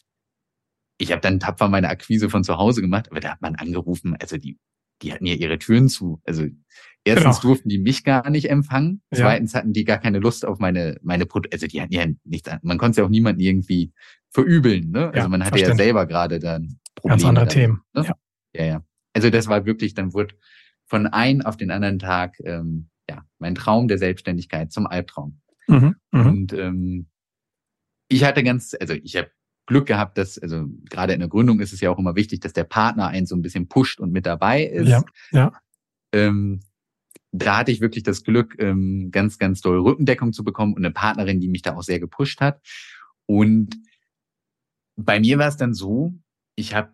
ich 0.99 1.13
habe 1.13 1.21
dann 1.21 1.41
tapfer 1.41 1.69
meine 1.69 1.89
Akquise 1.89 2.29
von 2.29 2.45
zu 2.45 2.57
Hause 2.59 2.81
gemacht, 2.81 3.11
aber 3.11 3.21
da 3.21 3.31
hat 3.31 3.41
man 3.41 3.55
angerufen, 3.57 4.17
also 4.21 4.37
die, 4.37 4.59
die 5.03 5.13
hatten 5.13 5.27
ja 5.27 5.35
ihre 5.35 5.59
Türen 5.59 5.89
zu. 5.89 6.21
Also 6.25 6.47
Erstens 7.05 7.41
genau. 7.41 7.55
durften 7.55 7.69
die 7.71 7.79
mich 7.79 8.05
gar 8.05 8.29
nicht 8.29 8.51
empfangen. 8.51 9.01
Zweitens 9.11 9.55
hatten 9.55 9.73
die 9.73 9.85
gar 9.85 9.99
keine 9.99 10.19
Lust 10.19 10.45
auf 10.45 10.59
meine, 10.59 10.99
meine 11.03 11.25
Produkte. 11.25 11.55
Also 11.55 11.67
die 11.67 11.81
hatten 11.81 11.95
ja 11.95 12.05
nichts, 12.25 12.51
man 12.63 12.77
konnte 12.77 12.91
es 12.91 12.97
ja 12.99 13.05
auch 13.05 13.09
niemanden 13.09 13.41
irgendwie 13.41 13.93
verübeln, 14.29 14.91
ne? 14.91 15.07
Also 15.07 15.19
ja, 15.19 15.29
man 15.29 15.45
hatte 15.45 15.59
ja 15.59 15.75
selber 15.75 16.07
gerade 16.07 16.39
dann 16.39 16.79
Probleme. 16.95 17.23
Ganz 17.23 17.25
andere 17.25 17.49
Themen. 17.49 17.81
Ne? 17.95 18.05
Ja. 18.05 18.15
ja, 18.53 18.65
ja. 18.65 18.85
Also 19.15 19.31
das 19.31 19.49
war 19.49 19.65
wirklich, 19.65 19.95
dann 19.95 20.13
wurde 20.13 20.35
von 20.87 21.07
einem 21.07 21.41
auf 21.41 21.57
den 21.57 21.71
anderen 21.71 21.99
Tag, 21.99 22.37
ähm, 22.45 22.90
ja, 23.11 23.25
mein 23.41 23.57
Traum 23.57 23.89
der 23.89 23.99
Selbstständigkeit 23.99 24.73
zum 24.73 24.87
Albtraum. 24.87 25.41
Mhm, 25.67 25.97
mh. 26.13 26.29
Und 26.29 26.53
ähm, 26.53 27.07
ich 28.09 28.25
hatte 28.25 28.45
ganz, 28.45 28.77
also 28.81 28.95
ich 28.95 29.17
habe 29.17 29.31
Glück 29.67 29.87
gehabt, 29.87 30.17
dass, 30.17 30.39
also 30.39 30.67
gerade 30.89 31.13
in 31.13 31.21
der 31.21 31.29
Gründung 31.29 31.59
ist 31.61 31.73
es 31.73 31.81
ja 31.81 31.91
auch 31.91 31.99
immer 31.99 32.15
wichtig, 32.15 32.41
dass 32.41 32.53
der 32.53 32.65
Partner 32.65 33.09
einen 33.09 33.27
so 33.27 33.35
ein 33.35 33.43
bisschen 33.43 33.69
pusht 33.69 33.99
und 34.01 34.13
mit 34.13 34.27
dabei 34.27 34.65
ist. 34.65 34.89
Ja, 34.89 35.03
ja. 35.33 35.53
Ähm, 36.13 36.61
da 37.33 37.59
hatte 37.59 37.73
ich 37.73 37.81
wirklich 37.81 38.05
das 38.05 38.23
Glück, 38.23 38.57
ähm, 38.59 39.11
ganz, 39.11 39.39
ganz 39.39 39.61
doll 39.61 39.81
Rückendeckung 39.81 40.33
zu 40.33 40.45
bekommen 40.45 40.75
und 40.75 40.85
eine 40.85 40.93
Partnerin, 40.93 41.41
die 41.41 41.49
mich 41.49 41.63
da 41.63 41.77
auch 41.77 41.83
sehr 41.83 42.01
gepusht 42.01 42.41
hat. 42.41 42.61
Und 43.27 43.77
bei 44.97 45.19
mir 45.19 45.39
war 45.39 45.49
es 45.49 45.57
dann 45.57 45.75
so, 45.75 46.15
ich 46.57 46.75
habe 46.75 46.93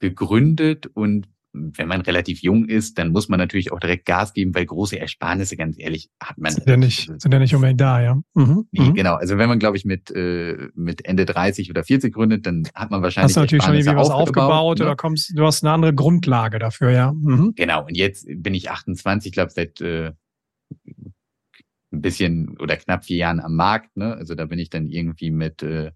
gegründet 0.00 0.86
und 0.86 1.28
wenn 1.56 1.88
man 1.88 2.00
relativ 2.02 2.42
jung 2.42 2.66
ist, 2.66 2.98
dann 2.98 3.12
muss 3.12 3.28
man 3.28 3.38
natürlich 3.38 3.72
auch 3.72 3.80
direkt 3.80 4.04
Gas 4.04 4.32
geben, 4.32 4.54
weil 4.54 4.66
große 4.66 4.98
Ersparnisse, 4.98 5.56
ganz 5.56 5.76
ehrlich, 5.78 6.10
hat 6.22 6.38
man. 6.38 6.52
Sind 6.52 6.68
ja 6.68 6.76
nicht, 6.76 7.10
sind 7.20 7.32
ja 7.32 7.38
nicht 7.38 7.54
unbedingt 7.54 7.80
da, 7.80 8.00
ja. 8.02 8.14
Mhm. 8.34 8.66
Nee, 8.70 8.80
mhm. 8.80 8.94
genau. 8.94 9.14
Also 9.14 9.38
wenn 9.38 9.48
man, 9.48 9.58
glaube 9.58 9.76
ich, 9.76 9.84
mit, 9.84 10.10
äh, 10.10 10.68
mit 10.74 11.04
Ende 11.04 11.24
30 11.24 11.70
oder 11.70 11.84
40 11.84 12.14
gründet, 12.14 12.46
dann 12.46 12.68
hat 12.74 12.90
man 12.90 13.02
wahrscheinlich. 13.02 13.30
Hast 13.30 13.36
du 13.36 13.40
natürlich 13.40 13.64
schon 13.64 13.74
irgendwie 13.74 13.96
was 13.96 14.10
aufgebaut, 14.10 14.78
ne? 14.78 14.84
oder 14.84 14.96
kommst, 14.96 15.32
du 15.36 15.44
hast 15.44 15.64
eine 15.64 15.72
andere 15.72 15.94
Grundlage 15.94 16.58
dafür, 16.58 16.90
ja. 16.90 17.12
Mhm. 17.12 17.54
Genau. 17.56 17.84
Und 17.86 17.96
jetzt 17.96 18.26
bin 18.28 18.54
ich 18.54 18.70
28, 18.70 19.32
glaube 19.32 19.50
seit 19.50 19.80
äh, 19.80 20.12
ein 21.92 22.02
bisschen 22.02 22.56
oder 22.58 22.76
knapp 22.76 23.04
vier 23.04 23.16
Jahren 23.16 23.40
am 23.40 23.56
Markt. 23.56 23.96
Ne? 23.96 24.14
Also 24.14 24.34
da 24.34 24.44
bin 24.46 24.58
ich 24.58 24.70
dann 24.70 24.86
irgendwie 24.86 25.30
mit 25.30 25.62
äh, 25.62 25.92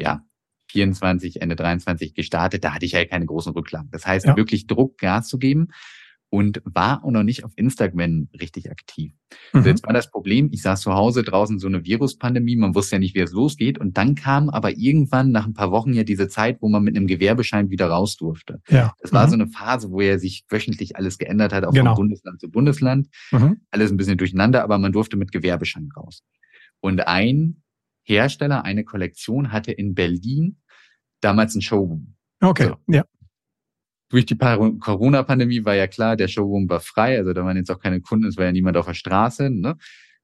ja 0.00 0.22
24, 0.72 1.40
Ende 1.40 1.56
23 1.56 2.14
gestartet, 2.14 2.64
da 2.64 2.74
hatte 2.74 2.86
ich 2.86 2.92
ja 2.92 3.04
keine 3.04 3.26
großen 3.26 3.52
Rücklagen. 3.52 3.90
Das 3.90 4.06
heißt, 4.06 4.26
ja. 4.26 4.36
wirklich 4.36 4.66
Druck, 4.66 4.98
Gas 4.98 5.28
zu 5.28 5.38
geben 5.38 5.68
und 6.32 6.62
war 6.64 7.04
auch 7.04 7.10
noch 7.10 7.24
nicht 7.24 7.44
auf 7.44 7.52
Instagram 7.56 8.28
richtig 8.40 8.70
aktiv. 8.70 9.12
Mhm. 9.52 9.64
Jetzt 9.64 9.84
war 9.84 9.92
das 9.92 10.10
Problem, 10.10 10.48
ich 10.50 10.62
saß 10.62 10.80
zu 10.80 10.94
Hause 10.94 11.24
draußen 11.24 11.58
so 11.58 11.66
eine 11.66 11.84
Viruspandemie, 11.84 12.56
man 12.56 12.74
wusste 12.74 12.96
ja 12.96 13.00
nicht, 13.00 13.14
wie 13.14 13.20
es 13.20 13.32
losgeht. 13.32 13.76
Und 13.76 13.98
dann 13.98 14.14
kam 14.14 14.48
aber 14.48 14.74
irgendwann 14.74 15.30
nach 15.30 15.46
ein 15.46 15.52
paar 15.52 15.70
Wochen 15.72 15.92
ja 15.92 16.04
diese 16.04 16.28
Zeit, 16.28 16.62
wo 16.62 16.70
man 16.70 16.82
mit 16.82 16.96
einem 16.96 17.06
Gewerbeschein 17.06 17.68
wieder 17.68 17.88
raus 17.88 18.16
durfte. 18.16 18.62
Ja. 18.70 18.94
Das 19.02 19.12
war 19.12 19.26
mhm. 19.26 19.30
so 19.30 19.34
eine 19.34 19.46
Phase, 19.48 19.90
wo 19.90 20.00
ja 20.00 20.18
sich 20.18 20.46
wöchentlich 20.48 20.96
alles 20.96 21.18
geändert 21.18 21.52
hat, 21.52 21.66
auch 21.66 21.72
genau. 21.74 21.94
von 21.94 22.04
Bundesland 22.04 22.40
zu 22.40 22.50
Bundesland. 22.50 23.08
Mhm. 23.30 23.60
Alles 23.70 23.90
ein 23.90 23.98
bisschen 23.98 24.16
durcheinander, 24.16 24.64
aber 24.64 24.78
man 24.78 24.92
durfte 24.92 25.18
mit 25.18 25.32
Gewerbeschein 25.32 25.90
raus. 25.94 26.22
Und 26.80 27.06
ein 27.06 27.62
Hersteller, 28.04 28.64
eine 28.64 28.84
Kollektion 28.84 29.52
hatte 29.52 29.70
in 29.70 29.94
Berlin 29.94 30.61
damals 31.22 31.54
ein 31.54 31.62
Showroom. 31.62 32.14
Okay, 32.40 32.68
so. 32.68 32.76
ja. 32.88 33.04
Durch 34.10 34.26
die 34.26 34.36
Corona-Pandemie 34.36 35.64
war 35.64 35.74
ja 35.74 35.86
klar, 35.86 36.16
der 36.16 36.28
Showroom 36.28 36.68
war 36.68 36.80
frei, 36.80 37.16
also 37.16 37.32
da 37.32 37.44
waren 37.44 37.56
jetzt 37.56 37.70
auch 37.70 37.80
keine 37.80 38.02
Kunden, 38.02 38.26
es 38.26 38.36
war 38.36 38.44
ja 38.44 38.52
niemand 38.52 38.76
auf 38.76 38.84
der 38.84 38.92
Straße. 38.92 39.48
Ne? 39.48 39.78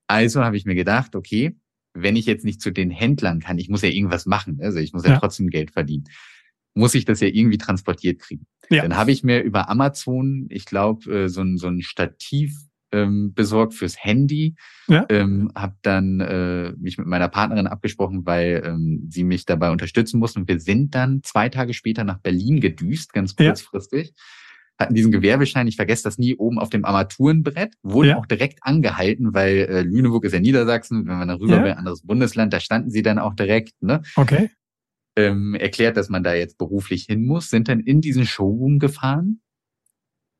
Also 0.06 0.44
habe 0.44 0.58
ich 0.58 0.66
mir 0.66 0.74
gedacht, 0.74 1.16
okay, 1.16 1.56
wenn 1.94 2.16
ich 2.16 2.26
jetzt 2.26 2.44
nicht 2.44 2.60
zu 2.60 2.70
den 2.70 2.90
Händlern 2.90 3.40
kann, 3.40 3.58
ich 3.58 3.70
muss 3.70 3.80
ja 3.80 3.88
irgendwas 3.88 4.26
machen, 4.26 4.58
also 4.60 4.78
ich 4.78 4.92
muss 4.92 5.04
ja, 5.04 5.12
ja. 5.12 5.18
trotzdem 5.18 5.48
Geld 5.48 5.70
verdienen, 5.70 6.04
muss 6.74 6.94
ich 6.94 7.06
das 7.06 7.20
ja 7.20 7.28
irgendwie 7.28 7.56
transportiert 7.56 8.20
kriegen. 8.20 8.46
Ja. 8.68 8.82
Dann 8.82 8.96
habe 8.96 9.10
ich 9.10 9.24
mir 9.24 9.42
über 9.42 9.70
Amazon, 9.70 10.46
ich 10.50 10.66
glaube, 10.66 11.10
äh, 11.10 11.28
so 11.28 11.40
ein, 11.40 11.56
so 11.56 11.68
ein 11.68 11.80
Stativ 11.80 12.67
ähm, 12.92 13.32
besorgt 13.34 13.74
fürs 13.74 14.02
Handy. 14.02 14.54
Ja. 14.88 15.06
Ähm, 15.08 15.50
habe 15.54 15.76
dann 15.82 16.20
äh, 16.20 16.72
mich 16.78 16.98
mit 16.98 17.06
meiner 17.06 17.28
Partnerin 17.28 17.66
abgesprochen, 17.66 18.24
weil 18.26 18.62
ähm, 18.64 19.06
sie 19.08 19.24
mich 19.24 19.44
dabei 19.44 19.70
unterstützen 19.70 20.18
muss. 20.18 20.36
Und 20.36 20.48
wir 20.48 20.60
sind 20.60 20.94
dann 20.94 21.22
zwei 21.22 21.48
Tage 21.48 21.74
später 21.74 22.04
nach 22.04 22.18
Berlin 22.18 22.60
gedüst, 22.60 23.12
ganz 23.12 23.36
kurzfristig. 23.36 24.08
Ja. 24.08 24.14
Hatten 24.78 24.94
diesen 24.94 25.10
Gewerbeschein, 25.10 25.66
ich 25.66 25.74
vergesse 25.74 26.04
das 26.04 26.18
nie, 26.18 26.36
oben 26.36 26.60
auf 26.60 26.70
dem 26.70 26.84
Armaturenbrett, 26.84 27.74
wurden 27.82 28.10
ja. 28.10 28.16
auch 28.16 28.26
direkt 28.26 28.60
angehalten, 28.62 29.34
weil 29.34 29.56
äh, 29.56 29.82
Lüneburg 29.82 30.24
ist 30.24 30.32
ja 30.32 30.40
Niedersachsen, 30.40 31.06
wenn 31.08 31.18
man 31.18 31.28
dann 31.28 31.38
rüber 31.38 31.56
ja. 31.56 31.64
will, 31.64 31.72
anderes 31.72 32.02
Bundesland, 32.02 32.52
da 32.52 32.60
standen 32.60 32.90
sie 32.90 33.02
dann 33.02 33.18
auch 33.18 33.34
direkt. 33.34 33.82
Ne? 33.82 34.02
Okay. 34.14 34.50
Ähm, 35.16 35.56
erklärt, 35.56 35.96
dass 35.96 36.10
man 36.10 36.22
da 36.22 36.32
jetzt 36.34 36.58
beruflich 36.58 37.06
hin 37.06 37.26
muss, 37.26 37.50
sind 37.50 37.66
dann 37.66 37.80
in 37.80 38.00
diesen 38.00 38.24
Showroom 38.24 38.78
gefahren 38.78 39.40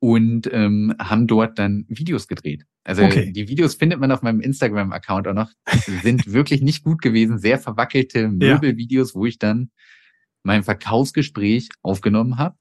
und 0.00 0.49
ähm, 0.52 0.95
haben 0.99 1.26
dort 1.26 1.59
dann 1.59 1.85
Videos 1.88 2.28
gedreht. 2.28 2.64
Also 2.85 3.05
okay. 3.05 3.33
die 3.33 3.49
Videos 3.49 3.75
findet 3.75 4.00
man 4.00 4.12
auf 4.12 4.23
meinem 4.23 4.40
Instagram-Account 4.40 5.28
auch 5.28 5.35
noch. 5.35 5.50
sind 6.02 6.26
wirklich 6.33 6.62
nicht 6.62 6.85
gut 6.85 7.02
gewesen, 7.02 7.38
sehr 7.38 7.59
verwackelte 7.59 8.28
Möbelvideos, 8.28 9.14
wo 9.14 9.26
ich 9.26 9.38
dann 9.38 9.71
mein 10.43 10.62
Verkaufsgespräch 10.62 11.69
aufgenommen 11.83 12.38
habe 12.38 12.57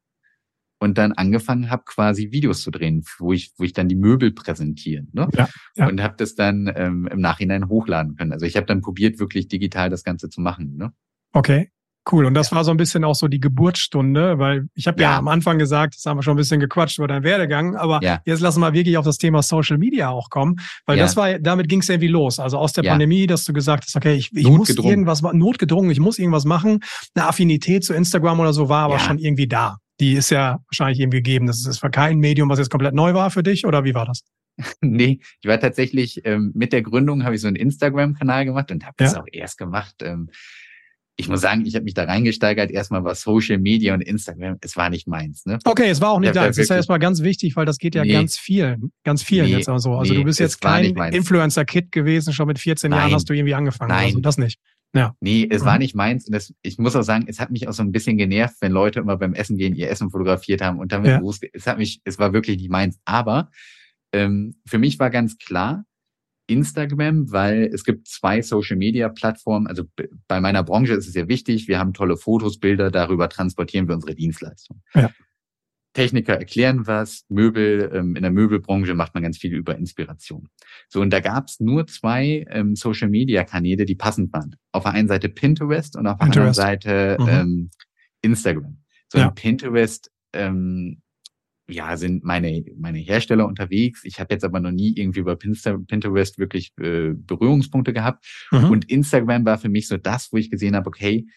und 0.80 0.98
dann 0.98 1.12
angefangen 1.14 1.70
habe, 1.70 1.84
quasi 1.86 2.32
Videos 2.32 2.62
zu 2.62 2.72
drehen, 2.72 3.04
wo 3.20 3.34
ich, 3.34 3.52
wo 3.58 3.64
ich 3.64 3.74
dann 3.74 3.88
die 3.88 3.96
Möbel 3.96 4.32
präsentiere. 4.32 5.06
Ne? 5.12 5.28
Ja, 5.34 5.50
ja. 5.76 5.88
Und 5.88 6.02
habe 6.02 6.16
das 6.18 6.36
dann 6.36 6.72
ähm, 6.76 7.08
im 7.12 7.20
Nachhinein 7.20 7.70
hochladen 7.70 8.16
können. 8.16 8.34
Also 8.34 8.46
ich 8.46 8.58
habe 8.58 8.66
dann 8.66 8.82
probiert, 8.82 9.20
wirklich 9.20 9.48
digital 9.48 9.90
das 9.90 10.04
Ganze 10.04 10.30
zu 10.30 10.42
machen. 10.42 10.76
Ne? 10.76 10.92
Okay. 11.34 11.72
Cool. 12.10 12.26
Und 12.26 12.34
das 12.34 12.52
ja. 12.52 12.58
war 12.58 12.64
so 12.64 12.72
ein 12.72 12.78
bisschen 12.78 13.04
auch 13.04 13.16
so 13.16 13.28
die 13.28 13.40
Geburtsstunde, 13.40 14.40
weil 14.40 14.68
ich 14.76 14.88
habe 14.88 15.02
ja. 15.02 15.12
ja. 15.12 15.18
am 15.18 15.28
Anfang 15.28 15.60
gesagt, 15.60 15.96
das 15.96 16.06
haben 16.06 16.18
wir 16.18 16.24
schon 16.24 16.36
ein 16.36 16.38
bisschen 16.38 16.60
gequatscht 16.60 16.98
über 16.98 17.08
deinen 17.08 17.24
Werdegang, 17.24 17.76
aber 17.76 18.00
ja. 18.02 18.22
jetzt 18.26 18.40
lassen 18.40 18.62
wir 18.62 18.74
wirklich 18.74 18.98
auf 18.98 19.06
das 19.06 19.18
Thema 19.18 19.42
Social 19.42 19.78
Media 19.78 20.10
auch 20.10 20.30
kommen, 20.30 20.58
weil 20.86 20.98
das 20.98 21.18
war, 21.18 21.38
damit 21.40 21.68
ging 21.70 21.82
es 21.82 21.90
irgendwie 21.90 22.08
los. 22.08 22.40
Also 22.40 22.58
aus 22.58 22.74
der 22.74 22.84
Pandemie, 22.84 23.28
dass 23.28 23.44
du 23.44 23.54
gesagt 23.54 23.86
hast, 23.86 23.96
okay, 23.96 24.16
ich, 24.16 24.32
ich 24.34 24.48
muss 24.48 24.70
irgendwas, 24.70 25.22
notgedrungen, 25.22 25.92
ich 25.92 26.00
muss 26.00 26.20
irgendwas 26.20 26.46
machen. 26.46 26.80
Eine 27.16 27.28
Affinität 27.28 27.84
zu 27.84 27.94
Instagram 27.94 28.40
oder 28.40 28.54
so 28.54 28.70
war 28.70 28.84
aber 28.84 29.00
schon 29.00 29.18
irgendwie 29.18 29.48
da. 29.48 29.78
Die 30.00 30.14
ist 30.14 30.30
ja 30.30 30.60
wahrscheinlich 30.70 31.00
irgendwie 31.00 31.18
gegeben. 31.18 31.48
Das 31.48 31.66
ist 31.66 31.80
für 31.80 31.90
kein 31.90 32.20
Medium, 32.20 32.50
was 32.50 32.60
jetzt 32.60 32.70
komplett 32.70 32.94
neu 32.94 33.14
war 33.14 33.32
für 33.32 33.42
dich, 33.42 33.66
oder 33.66 33.84
wie 33.84 33.96
war 33.96 34.06
das? 34.06 34.22
nee, 34.82 35.20
ich 35.42 35.48
war 35.48 35.60
tatsächlich 35.60 36.22
ähm, 36.26 36.52
mit 36.56 36.74
der 36.74 36.82
Gründung 36.82 37.24
habe 37.24 37.36
ich 37.36 37.42
so 37.42 37.48
einen 37.48 37.56
Instagram-Kanal 37.56 38.46
gemacht 38.46 38.72
und 38.72 38.86
habe 38.86 38.96
das 38.98 39.16
auch 39.16 39.26
erst 39.32 39.58
gemacht. 39.58 39.96
Ähm, 40.02 40.30
ich 41.20 41.28
muss 41.28 41.42
sagen, 41.42 41.66
ich 41.66 41.74
habe 41.74 41.84
mich 41.84 41.96
da 41.96 42.04
reingesteigert. 42.04 42.70
Erstmal 42.70 43.04
war 43.04 43.16
Social 43.16 43.58
Media 43.58 43.96
und 43.96 44.02
Instagram, 44.02 44.58
es 44.62 44.78
war 44.78 44.92
nicht 44.92 45.08
meins. 45.08 45.46
Ne? 45.48 45.58
Okay, 45.66 45.90
es 45.90 46.00
war 46.00 46.12
auch 46.12 46.20
nicht 46.20 46.36
deins. 46.36 46.56
Das 46.56 46.64
ist 46.64 46.70
ja 46.70 46.76
erstmal 46.76 47.00
ganz 47.00 47.24
wichtig, 47.24 47.56
weil 47.56 47.66
das 47.66 47.80
geht 47.80 47.96
ja 47.96 48.04
nee, 48.04 48.14
ganz 48.14 48.38
vielen, 48.38 48.92
ganz 49.04 49.24
vielen 49.24 49.48
nee, 49.48 49.54
jetzt 49.54 49.68
auch 49.68 49.80
so. 49.80 49.96
Also 49.96 50.14
nee, 50.14 50.20
du 50.20 50.26
bist 50.26 50.40
jetzt 50.40 50.62
kein 50.62 50.96
Influencer-Kid 50.96 51.92
gewesen, 51.92 52.34
schon 52.34 52.48
mit 52.48 52.60
14 52.60 52.92
Nein. 52.92 53.00
Jahren 53.00 53.14
hast 53.14 53.28
du 53.30 53.34
irgendwie 53.34 53.56
angefangen. 53.56 53.90
Nein. 53.90 54.06
Also 54.06 54.20
das 54.20 54.38
nicht. 54.38 54.60
Ja. 54.94 55.16
Nee, 55.20 55.48
es 55.50 55.64
mhm. 55.64 55.66
war 55.66 55.80
nicht 55.80 55.96
meins. 55.96 56.28
Und 56.28 56.36
das, 56.36 56.54
ich 56.62 56.78
muss 56.78 56.96
auch 56.96 57.02
sagen, 57.02 57.26
es 57.28 57.40
hat 57.40 57.50
mich 57.50 57.68
auch 57.68 57.74
so 57.74 57.82
ein 57.82 57.92
bisschen 57.92 58.18
genervt, 58.18 58.58
wenn 58.62 58.72
Leute 58.72 59.00
immer 59.00 59.18
beim 59.18 59.34
Essen 59.34 59.58
gehen 59.58 59.76
ihr 59.76 59.90
Essen 59.90 60.12
fotografiert 60.12 60.62
haben 60.62 60.80
und 60.80 60.92
damit 60.92 61.10
ja. 61.10 61.22
Es 61.52 61.66
hat 61.66 61.80
mich, 61.80 62.00
es 62.04 62.20
war 62.20 62.32
wirklich 62.32 62.58
nicht 62.58 62.70
meins. 62.70 63.00
Aber 63.06 63.50
ähm, 64.14 64.56
für 64.68 64.78
mich 64.78 65.00
war 65.00 65.10
ganz 65.10 65.38
klar, 65.40 65.84
Instagram, 66.48 67.32
weil 67.32 67.70
es 67.74 67.84
gibt 67.84 68.08
zwei 68.08 68.42
Social-Media-Plattformen. 68.42 69.68
Also 69.68 69.84
bei 70.28 70.42
meiner 70.42 70.64
Branche 70.64 70.94
ist 70.94 71.08
es 71.08 71.14
sehr 71.14 71.28
wichtig. 71.28 71.68
Wir 71.68 71.78
haben 71.78 71.94
tolle 71.94 72.18
Fotos, 72.18 72.60
Bilder, 72.60 72.90
darüber 72.90 73.30
transportieren 73.30 73.88
wir 73.88 73.96
unsere 73.96 74.16
Dienstleistung. 74.16 74.82
Ja. 74.96 75.12
Techniker 75.94 76.38
erklären 76.38 76.86
was, 76.86 77.26
Möbel, 77.28 77.92
ähm, 77.92 78.16
in 78.16 78.22
der 78.22 78.32
Möbelbranche 78.32 78.94
macht 78.94 79.16
man 79.16 79.24
ganz 79.24 79.40
viel 79.40 79.54
über 79.54 79.76
Inspiration. 79.76 80.48
So, 80.90 81.02
und 81.02 81.12
da 81.12 81.22
gab 81.22 81.48
es 81.48 81.60
nur 81.60 81.88
zwei 81.88 82.46
ähm, 82.50 82.76
Social-Media-Kanäle, 82.76 83.86
die 83.86 83.96
passend 83.96 84.32
waren. 84.32 84.56
Auf 84.72 84.84
der 84.84 84.94
einen 84.94 85.08
Seite 85.08 85.28
Pinterest 85.28 85.96
und 85.98 86.06
auf 86.06 86.18
der 86.18 86.28
anderen 86.28 86.54
Seite 86.54 87.18
mhm. 87.20 87.28
ähm, 87.28 87.70
Instagram. 88.22 88.84
So, 89.12 89.18
ja. 89.18 89.32
Pinterest 89.32 90.12
ähm, 90.34 91.02
ja, 91.70 91.98
sind 91.98 92.24
meine, 92.24 92.64
meine 92.78 93.00
Hersteller 93.00 93.46
unterwegs. 93.46 94.02
Ich 94.04 94.20
habe 94.20 94.34
jetzt 94.34 94.46
aber 94.46 94.60
noch 94.60 94.72
nie 94.72 94.94
irgendwie 94.96 95.20
über 95.20 95.36
Pinterest 95.36 96.38
wirklich 96.38 96.72
äh, 96.80 97.14
Berührungspunkte 97.14 97.94
gehabt. 97.94 98.26
Mhm. 98.52 98.72
Und 98.72 98.90
Instagram 98.90 99.46
war 99.46 99.58
für 99.58 99.70
mich 99.70 99.88
so 99.88 99.98
das, 99.98 100.32
wo 100.32 100.38
ich 100.38 100.50
gesehen 100.50 100.76
habe, 100.76 100.88
okay, 100.88 101.28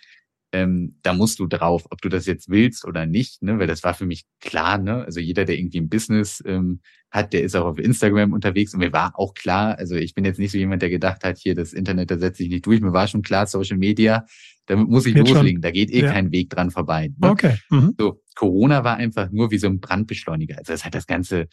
ähm, 0.52 0.96
da 1.02 1.12
musst 1.12 1.38
du 1.38 1.46
drauf, 1.46 1.86
ob 1.90 2.00
du 2.02 2.08
das 2.08 2.26
jetzt 2.26 2.48
willst 2.48 2.84
oder 2.84 3.06
nicht, 3.06 3.42
ne? 3.42 3.58
weil 3.58 3.66
das 3.66 3.84
war 3.84 3.94
für 3.94 4.06
mich 4.06 4.24
klar, 4.40 4.78
ne? 4.78 5.04
Also 5.04 5.20
jeder, 5.20 5.44
der 5.44 5.56
irgendwie 5.56 5.78
ein 5.78 5.88
Business 5.88 6.42
ähm, 6.44 6.80
hat, 7.10 7.32
der 7.32 7.42
ist 7.42 7.54
auch 7.54 7.66
auf 7.66 7.78
Instagram 7.78 8.32
unterwegs 8.32 8.74
und 8.74 8.80
mir 8.80 8.92
war 8.92 9.18
auch 9.18 9.34
klar, 9.34 9.78
also 9.78 9.94
ich 9.94 10.14
bin 10.14 10.24
jetzt 10.24 10.38
nicht 10.38 10.50
so 10.50 10.58
jemand, 10.58 10.82
der 10.82 10.90
gedacht 10.90 11.24
hat, 11.24 11.38
hier 11.38 11.54
das 11.54 11.72
Internet, 11.72 12.10
da 12.10 12.18
setze 12.18 12.42
ich 12.42 12.48
nicht 12.48 12.66
durch, 12.66 12.80
mir 12.80 12.92
war 12.92 13.06
schon 13.06 13.22
klar, 13.22 13.46
Social 13.46 13.78
Media, 13.78 14.26
damit 14.66 14.88
muss 14.88 15.06
ich 15.06 15.14
Geht 15.14 15.28
loslegen, 15.28 15.56
schon. 15.56 15.62
da 15.62 15.70
geht 15.70 15.90
eh 15.90 16.02
ja. 16.02 16.12
kein 16.12 16.32
Weg 16.32 16.50
dran 16.50 16.70
vorbei. 16.70 17.12
Ne? 17.18 17.30
Okay. 17.30 17.56
Mhm. 17.70 17.94
So, 17.98 18.20
Corona 18.40 18.84
war 18.84 18.96
einfach 18.96 19.30
nur 19.30 19.50
wie 19.50 19.58
so 19.58 19.66
ein 19.66 19.80
Brandbeschleuniger. 19.80 20.56
Also 20.56 20.72
das 20.72 20.86
hat 20.86 20.94
das 20.94 21.06
Ganze 21.06 21.46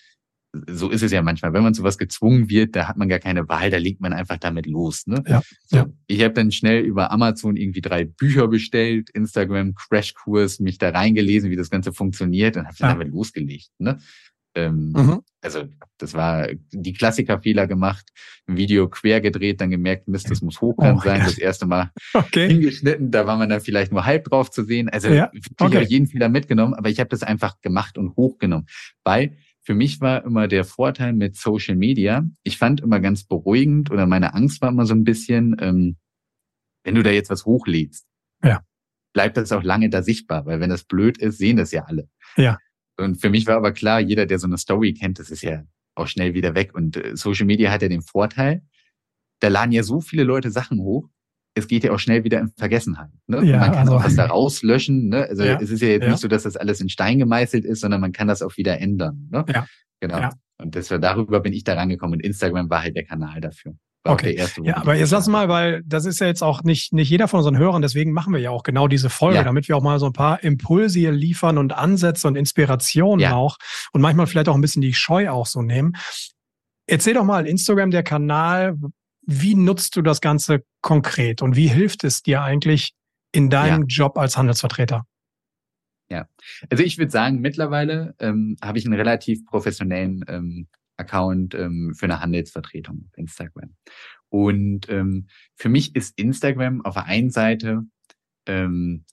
so 0.66 0.90
ist 0.90 1.04
es 1.04 1.12
ja 1.12 1.22
manchmal. 1.22 1.52
Wenn 1.52 1.62
man 1.62 1.74
zu 1.74 1.84
was 1.84 1.98
gezwungen 1.98 2.50
wird, 2.50 2.76
da 2.76 2.88
hat 2.88 2.96
man 2.96 3.10
gar 3.10 3.20
keine 3.20 3.48
Wahl, 3.50 3.70
da 3.70 3.78
legt 3.78 4.00
man 4.00 4.14
einfach 4.14 4.38
damit 4.38 4.66
los. 4.66 5.06
Ne? 5.06 5.22
Ja, 5.28 5.42
so, 5.66 5.78
ja. 5.78 5.86
Ich 6.08 6.24
habe 6.24 6.34
dann 6.34 6.52
schnell 6.52 6.84
über 6.84 7.12
Amazon 7.12 7.58
irgendwie 7.58 7.82
drei 7.82 8.06
Bücher 8.06 8.48
bestellt, 8.48 9.10
Instagram 9.10 9.76
Crashkurs, 9.76 10.62
mich 10.62 10.78
da 10.78 10.90
reingelesen, 10.90 11.52
wie 11.52 11.58
das 11.58 11.70
Ganze 11.70 11.92
funktioniert 11.92 12.56
und 12.56 12.66
habe 12.66 12.78
ja. 12.80 12.88
damit 12.88 13.10
losgelegt. 13.10 13.70
Ne? 13.78 14.00
Ähm, 14.56 14.92
mhm. 14.92 15.22
Also 15.42 15.64
das 15.98 16.14
war 16.14 16.48
die 16.72 16.94
Klassikerfehler 16.94 17.68
gemacht, 17.68 18.10
ein 18.48 18.58
Video 18.58 18.90
quer 18.90 19.22
gedreht, 19.22 19.62
dann 19.62 19.70
gemerkt, 19.70 20.08
Mist, 20.08 20.30
das 20.30 20.42
muss 20.42 20.62
hochkant 20.62 21.00
oh, 21.00 21.04
sein. 21.04 21.22
Das 21.24 21.38
erste 21.38 21.66
Mal 21.66 21.92
okay. 22.14 22.48
hingeschnitten, 22.48 23.12
da 23.12 23.28
war 23.28 23.38
man 23.38 23.50
dann 23.50 23.62
vielleicht 23.62 23.92
nur 23.92 24.06
halb 24.06 24.26
drauf 24.26 24.50
zu 24.50 24.64
sehen. 24.64 24.90
Also 24.90 25.10
ja. 25.10 25.28
okay. 25.28 25.42
ich 25.70 25.76
habe 25.76 25.86
jeden 25.86 26.08
Fehler 26.08 26.30
mitgenommen, 26.30 26.74
aber 26.74 26.90
ich 26.90 27.00
habe 27.00 27.10
das 27.10 27.24
einfach 27.24 27.62
gemacht 27.62 27.98
und 27.98 28.16
hochgenommen, 28.16 28.68
weil 29.04 29.38
für 29.62 29.74
mich 29.74 30.00
war 30.00 30.24
immer 30.24 30.48
der 30.48 30.64
Vorteil 30.64 31.14
mit 31.14 31.36
Social 31.36 31.76
Media, 31.76 32.26
ich 32.44 32.58
fand 32.58 32.80
immer 32.80 33.02
ganz 33.02 33.26
beruhigend 33.26 33.92
oder 33.92 34.06
meine 34.06 34.34
Angst 34.34 34.62
war 34.62 34.70
immer 34.70 34.86
so 34.86 34.94
ein 34.94 35.04
bisschen, 35.04 35.58
ähm, 35.60 35.98
wenn 36.84 36.96
du 36.96 37.04
da 37.04 37.10
jetzt 37.10 37.30
was 37.30 37.46
hochlädst, 37.46 38.06
ja. 38.44 38.62
bleibt 39.14 39.36
das 39.36 39.52
auch 39.52 39.64
lange 39.64 39.90
da 39.90 40.04
sichtbar, 40.04 40.46
weil 40.46 40.62
wenn 40.62 40.70
das 40.70 40.86
blöd 40.86 41.18
ist, 41.18 41.38
sehen 41.38 41.58
das 41.58 41.72
ja 41.72 41.84
alle. 41.84 42.08
Ja. 42.38 42.58
Und 43.00 43.22
für 43.22 43.30
mich 43.30 43.46
war 43.48 43.56
aber 43.58 43.72
klar, 43.72 44.00
jeder, 44.00 44.26
der 44.26 44.40
so 44.40 44.48
eine 44.48 44.58
Story 44.58 44.94
kennt, 44.94 45.20
das 45.20 45.30
ist 45.30 45.44
ja 45.44 45.64
auch 45.96 46.08
schnell 46.08 46.34
wieder 46.34 46.56
weg. 46.56 46.74
Und 46.74 46.98
äh, 46.98 47.16
Social 47.16 47.46
Media 47.46 47.72
hat 47.72 47.82
ja 47.82 47.90
den 47.90 48.02
Vorteil, 48.02 48.64
da 49.40 49.48
laden 49.50 49.72
ja 49.72 49.84
so 49.84 50.02
viele 50.02 50.24
Leute 50.24 50.50
Sachen 50.52 50.80
hoch, 50.80 51.10
es 51.56 51.68
geht 51.68 51.84
ja 51.84 51.92
auch 51.92 52.00
schnell 52.00 52.24
wieder 52.24 52.40
in 52.40 52.50
Vergessenheit. 52.50 53.10
Ne? 53.28 53.44
Ja, 53.44 53.58
man 53.60 53.72
kann 53.72 53.80
also- 53.80 53.96
auch 53.98 54.04
was 54.04 54.16
da 54.16 54.26
rauslöschen. 54.28 55.10
Ne? 55.10 55.26
Also 55.26 55.44
Ja, 55.44 55.60
es 55.60 55.70
ist 55.72 55.82
ja 55.82 55.90
jetzt 55.90 56.04
ja. 56.04 56.12
nicht 56.12 56.20
so, 56.20 56.28
dass 56.28 56.44
das 56.44 56.56
alles 56.58 56.82
in 56.82 56.90
Stein 56.90 57.18
gemeißelt 57.20 57.66
ist, 57.66 57.82
sondern 57.82 58.02
man 58.02 58.12
kann 58.12 58.28
das 58.28 58.42
auch 58.42 58.58
wieder 58.58 58.80
ändern. 58.80 59.28
Ne? 59.32 59.44
Ja, 59.48 59.66
Genau. 60.00 60.30
Und 60.60 60.76
das 60.76 60.92
war, 60.92 61.00
darüber 61.00 61.40
bin 61.40 61.54
ich 61.54 61.64
da 61.64 61.74
rangekommen 61.74 62.16
und 62.20 62.26
Instagram 62.26 62.70
war 62.70 62.82
halt 62.84 62.96
der 62.96 63.04
Kanal 63.06 63.42
dafür. 63.42 63.76
Okay. 64.14 64.34
der 64.34 64.38
erste, 64.38 64.62
Ja, 64.64 64.78
aber 64.78 64.96
jetzt 64.96 65.12
lass 65.12 65.28
mal, 65.28 65.50
weil 65.50 65.84
das 65.86 66.06
ist 66.06 66.20
ja 66.20 66.28
jetzt 66.28 66.42
auch 66.44 66.64
nicht, 66.64 66.94
nicht 66.94 67.10
jeder 67.10 67.28
von 67.28 67.40
unseren 67.40 67.58
Hörern, 67.58 67.82
deswegen 67.82 68.12
machen 68.14 68.34
wir 68.34 68.40
ja 68.40 68.52
auch 68.52 68.64
genau 68.64 68.88
diese 68.88 69.10
Folge, 69.10 69.38
Ja. 69.38 69.44
damit 69.44 69.68
wir 69.68 69.78
auch 69.78 69.84
mal 69.84 70.00
so 70.00 70.06
ein 70.08 70.14
paar 70.14 70.44
Impulse 70.44 71.00
hier 71.00 71.12
liefern 71.12 71.58
und 71.58 71.74
Ansätze 71.74 72.28
und 72.28 72.36
Inspirationen 72.36 73.20
Ja. 73.22 73.36
auch 73.36 73.58
und 73.94 74.02
manchmal 74.02 74.28
vielleicht 74.28 74.50
auch 74.50 74.56
ein 74.56 74.62
bisschen 74.62 74.82
die 74.82 74.94
Scheu 74.94 75.30
auch 75.30 75.46
so 75.46 75.62
nehmen. 75.62 75.96
Erzähl 76.88 77.14
doch 77.14 77.26
mal, 77.26 77.46
Instagram, 77.48 77.92
der 77.92 78.04
Kanal, 78.04 78.76
wie 79.26 79.56
nutzt 79.56 79.96
du 79.96 80.02
das 80.02 80.22
Ganze 80.22 80.64
konkret 80.82 81.42
und 81.42 81.56
wie 81.56 81.68
hilft 81.68 82.04
es 82.04 82.22
dir 82.22 82.42
eigentlich 82.44 82.94
in 83.34 83.50
deinem 83.50 83.88
Job 83.88 84.18
als 84.18 84.38
Handelsvertreter? 84.38 85.04
Also 86.70 86.84
ich 86.84 86.98
würde 86.98 87.12
sagen, 87.12 87.40
mittlerweile 87.42 88.16
ähm, 88.20 88.56
habe 88.64 88.78
ich 88.78 88.86
einen 88.86 88.96
relativ 88.96 89.46
professionellen 89.46 90.24
ähm, 90.30 90.68
Account 90.98 91.56
ähm, 91.56 91.94
für 91.96 92.06
eine 92.06 92.20
Handelsvertretung 92.20 93.06
auf 93.08 93.18
Instagram. 93.18 93.76
Und 94.30 94.90
ähm, 94.90 95.28
für 95.56 95.70
mich 95.70 95.96
ist 95.96 96.18
Instagram 96.18 96.84
auf 96.84 96.96
der 96.96 97.06
einen 97.06 97.30
Seite 97.30 97.84
ähm, 98.46 99.06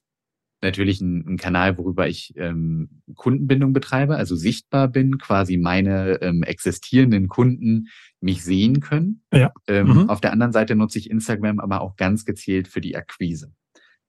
natürlich 0.65 1.01
ein, 1.01 1.27
ein 1.29 1.37
Kanal, 1.37 1.79
worüber 1.79 2.09
ich 2.09 2.33
ähm, 2.37 3.03
Kundenbindung 3.15 3.73
betreibe, 3.73 4.17
also 4.17 4.35
sichtbar 4.35 4.89
bin, 4.89 5.19
quasi 5.19 5.57
meine 5.57 6.23
ähm, 6.23 6.43
existierenden 6.43 7.29
Kunden 7.29 7.89
mich 8.21 8.43
sehen 8.43 8.81
können. 8.81 9.23
Ja. 9.33 9.53
Ähm, 9.69 9.87
Mhm. 9.87 10.11
Auf 10.11 10.21
der 10.21 10.33
anderen 10.33 10.53
Seite 10.53 10.75
nutze 10.75 10.99
ich 10.99 11.11
Instagram 11.11 11.61
aber 11.61 11.83
auch 11.83 11.97
ganz 11.97 12.25
gezielt 12.25 12.67
für 12.67 12.81
die 12.81 12.97
Akquise. 12.97 13.53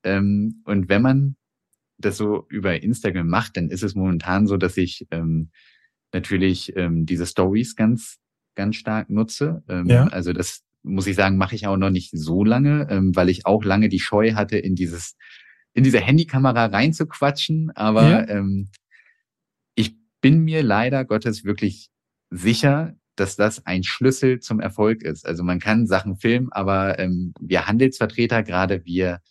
Ähm, 0.04 0.62
und 0.64 0.90
wenn 0.90 1.02
man 1.02 1.36
das 1.98 2.18
so 2.18 2.46
über 2.50 2.82
Instagram 2.82 3.28
macht, 3.28 3.58
dann 3.58 3.70
ist 3.70 3.84
es 3.84 3.96
momentan 3.96 4.48
so, 4.48 4.58
dass 4.58 4.78
ich 4.78 5.08
ähm, 5.12 5.52
natürlich 6.14 6.76
ähm, 6.76 7.06
diese 7.06 7.26
Stories 7.26 7.76
ganz, 7.76 8.18
ganz 8.56 8.76
stark 8.76 9.10
nutze. 9.10 9.64
Ähm, 9.68 9.88
Ja. 9.88 10.08
Also 10.08 10.34
das 10.34 10.62
muss 10.84 11.08
ich 11.08 11.16
sagen, 11.16 11.38
mache 11.38 11.56
ich 11.56 11.68
auch 11.68 11.78
noch 11.78 11.90
nicht 11.90 12.12
so 12.14 12.44
lange, 12.44 12.88
ähm, 12.90 13.16
weil 13.16 13.30
ich 13.30 13.46
auch 13.46 13.64
lange 13.64 13.90
die 13.90 14.00
Scheu 14.00 14.34
hatte, 14.34 14.58
in 14.58 14.76
dieses, 14.76 15.16
in 15.74 15.84
diese 15.84 16.00
Handykamera 16.00 16.68
reinzuquatschen. 16.68 17.72
Aber 17.76 18.10
Ja. 18.10 18.28
ähm, 18.28 18.70
ich 19.76 19.96
bin 20.22 20.40
mir 20.40 20.64
leider 20.64 21.04
Gottes 21.06 21.44
wirklich 21.44 21.90
sicher, 22.30 22.96
dass 23.16 23.36
das 23.36 23.66
ein 23.66 23.84
Schlüssel 23.84 24.40
zum 24.40 24.60
Erfolg 24.60 25.02
ist. 25.02 25.26
Also 25.26 25.44
man 25.44 25.60
kann 25.60 25.88
Sachen 25.88 26.18
filmen, 26.18 26.52
aber 26.52 27.00
ähm, 27.00 27.34
wir 27.40 27.66
Handelsvertreter, 27.68 28.44
gerade 28.44 28.86
wir, 28.86 29.22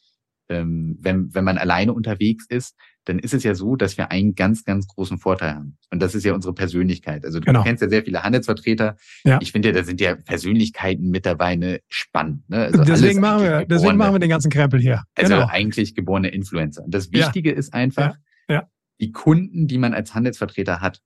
ähm, 0.48 0.98
wenn, 1.00 1.35
wenn 1.35 1.44
man 1.44 1.59
alleine 1.59 1.92
unterwegs 1.92 2.46
ist, 2.48 2.76
dann 3.07 3.18
ist 3.18 3.35
es 3.35 3.42
ja 3.44 3.54
so, 3.54 3.76
dass 3.76 3.98
wir 3.98 4.11
einen 4.11 4.35
ganz, 4.35 4.64
ganz 4.64 4.87
großen 4.87 5.18
Vorteil 5.18 5.54
haben. 5.54 5.78
Und 5.90 6.00
das 6.00 6.14
ist 6.14 6.24
ja 6.24 6.33
unsere 6.35 6.54
Persönlichkeit. 6.54 7.24
Also 7.24 7.38
du 7.38 7.46
Genau. 7.46 7.62
kennst 7.62 7.83
ja 7.83 7.88
sehr 7.88 8.02
viele 8.04 8.22
Handelsvertreter. 8.22 8.96
Ja. 9.24 9.38
Ich 9.42 9.52
finde 9.52 9.68
ja, 9.68 9.74
da 9.74 9.85
sind 9.85 10.00
ja 10.00 10.14
Persönlichkeiten 10.14 11.11
mit 11.11 11.26
dabei 11.26 11.57
ne, 11.57 11.80
spannend. 11.88 12.48
Ne? 12.48 12.59
Also 12.64 12.83
deswegen 12.85 13.20
machen 13.20 13.42
wir, 13.42 13.57
eigentlich 13.57 13.68
deswegen 13.68 13.90
geborene- 13.92 13.96
machen 13.96 14.14
wir 14.14 14.18
den 14.20 14.30
ganzen 14.30 14.50
Krempel 14.50 14.80
hier. 14.80 15.02
also 15.16 15.35
genau. 15.35 15.46
eigentlich 15.48 15.94
geborene 15.94 16.28
Influencer. 16.28 16.83
Und 16.85 16.94
das 16.94 17.11
Ja. 17.12 17.26
Wichtige 17.26 17.50
ist 17.52 17.74
einfach, 17.74 18.16
Ja. 18.48 18.54
Ja. 18.57 18.68
die 19.00 19.12
Kunden, 19.12 19.66
die 19.66 19.78
man 19.78 19.92
als 19.94 20.14
Handelsvertreter 20.14 20.80
hat, 20.80 21.00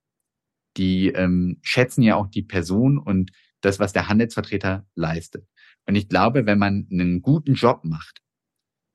die 0.77 1.09
ähm, 1.09 1.59
schätzen 1.63 2.03
ja 2.03 2.15
auch 2.15 2.29
die 2.29 2.43
Person 2.43 2.99
und 2.99 3.31
das, 3.61 3.81
was 3.81 3.93
der 3.93 4.09
Handelsvertreter 4.09 4.87
leistet. 4.95 5.45
Und 5.87 5.97
ich 5.97 6.09
glaube, 6.09 6.47
wenn 6.47 6.59
man 6.59 6.87
einen 6.93 7.23
guten 7.23 7.55
Job 7.55 7.81
macht, 7.85 8.21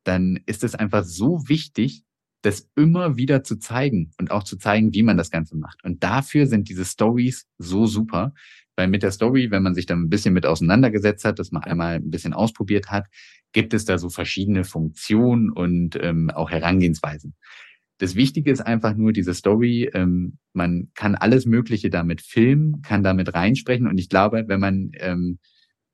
dann 0.04 0.40
ist 0.46 0.64
es 0.64 0.76
einfach 0.76 1.04
so 1.04 1.48
wichtig, 1.48 2.04
das 2.42 2.70
immer 2.76 3.16
wieder 3.16 3.44
zu 3.44 3.58
zeigen 3.58 4.12
und 4.20 4.32
auch 4.32 4.44
zu 4.44 4.58
zeigen, 4.58 4.94
wie 4.94 5.04
man 5.04 5.18
das 5.18 5.32
Ganze 5.32 5.56
macht. 5.56 5.84
Und 5.84 6.04
dafür 6.04 6.46
sind 6.46 6.70
diese 6.70 6.84
Stories 6.84 7.48
so 7.58 7.86
super, 7.86 8.34
weil 8.76 8.88
mit 8.88 9.04
der 9.04 9.12
Story, 9.12 9.50
wenn 9.50 9.64
man 9.64 9.76
sich 9.76 9.86
dann 9.86 10.02
ein 10.02 10.10
bisschen 10.10 10.34
mit 10.34 10.46
auseinandergesetzt 10.46 11.26
hat, 11.26 11.40
das 11.40 11.52
mal 11.52 11.62
einmal 11.62 11.96
ein 11.96 12.10
bisschen 12.10 12.34
ausprobiert 12.34 12.92
hat, 12.92 13.06
gibt 13.54 13.74
es 13.74 13.86
da 13.86 13.98
so 13.98 14.10
verschiedene 14.10 14.64
Funktionen 14.64 15.52
und 15.52 15.98
ähm, 16.02 16.30
auch 16.32 16.52
Herangehensweisen. 16.52 17.36
Das 18.00 18.16
Wichtige 18.16 18.52
ist 18.52 18.62
einfach 18.62 18.96
nur 18.96 19.14
diese 19.14 19.34
Story. 19.34 19.90
Ähm, 19.94 20.40
man 20.52 20.90
kann 20.96 21.16
alles 21.16 21.46
Mögliche 21.46 21.90
damit 21.90 22.22
filmen, 22.22 22.82
kann 22.82 23.04
damit 23.04 23.34
reinsprechen. 23.34 23.88
Und 23.88 24.00
ich 24.00 24.10
glaube, 24.10 24.46
wenn 24.48 24.60
man 24.60 24.92
ähm, 24.96 25.40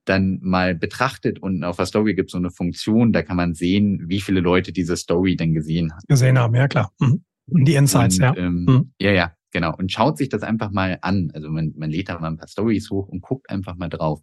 dann 0.06 0.40
mal 0.42 0.76
betrachtet 0.76 1.40
und 1.40 1.64
auf 1.64 1.78
der 1.78 1.86
Story 1.86 2.16
gibt 2.16 2.30
es 2.30 2.32
so 2.32 2.38
eine 2.38 2.52
Funktion, 2.52 3.12
da 3.12 3.22
kann 3.22 3.38
man 3.38 3.54
sehen, 3.54 4.06
wie 4.08 4.22
viele 4.22 4.40
Leute 4.40 4.72
diese 4.72 4.98
Story 4.98 5.36
denn 5.36 5.54
gesehen 5.54 5.92
haben. 5.92 6.02
Gesehen 6.08 6.38
haben, 6.40 6.56
ja 6.56 6.68
klar. 6.68 6.92
Mhm. 7.00 7.24
Die 7.48 7.76
Insights, 7.76 8.16
und, 8.16 8.24
ja. 8.24 8.36
Ähm, 8.38 8.66
Mhm. 8.66 8.94
Ja, 9.00 9.12
ja, 9.12 9.34
genau. 9.52 9.76
Und 9.76 9.92
schaut 9.92 10.18
sich 10.18 10.30
das 10.30 10.44
einfach 10.44 10.72
mal 10.72 10.98
an. 11.02 11.32
Also 11.34 11.50
man, 11.50 11.74
man 11.78 11.90
lädt 11.90 12.10
da 12.10 12.20
mal 12.20 12.28
ein 12.28 12.38
paar 12.38 12.48
Stories 12.48 12.90
hoch 12.90 13.08
und 13.08 13.22
guckt 13.22 13.50
einfach 13.50 13.76
mal 13.76 13.90
drauf. 13.90 14.22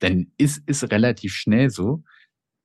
Dann 0.00 0.32
ist 0.38 0.62
es 0.66 0.90
relativ 0.90 1.32
schnell 1.34 1.70
so, 1.70 2.02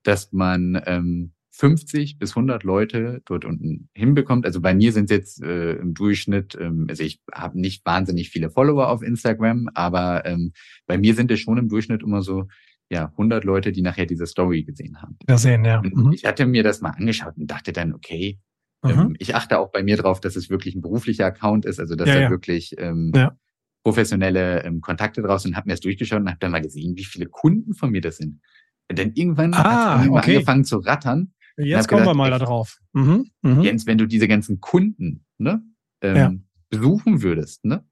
dass 0.03 0.31
man 0.31 0.81
ähm, 0.85 1.33
50 1.55 2.17
bis 2.17 2.31
100 2.31 2.63
Leute 2.63 3.21
dort 3.25 3.45
unten 3.45 3.89
hinbekommt. 3.93 4.45
Also 4.45 4.59
bei 4.59 4.73
mir 4.73 4.91
sind 4.91 5.05
es 5.05 5.11
jetzt 5.11 5.43
äh, 5.43 5.73
im 5.73 5.93
Durchschnitt, 5.93 6.57
ähm, 6.59 6.87
also 6.89 7.03
ich 7.03 7.21
habe 7.31 7.59
nicht 7.59 7.85
wahnsinnig 7.85 8.29
viele 8.31 8.49
Follower 8.49 8.89
auf 8.89 9.03
Instagram, 9.03 9.69
aber 9.75 10.25
ähm, 10.25 10.53
bei 10.87 10.97
mir 10.97 11.13
sind 11.13 11.29
es 11.31 11.39
schon 11.39 11.57
im 11.59 11.69
Durchschnitt 11.69 12.01
immer 12.01 12.23
so, 12.23 12.47
ja, 12.89 13.05
100 13.11 13.43
Leute, 13.43 13.71
die 13.71 13.81
nachher 13.83 14.05
diese 14.07 14.25
Story 14.25 14.63
gesehen 14.63 15.01
haben. 15.01 15.15
Wir 15.27 15.37
sehen, 15.37 15.63
ja. 15.63 15.81
Mhm. 15.83 16.11
ich 16.11 16.25
hatte 16.25 16.45
mir 16.47 16.63
das 16.63 16.81
mal 16.81 16.89
angeschaut 16.91 17.37
und 17.37 17.47
dachte 17.49 17.71
dann, 17.71 17.93
okay, 17.93 18.39
Mhm. 18.85 18.89
ähm, 18.91 19.15
ich 19.19 19.33
achte 19.35 19.59
auch 19.59 19.71
bei 19.71 19.81
mir 19.81 19.95
drauf, 19.95 20.19
dass 20.19 20.35
es 20.35 20.49
wirklich 20.49 20.75
ein 20.75 20.81
beruflicher 20.81 21.25
Account 21.25 21.65
ist, 21.65 21.79
also 21.79 21.95
dass 21.95 22.09
Ja, 22.09 22.15
da 22.15 22.21
ja. 22.23 22.29
wirklich 22.29 22.75
ähm, 22.79 23.11
Ja. 23.15 23.37
professionelle 23.85 24.63
ähm, 24.63 24.81
Kontakte 24.81 25.21
draus 25.21 25.45
und 25.45 25.55
habe 25.55 25.67
mir 25.67 25.73
das 25.73 25.79
durchgeschaut 25.81 26.19
und 26.19 26.27
habe 26.27 26.39
dann 26.39 26.51
mal 26.51 26.61
gesehen, 26.61 26.95
wie 26.97 27.05
viele 27.05 27.27
Kunden 27.27 27.73
von 27.75 27.91
mir 27.91 28.01
das 28.01 28.17
sind. 28.17 28.41
Und 28.89 28.99
dann 28.99 29.11
irgendwann 29.13 29.53
Ah, 29.53 29.97
bei 29.97 30.03
mir 30.05 30.11
okay. 30.11 30.33
angefangen 30.35 30.65
zu 30.65 30.77
rattern. 30.79 31.31
Jetzt 31.57 31.87
kommen 31.87 32.01
wir 32.01 32.13
gedacht, 32.13 32.17
mal 32.17 32.31
da 32.31 32.39
drauf. 32.39 32.77
Mhm. 32.93 33.29
Mhm. 33.41 33.61
Jens, 33.61 33.85
wenn 33.85 33.97
du 33.97 34.07
diese 34.07 34.27
ganzen 34.27 34.59
Kunden 34.59 35.25
ne, 35.37 35.61
ähm, 36.01 36.15
Ja. 36.15 36.33
besuchen 36.69 37.21
würdest, 37.21 37.63
ne, 37.65 37.85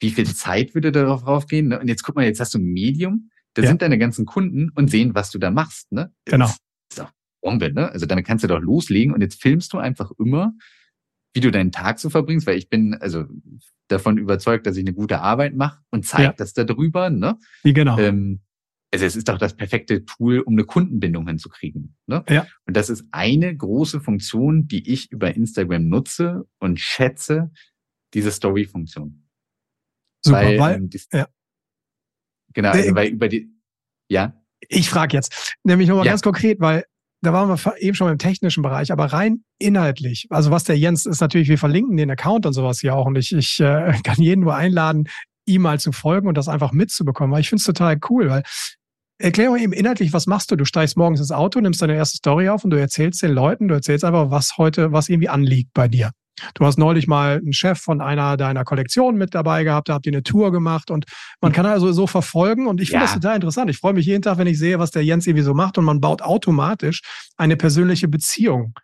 wie 0.00 0.10
viel 0.10 0.26
Zeit 0.26 0.74
würde 0.74 0.92
darauf 0.92 1.26
raufgehen? 1.26 1.68
Ne? 1.68 1.78
Und 1.80 1.88
jetzt 1.88 2.02
guck 2.02 2.16
mal, 2.16 2.24
jetzt 2.24 2.40
hast 2.40 2.54
du 2.54 2.58
ein 2.58 2.64
Medium, 2.64 3.30
da 3.54 3.62
Ja. 3.62 3.68
sind 3.68 3.82
deine 3.82 3.98
ganzen 3.98 4.24
Kunden 4.26 4.70
und 4.70 4.88
sehen, 4.90 5.14
was 5.14 5.30
du 5.30 5.38
da 5.38 5.50
machst. 5.50 5.92
Ne? 5.92 6.12
Genau. 6.24 6.46
Das 6.46 6.56
ist 6.90 6.98
doch 7.00 7.10
Bombe, 7.42 7.72
ne? 7.72 7.90
Also 7.90 8.06
damit 8.06 8.26
kannst 8.26 8.44
du 8.44 8.48
doch 8.48 8.60
loslegen 8.60 9.12
und 9.14 9.20
jetzt 9.20 9.40
filmst 9.42 9.72
du 9.72 9.78
einfach 9.78 10.10
immer, 10.18 10.54
wie 11.34 11.40
du 11.40 11.50
deinen 11.50 11.72
Tag 11.72 11.98
so 11.98 12.08
verbringst, 12.10 12.46
weil 12.46 12.56
ich 12.58 12.68
bin 12.68 12.94
also 12.94 13.24
davon 13.88 14.16
überzeugt, 14.18 14.66
dass 14.66 14.76
ich 14.76 14.84
eine 14.84 14.94
gute 14.94 15.20
Arbeit 15.20 15.54
mache 15.54 15.80
und 15.90 16.06
zeig 16.06 16.20
Ja. 16.22 16.32
das 16.32 16.54
da 16.54 16.64
drüber, 16.64 17.10
ne? 17.10 17.38
Wie 17.62 17.72
genau. 17.74 17.98
Ähm, 17.98 18.40
also 18.92 19.06
es 19.06 19.16
ist 19.16 19.28
doch 19.28 19.38
das 19.38 19.56
perfekte 19.56 20.04
Tool, 20.04 20.40
um 20.40 20.52
eine 20.54 20.64
Kundenbindung 20.64 21.26
hinzukriegen. 21.26 21.96
Ne? 22.06 22.24
Ja. 22.28 22.46
Und 22.66 22.76
das 22.76 22.90
ist 22.90 23.06
eine 23.10 23.56
große 23.56 24.00
Funktion, 24.00 24.68
die 24.68 24.92
ich 24.92 25.10
über 25.10 25.34
Instagram 25.34 25.88
nutze 25.88 26.46
und 26.58 26.78
schätze, 26.78 27.50
diese 28.14 28.30
Story-Funktion. 28.30 29.26
Super, 30.24 30.36
weil, 30.38 30.58
weil 30.58 30.76
ähm, 30.76 30.90
dies- 30.90 31.08
ja. 31.12 31.26
Genau, 32.54 32.70
also 32.70 32.94
weil 32.94 33.08
über 33.08 33.28
die, 33.28 33.50
ja, 34.10 34.38
ich 34.68 34.90
frage 34.90 35.16
jetzt, 35.16 35.56
nämlich 35.64 35.88
nochmal 35.88 36.04
Ja. 36.06 36.12
ganz 36.12 36.22
konkret, 36.22 36.60
weil 36.60 36.84
da 37.22 37.32
waren 37.32 37.48
wir 37.48 37.82
eben 37.82 37.94
schon 37.94 38.10
im 38.12 38.18
technischen 38.18 38.62
Bereich, 38.62 38.92
aber 38.92 39.06
rein 39.06 39.44
inhaltlich, 39.58 40.26
also 40.30 40.50
was 40.50 40.64
der 40.64 40.76
Jens 40.76 41.06
ist 41.06 41.20
natürlich, 41.20 41.48
wir 41.48 41.58
verlinken 41.58 41.96
den 41.96 42.10
Account 42.10 42.44
und 42.46 42.52
sowas 42.52 42.80
hier 42.80 42.94
auch 42.94 43.06
und 43.06 43.16
ich, 43.16 43.32
ich 43.32 43.58
äh, 43.60 43.92
kann 44.04 44.20
jeden 44.20 44.42
nur 44.42 44.54
einladen, 44.54 45.08
ihm 45.46 45.62
mal 45.62 45.80
zu 45.80 45.92
folgen 45.92 46.28
und 46.28 46.36
das 46.36 46.48
einfach 46.48 46.72
mitzubekommen, 46.72 47.32
weil 47.32 47.40
ich 47.40 47.48
finde 47.48 47.60
es 47.60 47.64
total 47.66 47.98
cool, 48.10 48.28
weil 48.28 48.42
Erklär 49.22 49.50
mal 49.50 49.60
eben 49.60 49.72
inhaltlich, 49.72 50.12
was 50.12 50.26
machst 50.26 50.50
du? 50.50 50.56
Du 50.56 50.64
steigst 50.64 50.96
morgens 50.96 51.20
ins 51.20 51.30
Auto, 51.30 51.60
nimmst 51.60 51.80
deine 51.80 51.94
erste 51.94 52.16
Story 52.16 52.48
auf 52.48 52.64
und 52.64 52.70
du 52.70 52.76
erzählst 52.80 53.22
den 53.22 53.30
Leuten, 53.30 53.68
du 53.68 53.74
erzählst 53.74 54.04
einfach, 54.04 54.32
was 54.32 54.58
heute, 54.58 54.90
was 54.90 55.08
irgendwie 55.08 55.28
anliegt 55.28 55.70
bei 55.74 55.86
dir. 55.86 56.10
Du 56.54 56.66
hast 56.66 56.76
neulich 56.76 57.06
mal 57.06 57.36
einen 57.36 57.52
Chef 57.52 57.78
von 57.78 58.00
einer 58.00 58.36
deiner 58.36 58.64
Kollektionen 58.64 59.16
mit 59.16 59.32
dabei 59.32 59.62
gehabt, 59.62 59.88
da 59.88 59.94
habt 59.94 60.06
ihr 60.06 60.12
eine 60.12 60.24
Tour 60.24 60.50
gemacht 60.50 60.90
und 60.90 61.04
man 61.40 61.52
kann 61.52 61.66
also 61.66 61.92
so 61.92 62.08
verfolgen 62.08 62.66
und 62.66 62.80
ich 62.80 62.88
finde 62.88 63.04
Ja. 63.04 63.12
das 63.12 63.14
total 63.14 63.36
interessant. 63.36 63.70
Ich 63.70 63.78
freue 63.78 63.92
mich 63.92 64.06
jeden 64.06 64.22
Tag, 64.22 64.38
wenn 64.38 64.48
ich 64.48 64.58
sehe, 64.58 64.80
was 64.80 64.90
der 64.90 65.04
Jens 65.04 65.24
irgendwie 65.28 65.44
so 65.44 65.54
macht 65.54 65.78
und 65.78 65.84
man 65.84 66.00
baut 66.00 66.20
automatisch 66.20 67.02
eine 67.36 67.56
persönliche 67.56 68.08
Beziehung 68.08 68.74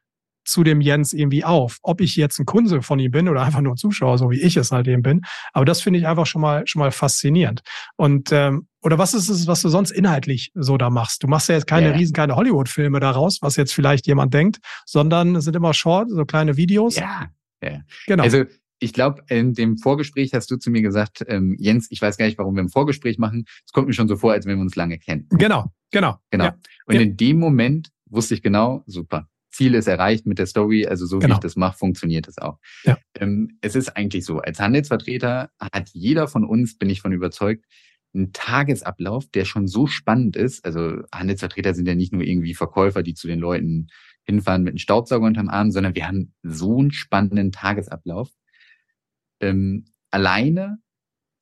zu 0.48 0.64
dem 0.64 0.80
Jens 0.80 1.12
irgendwie 1.12 1.44
auf. 1.44 1.78
Ob 1.82 2.00
ich 2.00 2.16
jetzt 2.16 2.38
ein 2.38 2.46
Kunde 2.46 2.82
von 2.82 2.98
ihm 2.98 3.10
bin 3.10 3.28
oder 3.28 3.42
einfach 3.42 3.60
nur 3.60 3.76
Zuschauer, 3.76 4.18
so 4.18 4.30
wie 4.30 4.40
ich 4.40 4.56
es 4.56 4.72
halt 4.72 4.88
eben 4.88 5.02
bin. 5.02 5.22
Aber 5.52 5.64
das 5.64 5.80
finde 5.82 5.98
ich 6.00 6.06
einfach 6.06 6.26
schon 6.26 6.40
mal 6.42 6.66
schon 6.66 6.80
mal 6.80 6.90
faszinierend. 6.90 7.60
Und 7.96 8.30
ähm, 8.32 8.66
oder 8.82 8.96
was 8.98 9.12
ist 9.14 9.28
es, 9.28 9.46
was 9.46 9.60
du 9.62 9.68
sonst 9.68 9.90
inhaltlich 9.90 10.50
so 10.54 10.76
da 10.78 10.88
machst? 10.90 11.22
Du 11.22 11.26
machst 11.26 11.48
ja 11.48 11.56
jetzt 11.56 11.66
keine 11.66 11.88
Ja. 11.90 11.96
riesen, 11.96 12.12
keine 12.14 12.36
Hollywood-Filme 12.36 13.00
daraus, 13.00 13.38
was 13.42 13.56
jetzt 13.56 13.72
vielleicht 13.74 14.06
jemand 14.06 14.32
denkt, 14.34 14.58
sondern 14.86 15.36
es 15.36 15.44
sind 15.44 15.56
immer 15.56 15.74
Short, 15.74 16.10
so 16.10 16.24
kleine 16.24 16.56
Videos. 16.56 16.96
ja, 16.96 17.26
ja. 17.62 17.80
Genau. 18.06 18.22
Also 18.22 18.44
ich 18.80 18.92
glaube, 18.92 19.22
in 19.28 19.54
dem 19.54 19.76
Vorgespräch 19.76 20.32
hast 20.34 20.50
du 20.52 20.56
zu 20.56 20.70
mir 20.70 20.82
gesagt, 20.82 21.24
ähm, 21.26 21.56
Jens, 21.58 21.88
ich 21.90 22.00
weiß 22.00 22.16
gar 22.16 22.26
nicht, 22.26 22.38
warum 22.38 22.54
wir 22.54 22.62
ein 22.62 22.68
Vorgespräch 22.68 23.18
machen. 23.18 23.44
Es 23.66 23.72
kommt 23.72 23.88
mir 23.88 23.92
schon 23.94 24.06
so 24.06 24.16
vor, 24.16 24.32
als 24.32 24.46
wenn 24.46 24.56
wir 24.56 24.62
uns 24.62 24.76
lange 24.76 24.98
kennen. 24.98 25.26
genau, 25.30 25.72
genau. 25.90 26.18
Genau. 26.30 26.44
Ja. 26.44 26.54
Und 26.86 26.94
Ja. 26.94 27.00
in 27.00 27.16
dem 27.16 27.38
Moment 27.40 27.90
wusste 28.08 28.34
ich 28.34 28.42
genau, 28.42 28.84
super. 28.86 29.28
Ziel 29.58 29.74
ist 29.74 29.88
erreicht 29.88 30.24
mit 30.24 30.38
der 30.38 30.46
Story, 30.46 30.86
also 30.86 31.04
so 31.04 31.18
genau. 31.18 31.34
wie 31.34 31.36
ich 31.38 31.40
das 31.40 31.56
mache, 31.56 31.76
funktioniert 31.76 32.28
es 32.28 32.38
auch. 32.38 32.58
Ja. 32.84 32.96
Ähm, 33.16 33.58
es 33.60 33.74
ist 33.74 33.96
eigentlich 33.96 34.24
so, 34.24 34.38
als 34.38 34.60
Handelsvertreter 34.60 35.50
hat 35.58 35.90
jeder 35.92 36.28
von 36.28 36.44
uns, 36.44 36.78
bin 36.78 36.88
ich 36.88 37.00
von 37.00 37.12
überzeugt, 37.12 37.64
einen 38.14 38.32
Tagesablauf, 38.32 39.26
der 39.28 39.44
schon 39.44 39.66
so 39.66 39.88
spannend 39.88 40.36
ist. 40.36 40.64
Also 40.64 41.02
Handelsvertreter 41.12 41.74
sind 41.74 41.88
ja 41.88 41.96
nicht 41.96 42.12
nur 42.12 42.22
irgendwie 42.22 42.54
Verkäufer, 42.54 43.02
die 43.02 43.14
zu 43.14 43.26
den 43.26 43.40
Leuten 43.40 43.88
hinfahren 44.22 44.62
mit 44.62 44.72
einem 44.72 44.78
Staubsauger 44.78 45.26
unterm 45.26 45.48
Arm, 45.48 45.72
sondern 45.72 45.96
wir 45.96 46.06
haben 46.06 46.32
so 46.42 46.78
einen 46.78 46.92
spannenden 46.92 47.50
Tagesablauf. 47.50 48.30
Ähm, 49.40 49.86
alleine 50.12 50.78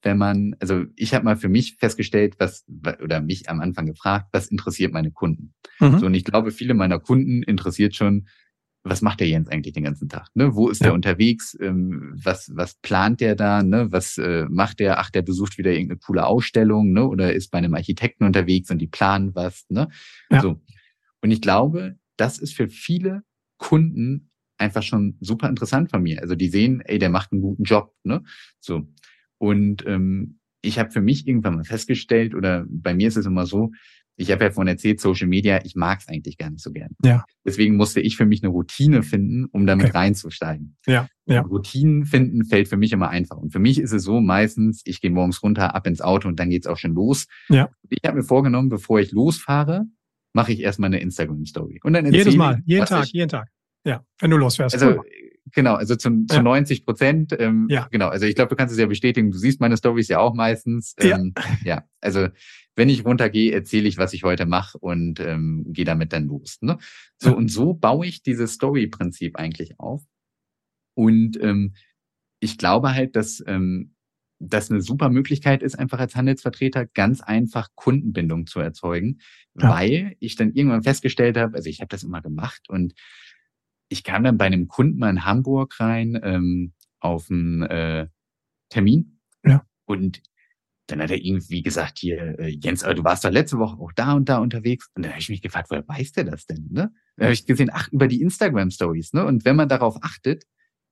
wenn 0.06 0.18
man, 0.18 0.54
also 0.60 0.84
ich 0.94 1.12
habe 1.14 1.24
mal 1.24 1.36
für 1.36 1.48
mich 1.48 1.76
festgestellt, 1.78 2.36
was 2.38 2.64
oder 3.02 3.20
mich 3.20 3.50
am 3.50 3.60
Anfang 3.60 3.86
gefragt, 3.86 4.28
was 4.32 4.46
interessiert 4.46 4.92
meine 4.92 5.10
Kunden? 5.10 5.52
Mhm. 5.80 5.98
So 5.98 6.06
und 6.06 6.14
ich 6.14 6.24
glaube, 6.24 6.52
viele 6.52 6.74
meiner 6.74 7.00
Kunden 7.00 7.42
interessiert 7.42 7.96
schon, 7.96 8.28
was 8.84 9.02
macht 9.02 9.18
der 9.18 9.28
Jens 9.28 9.48
eigentlich 9.48 9.74
den 9.74 9.82
ganzen 9.82 10.08
Tag? 10.08 10.28
Ne? 10.34 10.54
Wo 10.54 10.68
ist 10.68 10.80
ja. 10.80 10.86
der 10.86 10.94
unterwegs? 10.94 11.58
Ähm, 11.60 12.14
was 12.22 12.52
was 12.54 12.76
plant 12.76 13.20
der 13.20 13.34
da? 13.34 13.64
Ne? 13.64 13.90
Was 13.90 14.16
äh, 14.16 14.46
macht 14.48 14.78
der? 14.78 15.00
Ach, 15.00 15.10
der 15.10 15.22
besucht 15.22 15.58
wieder 15.58 15.72
irgendeine 15.72 15.98
coole 15.98 16.24
Ausstellung, 16.24 16.92
ne? 16.92 17.04
Oder 17.04 17.34
ist 17.34 17.50
bei 17.50 17.58
einem 17.58 17.74
Architekten 17.74 18.22
unterwegs 18.22 18.70
und 18.70 18.78
die 18.78 18.86
planen 18.86 19.34
was, 19.34 19.66
ne? 19.68 19.88
Ja. 20.30 20.40
So 20.40 20.60
und 21.20 21.32
ich 21.32 21.40
glaube, 21.40 21.98
das 22.16 22.38
ist 22.38 22.54
für 22.54 22.68
viele 22.68 23.24
Kunden 23.58 24.30
einfach 24.58 24.84
schon 24.84 25.16
super 25.20 25.48
interessant 25.48 25.90
von 25.90 26.02
mir. 26.02 26.22
Also 26.22 26.36
die 26.36 26.48
sehen, 26.48 26.80
ey, 26.82 27.00
der 27.00 27.10
macht 27.10 27.32
einen 27.32 27.42
guten 27.42 27.64
Job, 27.64 27.92
ne? 28.04 28.22
So 28.60 28.86
und 29.38 29.84
ähm, 29.86 30.38
ich 30.62 30.78
habe 30.78 30.90
für 30.90 31.00
mich 31.00 31.26
irgendwann 31.26 31.54
mal 31.54 31.64
festgestellt, 31.64 32.34
oder 32.34 32.66
bei 32.68 32.94
mir 32.94 33.08
ist 33.08 33.16
es 33.16 33.26
immer 33.26 33.46
so, 33.46 33.70
ich 34.18 34.30
habe 34.30 34.44
ja 34.44 34.50
vorhin 34.50 34.68
erzählt, 34.68 35.00
Social 35.00 35.28
Media, 35.28 35.60
ich 35.64 35.76
mag 35.76 36.00
es 36.00 36.08
eigentlich 36.08 36.38
gar 36.38 36.50
nicht 36.50 36.62
so 36.62 36.72
gern. 36.72 36.90
Ja. 37.04 37.24
Deswegen 37.44 37.76
musste 37.76 38.00
ich 38.00 38.16
für 38.16 38.24
mich 38.24 38.42
eine 38.42 38.50
Routine 38.50 39.02
finden, 39.02 39.44
um 39.52 39.66
damit 39.66 39.88
okay. 39.88 39.98
reinzusteigen. 39.98 40.76
Ja, 40.86 41.08
ja. 41.26 41.42
Routinen 41.42 42.06
finden 42.06 42.44
fällt 42.44 42.68
für 42.68 42.78
mich 42.78 42.92
immer 42.92 43.10
einfach. 43.10 43.36
Und 43.36 43.52
für 43.52 43.58
mich 43.58 43.78
ist 43.78 43.92
es 43.92 44.04
so 44.04 44.20
meistens, 44.20 44.80
ich 44.86 45.02
gehe 45.02 45.10
morgens 45.10 45.42
runter, 45.42 45.74
ab 45.74 45.86
ins 45.86 46.00
Auto 46.00 46.28
und 46.28 46.40
dann 46.40 46.48
geht's 46.48 46.66
auch 46.66 46.78
schon 46.78 46.94
los. 46.94 47.26
Ja. 47.50 47.68
Ich 47.90 48.00
habe 48.06 48.16
mir 48.16 48.24
vorgenommen, 48.24 48.70
bevor 48.70 49.00
ich 49.00 49.12
losfahre, 49.12 49.84
mache 50.32 50.52
ich 50.52 50.60
erstmal 50.60 50.88
eine 50.88 51.00
Instagram-Story. 51.00 51.80
Und 51.82 51.92
dann 51.92 52.10
Jedes 52.10 52.36
Mal, 52.36 52.62
jeden 52.64 52.86
Tag, 52.86 53.04
ich, 53.04 53.12
jeden 53.12 53.28
Tag. 53.28 53.48
Ja, 53.84 54.02
wenn 54.18 54.30
du 54.30 54.38
losfährst. 54.38 54.74
Also 54.74 55.02
Genau, 55.52 55.74
also 55.74 55.96
zu, 55.96 56.26
zu 56.26 56.36
ja. 56.36 56.42
90 56.42 56.84
Prozent. 56.84 57.36
Ähm, 57.38 57.66
ja. 57.70 57.88
Genau, 57.90 58.08
also 58.08 58.26
ich 58.26 58.34
glaube, 58.34 58.50
du 58.50 58.56
kannst 58.56 58.72
es 58.72 58.78
ja 58.78 58.86
bestätigen. 58.86 59.30
Du 59.30 59.38
siehst 59.38 59.60
meine 59.60 59.76
Stories 59.76 60.08
ja 60.08 60.18
auch 60.18 60.34
meistens. 60.34 60.94
Ähm, 60.98 61.34
ja. 61.36 61.76
ja, 61.76 61.84
also 62.00 62.28
wenn 62.74 62.88
ich 62.88 63.04
runtergehe, 63.04 63.52
erzähle 63.52 63.88
ich, 63.88 63.96
was 63.96 64.12
ich 64.12 64.22
heute 64.22 64.44
mache 64.44 64.78
und 64.78 65.18
ähm, 65.20 65.64
gehe 65.68 65.84
damit 65.84 66.12
dann 66.12 66.26
los. 66.26 66.58
Ne? 66.60 66.78
So 67.18 67.30
ja. 67.30 67.36
und 67.36 67.50
so 67.50 67.74
baue 67.74 68.06
ich 68.06 68.22
dieses 68.22 68.52
Story-Prinzip 68.54 69.36
eigentlich 69.36 69.80
auf. 69.80 70.02
Und 70.94 71.40
ähm, 71.42 71.74
ich 72.40 72.58
glaube 72.58 72.94
halt, 72.94 73.16
dass 73.16 73.42
ähm, 73.46 73.94
das 74.38 74.70
eine 74.70 74.82
super 74.82 75.08
Möglichkeit 75.08 75.62
ist, 75.62 75.78
einfach 75.78 75.98
als 75.98 76.14
Handelsvertreter 76.14 76.86
ganz 76.86 77.22
einfach 77.22 77.70
Kundenbindung 77.74 78.46
zu 78.46 78.60
erzeugen, 78.60 79.20
ja. 79.58 79.70
weil 79.70 80.16
ich 80.20 80.36
dann 80.36 80.52
irgendwann 80.52 80.82
festgestellt 80.82 81.38
habe, 81.38 81.56
also 81.56 81.70
ich 81.70 81.80
habe 81.80 81.88
das 81.88 82.02
immer 82.02 82.20
gemacht 82.20 82.68
und 82.68 82.94
ich 83.88 84.04
kam 84.04 84.24
dann 84.24 84.38
bei 84.38 84.46
einem 84.46 84.68
Kunden 84.68 84.98
mal 84.98 85.10
in 85.10 85.24
Hamburg 85.24 85.78
rein 85.80 86.18
ähm, 86.22 86.72
auf 87.00 87.30
einen 87.30 87.62
äh, 87.62 88.08
Termin. 88.68 89.20
Ja. 89.44 89.64
Und 89.84 90.22
dann 90.88 91.00
hat 91.00 91.10
er 91.10 91.22
irgendwie 91.22 91.62
gesagt, 91.62 91.98
hier, 91.98 92.38
äh, 92.38 92.48
Jens, 92.48 92.82
du 92.82 93.04
warst 93.04 93.24
doch 93.24 93.30
letzte 93.30 93.58
Woche 93.58 93.78
auch 93.78 93.92
da 93.92 94.12
und 94.12 94.28
da 94.28 94.38
unterwegs. 94.38 94.90
Und 94.94 95.04
dann 95.04 95.12
habe 95.12 95.20
ich 95.20 95.28
mich 95.28 95.42
gefragt, 95.42 95.70
woher 95.70 95.86
weiß 95.86 96.12
der 96.12 96.24
das 96.24 96.46
denn? 96.46 96.68
Ne? 96.70 96.92
Dann 97.16 97.24
habe 97.26 97.34
ich 97.34 97.46
gesehen, 97.46 97.70
ach, 97.72 97.88
über 97.92 98.08
die 98.08 98.22
Instagram-Stories. 98.22 99.12
Ne? 99.12 99.24
Und 99.24 99.44
wenn 99.44 99.56
man 99.56 99.68
darauf 99.68 100.02
achtet, 100.02 100.44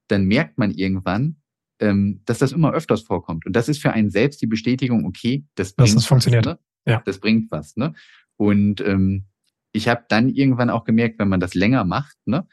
dann 0.08 0.26
merkt 0.26 0.58
man 0.58 0.70
irgendwann, 0.70 1.36
ähm, 1.80 2.22
dass 2.24 2.38
das 2.38 2.52
immer 2.52 2.72
öfters 2.72 3.02
vorkommt. 3.02 3.46
Und 3.46 3.54
das 3.54 3.68
ist 3.68 3.80
für 3.80 3.92
einen 3.92 4.10
selbst 4.10 4.42
die 4.42 4.46
Bestätigung, 4.46 5.04
okay, 5.04 5.46
das 5.54 5.72
bringt 5.72 5.90
das 5.90 5.96
was, 5.96 6.06
funktioniert. 6.06 6.44
Ne? 6.44 6.58
Ja. 6.86 7.02
Das 7.04 7.18
bringt 7.18 7.50
was. 7.50 7.76
Ne? 7.76 7.94
Und 8.36 8.80
ähm, 8.80 9.26
ich 9.74 9.88
habe 9.88 10.04
dann 10.08 10.28
irgendwann 10.28 10.70
auch 10.70 10.84
gemerkt, 10.84 11.18
wenn 11.18 11.28
man 11.28 11.40
das 11.40 11.54
länger 11.54 11.84
macht, 11.84 12.16
ne, 12.26 12.46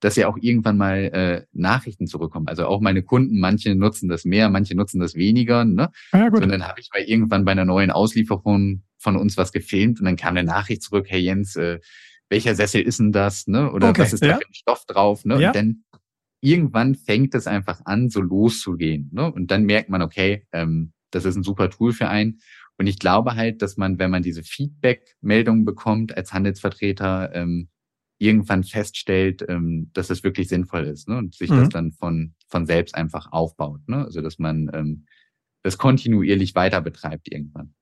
dass 0.00 0.16
ja 0.16 0.28
auch 0.28 0.38
irgendwann 0.40 0.76
mal 0.76 0.96
äh, 0.96 1.46
Nachrichten 1.52 2.06
zurückkommen. 2.06 2.48
Also 2.48 2.66
auch 2.66 2.80
meine 2.80 3.02
Kunden, 3.02 3.38
manche 3.38 3.74
nutzen 3.74 4.08
das 4.08 4.24
mehr, 4.24 4.48
manche 4.48 4.74
nutzen 4.74 4.98
das 4.98 5.14
weniger. 5.14 5.64
Ne? 5.64 5.90
Ja, 6.12 6.28
gut. 6.28 6.42
Und 6.42 6.48
dann 6.48 6.66
habe 6.66 6.80
ich 6.80 6.88
mal 6.92 7.02
irgendwann 7.02 7.44
bei 7.44 7.52
einer 7.52 7.66
neuen 7.66 7.90
Auslieferung 7.90 8.82
von 8.98 9.16
uns 9.16 9.36
was 9.36 9.52
gefilmt 9.52 10.00
und 10.00 10.06
dann 10.06 10.16
kam 10.16 10.36
eine 10.36 10.44
Nachricht 10.44 10.82
zurück, 10.82 11.06
hey 11.08 11.20
Jens, 11.20 11.56
äh, 11.56 11.80
welcher 12.28 12.54
Sessel 12.54 12.82
ist 12.82 13.00
denn 13.00 13.12
das? 13.12 13.46
Ne? 13.46 13.70
Oder 13.72 13.90
okay, 13.90 14.02
was 14.02 14.12
ist 14.12 14.22
ja. 14.22 14.32
da 14.32 14.38
für 14.38 14.48
ein 14.48 14.54
Stoff 14.54 14.84
drauf? 14.86 15.24
Ne? 15.24 15.40
Ja. 15.40 15.48
Und 15.48 15.56
dann 15.56 15.84
irgendwann 16.40 16.94
fängt 16.94 17.34
es 17.34 17.46
einfach 17.46 17.80
an, 17.84 18.08
so 18.08 18.20
loszugehen. 18.20 19.10
Ne? 19.12 19.30
Und 19.30 19.50
dann 19.50 19.64
merkt 19.64 19.90
man, 19.90 20.00
okay, 20.00 20.46
ähm, 20.52 20.92
das 21.10 21.24
ist 21.24 21.36
ein 21.36 21.42
super 21.42 21.70
Tool 21.70 21.92
für 21.92 22.08
einen. 22.08 22.40
Und 22.78 22.86
ich 22.86 22.98
glaube 22.98 23.34
halt, 23.34 23.60
dass 23.60 23.76
man, 23.76 23.98
wenn 23.98 24.10
man 24.10 24.22
diese 24.22 24.42
Feedback-Meldungen 24.42 25.64
bekommt 25.64 26.16
als 26.16 26.32
Handelsvertreter, 26.32 27.34
ähm, 27.34 27.68
irgendwann 28.20 28.64
feststellt, 28.64 29.44
ähm, 29.48 29.90
dass 29.94 30.10
es 30.10 30.22
wirklich 30.22 30.48
sinnvoll 30.48 30.84
ist 30.84 31.08
ne? 31.08 31.16
und 31.16 31.34
sich 31.34 31.50
mhm. 31.50 31.60
das 31.60 31.68
dann 31.70 31.92
von, 31.92 32.34
von 32.48 32.66
selbst 32.66 32.94
einfach 32.94 33.32
aufbaut. 33.32 33.80
Ne? 33.88 34.04
Also 34.04 34.20
dass 34.20 34.38
man 34.38 34.70
ähm, 34.74 35.06
das 35.62 35.78
kontinuierlich 35.78 36.54
weiter 36.54 36.82
betreibt 36.82 37.32
irgendwann. 37.32 37.74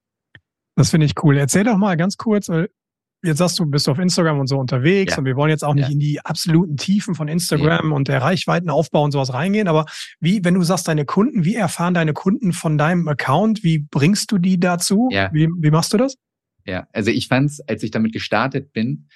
Das 0.76 0.90
finde 0.90 1.06
ich 1.06 1.14
cool. 1.22 1.36
Erzähl 1.36 1.64
doch 1.64 1.76
mal 1.76 1.96
ganz 1.96 2.16
kurz, 2.16 2.48
jetzt 2.48 3.38
sagst 3.38 3.58
du, 3.58 3.66
bist 3.66 3.88
du 3.88 3.90
auf 3.90 3.98
Instagram 3.98 4.38
und 4.38 4.46
so 4.46 4.58
unterwegs 4.58 5.14
ja. 5.14 5.18
und 5.18 5.24
wir 5.24 5.34
wollen 5.34 5.50
jetzt 5.50 5.64
auch 5.64 5.74
nicht 5.74 5.88
ja. 5.88 5.92
in 5.92 5.98
die 5.98 6.20
absoluten 6.24 6.76
Tiefen 6.76 7.16
von 7.16 7.26
Instagram 7.26 7.90
ja. 7.90 7.96
und 7.96 8.06
der 8.06 8.22
Reichweitenaufbau 8.22 9.02
und 9.02 9.10
sowas 9.10 9.32
reingehen, 9.32 9.66
aber 9.66 9.86
wie, 10.20 10.44
wenn 10.44 10.54
du 10.54 10.62
sagst, 10.62 10.86
deine 10.86 11.04
Kunden, 11.04 11.44
wie 11.44 11.56
erfahren 11.56 11.94
deine 11.94 12.12
Kunden 12.12 12.52
von 12.52 12.78
deinem 12.78 13.08
Account? 13.08 13.64
Wie 13.64 13.78
bringst 13.78 14.30
du 14.30 14.38
die 14.38 14.60
dazu? 14.60 15.08
Ja. 15.10 15.30
Wie, 15.32 15.48
wie 15.58 15.70
machst 15.70 15.92
du 15.92 15.96
das? 15.96 16.16
Ja, 16.64 16.86
also 16.92 17.10
ich 17.10 17.26
fand's, 17.26 17.60
als 17.60 17.82
ich 17.82 17.90
damit 17.90 18.12
gestartet 18.12 18.72
bin, 18.72 19.08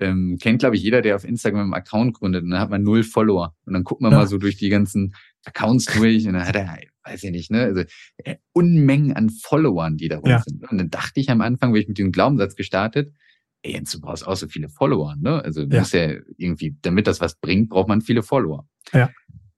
ähm, 0.00 0.38
kennt, 0.40 0.60
glaube 0.60 0.76
ich, 0.76 0.82
jeder, 0.82 1.02
der 1.02 1.16
auf 1.16 1.24
Instagram 1.24 1.72
einen 1.72 1.74
Account 1.74 2.14
gründet. 2.14 2.44
Und 2.44 2.50
dann 2.50 2.60
hat 2.60 2.70
man 2.70 2.82
null 2.82 3.02
Follower. 3.02 3.54
Und 3.64 3.72
dann 3.72 3.84
guckt 3.84 4.00
man 4.00 4.12
ja. 4.12 4.18
mal 4.18 4.26
so 4.26 4.38
durch 4.38 4.56
die 4.56 4.68
ganzen 4.68 5.14
Accounts 5.44 5.86
durch 5.86 6.26
und 6.26 6.34
dann 6.34 6.46
hat 6.46 6.56
er, 6.56 6.78
weiß 7.04 7.24
ich 7.24 7.30
nicht, 7.30 7.50
ne, 7.50 7.62
also 7.62 7.82
äh, 8.18 8.36
Unmengen 8.52 9.12
an 9.14 9.30
Followern, 9.30 9.96
die 9.96 10.08
da 10.08 10.18
rum 10.18 10.30
ja. 10.30 10.42
sind. 10.42 10.70
Und 10.70 10.78
dann 10.78 10.90
dachte 10.90 11.20
ich 11.20 11.30
am 11.30 11.40
Anfang, 11.40 11.72
weil 11.72 11.80
ich 11.80 11.88
mit 11.88 11.98
dem 11.98 12.12
Glaubenssatz 12.12 12.54
gestartet, 12.54 13.12
ey, 13.62 13.72
Jens, 13.72 13.92
du 13.92 14.00
brauchst 14.00 14.26
auch 14.26 14.36
so 14.36 14.46
viele 14.46 14.68
Follower, 14.68 15.16
ne? 15.16 15.42
Also 15.42 15.64
du 15.64 15.74
ja. 15.74 15.80
musst 15.80 15.94
ja 15.94 16.12
irgendwie, 16.36 16.76
damit 16.82 17.06
das 17.06 17.20
was 17.20 17.36
bringt, 17.36 17.70
braucht 17.70 17.88
man 17.88 18.02
viele 18.02 18.22
Follower. 18.22 18.68
Ja. 18.92 19.10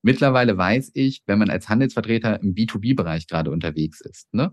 Mittlerweile 0.03 0.57
weiß 0.57 0.93
ich, 0.95 1.23
wenn 1.27 1.39
man 1.39 1.51
als 1.51 1.69
Handelsvertreter 1.69 2.41
im 2.41 2.55
B2B-Bereich 2.55 3.27
gerade 3.27 3.51
unterwegs 3.51 4.01
ist, 4.01 4.33
ne? 4.33 4.53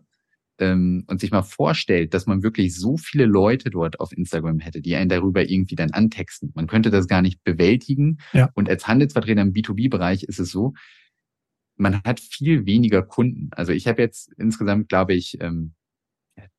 Ähm, 0.59 1.03
und 1.07 1.19
sich 1.19 1.31
mal 1.31 1.43
vorstellt, 1.43 2.13
dass 2.13 2.25
man 2.25 2.43
wirklich 2.43 2.75
so 2.75 2.97
viele 2.97 3.25
Leute 3.25 3.69
dort 3.69 3.99
auf 3.99 4.11
Instagram 4.11 4.59
hätte, 4.59 4.81
die 4.81 4.95
einen 4.95 5.09
darüber 5.09 5.49
irgendwie 5.49 5.75
dann 5.75 5.91
antexten. 5.91 6.51
Man 6.55 6.67
könnte 6.67 6.89
das 6.89 7.07
gar 7.07 7.21
nicht 7.21 7.43
bewältigen. 7.43 8.17
Ja. 8.33 8.49
Und 8.53 8.69
als 8.69 8.87
Handelsvertreter 8.87 9.41
im 9.41 9.53
B2B-Bereich 9.53 10.23
ist 10.23 10.39
es 10.39 10.51
so, 10.51 10.73
man 11.75 12.01
hat 12.03 12.19
viel 12.19 12.65
weniger 12.65 13.03
Kunden. 13.03 13.49
Also 13.51 13.71
ich 13.71 13.87
habe 13.87 14.01
jetzt 14.01 14.33
insgesamt, 14.37 14.89
glaube 14.89 15.13
ich, 15.13 15.37
ähm, 15.41 15.73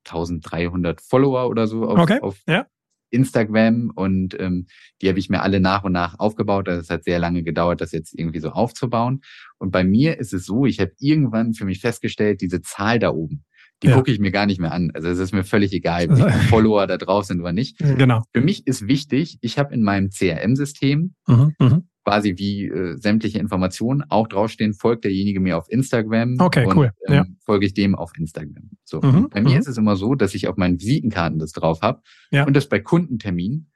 1300 0.04 1.00
Follower 1.00 1.48
oder 1.48 1.66
so 1.66 1.84
auf, 1.88 1.98
okay. 1.98 2.20
auf 2.20 2.38
ja. 2.46 2.66
Instagram 3.10 3.90
und 3.94 4.38
ähm, 4.38 4.66
die 5.00 5.08
habe 5.08 5.18
ich 5.18 5.30
mir 5.30 5.42
alle 5.42 5.60
nach 5.60 5.84
und 5.84 5.92
nach 5.92 6.18
aufgebaut. 6.18 6.68
Also 6.68 6.80
es 6.80 6.90
hat 6.90 7.04
sehr 7.04 7.18
lange 7.18 7.42
gedauert, 7.42 7.80
das 7.80 7.92
jetzt 7.92 8.18
irgendwie 8.18 8.40
so 8.40 8.50
aufzubauen. 8.50 9.22
Und 9.58 9.70
bei 9.70 9.84
mir 9.84 10.18
ist 10.18 10.32
es 10.32 10.44
so, 10.44 10.66
ich 10.66 10.80
habe 10.80 10.92
irgendwann 10.98 11.54
für 11.54 11.64
mich 11.64 11.80
festgestellt, 11.80 12.40
diese 12.40 12.60
Zahl 12.60 12.98
da 12.98 13.10
oben, 13.10 13.44
die 13.82 13.88
ja. 13.88 13.94
gucke 13.94 14.10
ich 14.10 14.18
mir 14.18 14.30
gar 14.30 14.46
nicht 14.46 14.60
mehr 14.60 14.72
an. 14.72 14.90
Also 14.94 15.08
es 15.08 15.18
ist 15.18 15.32
mir 15.32 15.44
völlig 15.44 15.72
egal, 15.72 16.10
wie 16.10 16.16
viele 16.16 16.30
Follower 16.50 16.86
da 16.86 16.96
drauf 16.96 17.24
sind 17.24 17.40
oder 17.40 17.52
nicht. 17.52 17.78
Genau. 17.78 18.22
Für 18.32 18.40
mich 18.40 18.66
ist 18.66 18.88
wichtig, 18.88 19.38
ich 19.40 19.58
habe 19.58 19.72
in 19.72 19.82
meinem 19.82 20.10
CRM-System 20.10 21.14
mhm, 21.26 21.54
mhm, 21.58 21.88
quasi 22.04 22.34
wie 22.36 22.66
äh, 22.66 22.96
sämtliche 22.96 23.38
Informationen 23.38 24.02
auch 24.08 24.26
draufstehen, 24.26 24.74
folgt 24.74 25.04
derjenige 25.04 25.40
mir 25.40 25.56
auf 25.58 25.70
Instagram 25.70 26.36
okay, 26.40 26.66
und 26.66 26.76
cool. 26.76 26.92
ähm, 27.06 27.14
ja. 27.14 27.26
folge 27.44 27.66
ich 27.66 27.74
dem 27.74 27.94
auf 27.94 28.12
Instagram. 28.16 28.70
So. 28.84 29.00
Mhm, 29.00 29.28
bei 29.30 29.42
mir 29.42 29.54
mhm. 29.54 29.58
ist 29.58 29.68
es 29.68 29.78
immer 29.78 29.94
so, 29.94 30.14
dass 30.14 30.34
ich 30.34 30.48
auf 30.48 30.56
meinen 30.56 30.80
Visitenkarten 30.80 31.38
das 31.38 31.52
drauf 31.52 31.82
habe 31.82 32.02
ja. 32.30 32.44
und 32.44 32.54
das 32.54 32.68
bei 32.68 32.80
Kundenterminen 32.80 33.70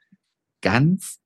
ganz 0.63 1.22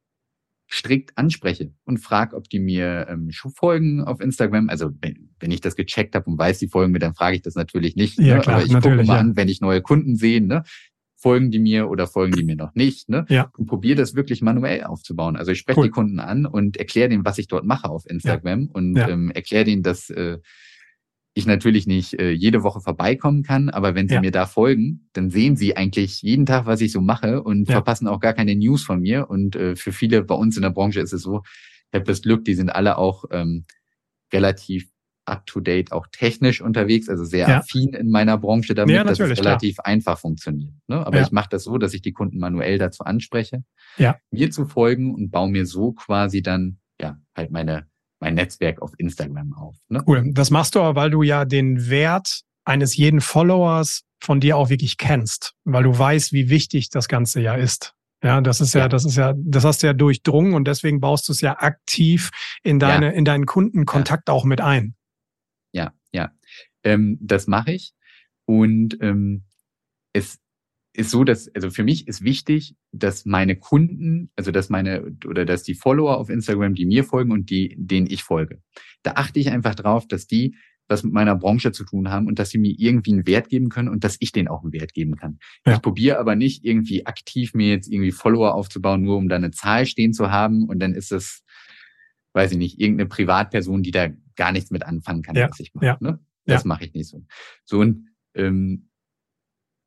strikt 0.71 1.17
anspreche 1.17 1.73
und 1.85 1.99
frage, 1.99 2.37
ob 2.37 2.49
die 2.49 2.59
mir 2.59 3.07
ähm, 3.09 3.31
folgen 3.55 4.03
auf 4.03 4.21
Instagram. 4.21 4.69
Also 4.69 4.91
wenn, 5.01 5.31
wenn 5.39 5.51
ich 5.51 5.61
das 5.61 5.77
gecheckt 5.77 6.15
habe 6.15 6.29
und 6.29 6.39
weiß, 6.39 6.59
die 6.59 6.69
folgen 6.69 6.93
mir, 6.93 6.99
dann 6.99 7.15
frage 7.15 7.37
ich 7.37 7.43
das 7.43 7.55
natürlich 7.55 7.97
nicht. 7.97 8.19
Ja, 8.19 8.37
ne? 8.37 8.41
klar, 8.41 8.57
Aber 8.57 8.67
ich 8.67 8.73
gucke 8.73 8.97
mal 8.97 9.07
ja. 9.07 9.19
an, 9.19 9.37
wenn 9.37 9.49
ich 9.49 9.61
neue 9.61 9.81
Kunden 9.81 10.17
sehe, 10.17 10.45
ne? 10.45 10.65
folgen 11.19 11.51
die 11.51 11.59
mir 11.59 11.89
oder 11.89 12.07
folgen 12.07 12.37
die 12.37 12.45
mir 12.45 12.57
noch 12.57 12.75
nicht. 12.75 13.09
Ne? 13.09 13.25
Ja. 13.29 13.51
Und 13.57 13.67
probiere 13.67 13.97
das 13.97 14.15
wirklich 14.15 14.43
manuell 14.43 14.85
aufzubauen. 14.85 15.37
Also 15.37 15.51
ich 15.51 15.59
spreche 15.59 15.81
cool. 15.81 15.87
die 15.87 15.91
Kunden 15.91 16.21
an 16.21 16.47
und 16.47 16.77
erkläre 16.77 17.09
denen, 17.09 17.25
was 17.25 17.39
ich 17.39 17.49
dort 17.49 17.65
mache 17.65 17.89
auf 17.89 18.09
Instagram 18.09 18.63
ja. 18.63 18.69
und 18.73 18.97
ja. 18.97 19.09
ähm, 19.09 19.31
erkläre 19.31 19.65
denen, 19.65 19.83
dass 19.83 20.11
äh, 20.11 20.39
ich 21.37 21.47
natürlich 21.47 21.87
nicht 21.87 22.19
äh, 22.19 22.31
jede 22.31 22.63
Woche 22.63 22.81
vorbeikommen 22.81 23.43
kann, 23.43 23.69
aber 23.69 23.95
wenn 23.95 24.09
Sie 24.09 24.15
ja. 24.15 24.23
mir 24.23 24.31
da 24.31 24.47
folgen, 24.47 25.11
dann 25.13 25.29
sehen 25.29 25.55
Sie 25.55 25.77
eigentlich 25.77 26.23
jeden 26.23 26.47
Tag, 26.47 26.65
was 26.65 26.81
ich 26.81 26.93
so 26.93 27.03
mache 27.03 27.43
und 27.43 27.69
ja. 27.69 27.75
verpassen 27.75 28.09
auch 28.09 28.21
gar 28.21 28.33
keine 28.33 28.57
News 28.57 28.83
von 28.83 29.01
mir. 29.01 29.29
Und 29.29 29.55
äh, 29.55 29.77
für 29.77 29.93
viele 29.93 30.25
bei 30.25 30.35
uns 30.35 30.57
in 30.57 30.63
der 30.63 30.71
Branche 30.71 31.01
ist 31.01 31.13
es 31.13 31.21
so, 31.21 31.43
ich 31.91 31.95
habe 31.95 32.07
das 32.07 32.23
Glück, 32.23 32.47
die 32.47 32.55
sind 32.55 32.71
alle 32.71 32.97
auch 32.97 33.27
ähm, 33.31 33.67
relativ 34.33 34.89
up-to-date, 35.27 35.93
auch 35.93 36.07
technisch 36.11 36.63
unterwegs, 36.63 37.11
also 37.11 37.25
sehr 37.25 37.49
ja. 37.49 37.59
affin 37.59 37.93
in 37.93 38.11
meiner 38.11 38.39
Branche 38.39 38.75
damit, 38.75 38.95
ja, 38.95 39.05
dass 39.05 39.21
es 39.21 39.39
relativ 39.39 39.77
klar. 39.77 39.87
einfach 39.89 40.19
funktioniert. 40.19 40.73
Ne? 40.87 41.07
Aber 41.07 41.21
ich 41.21 41.33
mache 41.33 41.51
das 41.51 41.65
so, 41.65 41.77
dass 41.77 41.93
ich 41.93 42.01
die 42.01 42.13
Kunden 42.13 42.39
manuell 42.39 42.79
dazu 42.79 43.05
anspreche, 43.05 43.63
ja. 43.99 44.17
mir 44.31 44.51
zu 44.51 44.65
folgen 44.65 45.15
und 45.15 45.31
baue 45.31 45.51
mir 45.51 45.67
so 45.67 45.93
quasi 45.93 46.41
dann 46.41 46.79
ja 46.99 47.19
halt 47.37 47.51
meine 47.51 47.89
mein 48.21 48.35
Netzwerk 48.35 48.83
auf 48.83 48.93
Instagram 48.99 49.53
auf. 49.55 49.77
Ne? 49.89 50.03
Cool. 50.07 50.31
Das 50.33 50.51
machst 50.51 50.75
du 50.75 50.81
aber, 50.81 51.01
weil 51.01 51.11
du 51.11 51.23
ja 51.23 51.45
den 51.45 51.89
Wert 51.89 52.43
eines 52.65 52.97
jeden 52.97 53.21
Followers 53.21 54.03
von 54.21 54.41
dir 54.41 54.57
auch 54.57 54.71
wirklich 54.71 54.97
kennst, 54.97 55.55
weil 55.65 55.85
du 55.85 55.97
weißt, 55.97 56.33
wie 56.33 56.49
wichtig 56.49 56.91
das 56.91 57.09
Ganze 57.09 57.41
ja 57.41 57.55
ist. 57.55 57.95
Ja, 58.23 58.41
das 58.41 58.61
ist 58.61 58.75
ja, 58.75 58.83
ja, 58.83 58.89
das 58.89 59.05
ist 59.05 59.17
ja, 59.17 59.35
das 59.37 59.65
hast 59.65 59.83
du 59.83 59.87
ja 59.87 59.93
durchdrungen 59.93 60.55
und 60.55 60.67
deswegen 60.67 61.01
baust 61.01 61.29
du 61.29 61.33
es 61.33 61.41
ja 61.43 61.59
aktiv 61.59 62.31
in 62.63 62.79
deine, 62.79 63.07
ja. 63.07 63.13
in 63.13 63.25
deinen 63.25 63.47
Kundenkontakt 63.47 64.29
ja. 64.29 64.35
auch 64.35 64.45
mit 64.45 64.61
ein. 64.61 64.95
Ja, 65.73 65.93
ja. 66.13 66.33
Ähm, 66.83 67.19
das 67.21 67.47
mache 67.47 67.73
ich. 67.73 67.93
Und 68.47 68.97
ähm, 69.03 69.45
es 70.13 70.39
ist 70.97 71.11
so, 71.11 71.25
dass, 71.25 71.49
also 71.55 71.71
für 71.71 71.85
mich 71.85 72.09
ist 72.09 72.23
wichtig, 72.23 72.77
dass 72.93 73.25
meine 73.25 73.57
Kunden, 73.57 74.31
also 74.37 74.51
dass 74.51 74.69
meine, 74.71 75.17
oder 75.27 75.45
dass 75.45 75.63
die 75.63 75.75
Follower 75.75 76.17
auf 76.17 76.31
Instagram, 76.31 76.75
die 76.75 76.87
mir 76.87 77.05
folgen 77.05 77.33
und 77.33 77.51
die, 77.51 77.75
denen 77.79 78.07
ich 78.07 78.23
folge, 78.23 78.61
da 79.03 79.13
achte 79.13 79.39
ich 79.39 79.51
einfach 79.51 79.75
drauf, 79.75 80.07
dass 80.09 80.27
die 80.27 80.57
was 80.89 81.03
mit 81.03 81.13
meiner 81.13 81.35
Branche 81.35 81.73
zu 81.73 81.85
tun 81.85 82.11
haben 82.11 82.27
und 82.27 82.39
dass 82.39 82.51
sie 82.51 82.59
mir 82.59 82.75
irgendwie 82.79 83.13
einen 83.13 83.27
Wert 83.27 83.49
geben 83.49 83.71
können 83.71 83.89
und 83.89 84.05
dass 84.05 84.17
ich 84.21 84.33
denen 84.33 84.49
auch 84.49 84.63
einen 84.63 84.73
Wert 84.73 84.95
geben 84.95 85.17
kann. 85.17 85.39
Ja. 85.65 85.75
Ich 85.75 85.83
probiere 85.83 86.19
aber 86.19 86.37
nicht 86.37 86.65
irgendwie 86.65 87.07
aktiv 87.07 87.55
mir 87.55 87.71
jetzt 87.71 87.91
irgendwie 87.91 88.13
Follower 88.13 88.55
aufzubauen, 88.55 89.03
nur 89.03 89.17
um 89.17 89.29
da 89.29 89.37
eine 89.37 89.51
Zahl 89.51 89.87
stehen 89.87 90.13
zu 90.13 90.31
haben 90.31 90.69
und 90.69 90.79
dann 90.79 90.95
ist 90.95 91.13
es, 91.13 91.43
weiß 92.35 92.53
ich 92.53 92.59
nicht, 92.59 92.81
irgendeine 92.81 93.09
Privatperson, 93.09 93.83
die 93.83 93.91
da 93.91 94.09
gar 94.37 94.53
nichts 94.53 94.71
mit 94.71 94.85
anfangen 94.85 95.23
kann, 95.23 95.35
ja. 95.35 95.49
was 95.49 95.59
ich 95.59 95.75
mache. 95.75 95.87
Ja. 95.87 95.97
Ne? 96.01 96.21
Das 96.45 96.65
mache 96.65 96.85
ich 96.85 96.95
nicht 96.95 97.09
so. 97.09 97.25
So 97.65 97.81
und 97.81 98.09
ähm, 98.35 98.86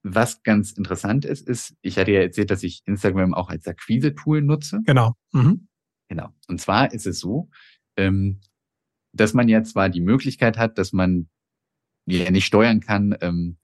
was 0.04 0.44
ganz 0.44 0.72
interessant 0.72 1.26
ist, 1.26 1.48
ist, 1.48 1.76
ich 1.82 1.98
hatte 1.98 2.12
ja 2.12 2.22
erzählt, 2.22 2.52
dass 2.52 2.64
ich 2.64 2.82
Instagram 2.86 3.34
auch 3.34 3.50
als 3.50 3.68
Akquise-Tool 3.68 4.42
nutze. 4.42 4.80
Genau. 4.86 5.14
Mhm. 5.32 5.68
Genau. 6.08 6.30
Und 6.48 6.62
zwar 6.62 6.94
ist 6.94 7.06
es 7.06 7.20
so, 7.20 7.50
ähm, 7.98 8.42
dass 9.14 9.34
man 9.34 9.50
ja 9.50 9.64
zwar 9.64 9.90
die 9.90 10.02
Möglichkeit 10.02 10.58
hat, 10.58 10.78
dass 10.78 10.94
man 10.94 11.30
ja 12.06 12.32
nicht 12.32 12.46
steuern 12.46 12.80
kann, 12.80 13.16
ähm, 13.22 13.58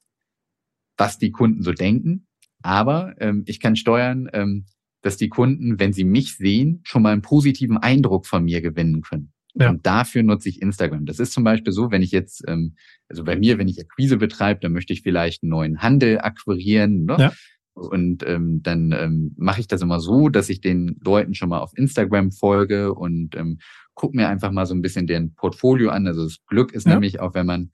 was 0.98 1.18
die 1.18 1.32
Kunden 1.32 1.62
so 1.64 1.72
denken, 1.72 2.28
aber 2.62 3.16
ähm, 3.20 3.44
ich 3.48 3.60
kann 3.60 3.76
steuern, 3.76 4.66
dass 5.02 5.18
die 5.18 5.30
Kunden, 5.30 5.80
wenn 5.80 5.94
sie 5.94 6.04
mich 6.04 6.36
sehen, 6.36 6.82
schon 6.84 7.04
mal 7.04 7.14
einen 7.14 7.22
positiven 7.22 7.78
Eindruck 7.78 8.26
von 8.26 8.44
mir 8.44 8.62
gewinnen 8.62 9.02
können. 9.02 9.35
Ja. 9.58 9.70
Und 9.70 9.86
dafür 9.86 10.24
nutze 10.24 10.50
ich 10.50 10.62
Instagram. 10.62 11.06
Das 11.06 11.20
ist 11.20 11.34
zum 11.34 11.44
Beispiel 11.44 11.72
so, 11.72 11.90
wenn 11.92 12.02
ich 12.02 12.12
jetzt, 12.12 12.44
ähm, 12.48 12.76
also 13.08 13.24
bei 13.24 13.36
mir, 13.38 13.58
wenn 13.58 13.68
ich 13.68 13.80
Akquise 13.80 14.18
betreibe, 14.18 14.60
dann 14.60 14.74
möchte 14.74 14.94
ich 14.94 15.02
vielleicht 15.02 15.44
einen 15.44 15.50
neuen 15.50 15.82
Handel 15.82 16.20
akquirieren. 16.20 17.06
Ne? 17.06 17.16
Ja. 17.18 17.34
Und 17.74 18.24
ähm, 18.26 18.62
dann 18.64 18.92
ähm, 18.92 19.34
mache 19.38 19.62
ich 19.62 19.68
das 19.68 19.82
immer 19.82 20.00
so, 20.00 20.30
dass 20.30 20.50
ich 20.50 20.62
den 20.62 20.98
Leuten 21.04 21.34
schon 21.34 21.50
mal 21.50 21.60
auf 21.60 21.72
Instagram 21.76 22.32
folge 22.32 22.94
und 22.94 23.36
ähm, 23.36 23.60
gucke 23.94 24.16
mir 24.16 24.30
einfach 24.30 24.52
mal 24.52 24.66
so 24.66 24.74
ein 24.74 24.82
bisschen 24.82 25.08
deren 25.08 25.34
Portfolio 25.36 25.90
an. 25.90 26.08
Also 26.08 26.24
das 26.24 26.38
Glück 26.48 26.74
ist 26.74 26.86
ja. 26.86 26.94
nämlich 26.94 27.20
auch, 27.20 27.34
wenn 27.34 27.46
man 27.46 27.72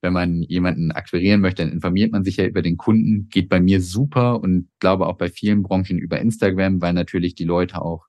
wenn 0.00 0.12
man 0.12 0.42
jemanden 0.42 0.92
akquirieren 0.92 1.40
möchte, 1.40 1.64
dann 1.64 1.72
informiert 1.72 2.12
man 2.12 2.24
sich 2.24 2.36
ja 2.36 2.46
über 2.46 2.62
den 2.62 2.76
Kunden. 2.76 3.28
Geht 3.30 3.48
bei 3.48 3.60
mir 3.60 3.80
super 3.80 4.40
und 4.40 4.68
glaube 4.78 5.06
auch 5.06 5.18
bei 5.18 5.28
vielen 5.28 5.62
Branchen 5.62 5.98
über 5.98 6.20
Instagram, 6.20 6.80
weil 6.80 6.92
natürlich 6.92 7.34
die 7.34 7.44
Leute 7.44 7.82
auch 7.82 8.06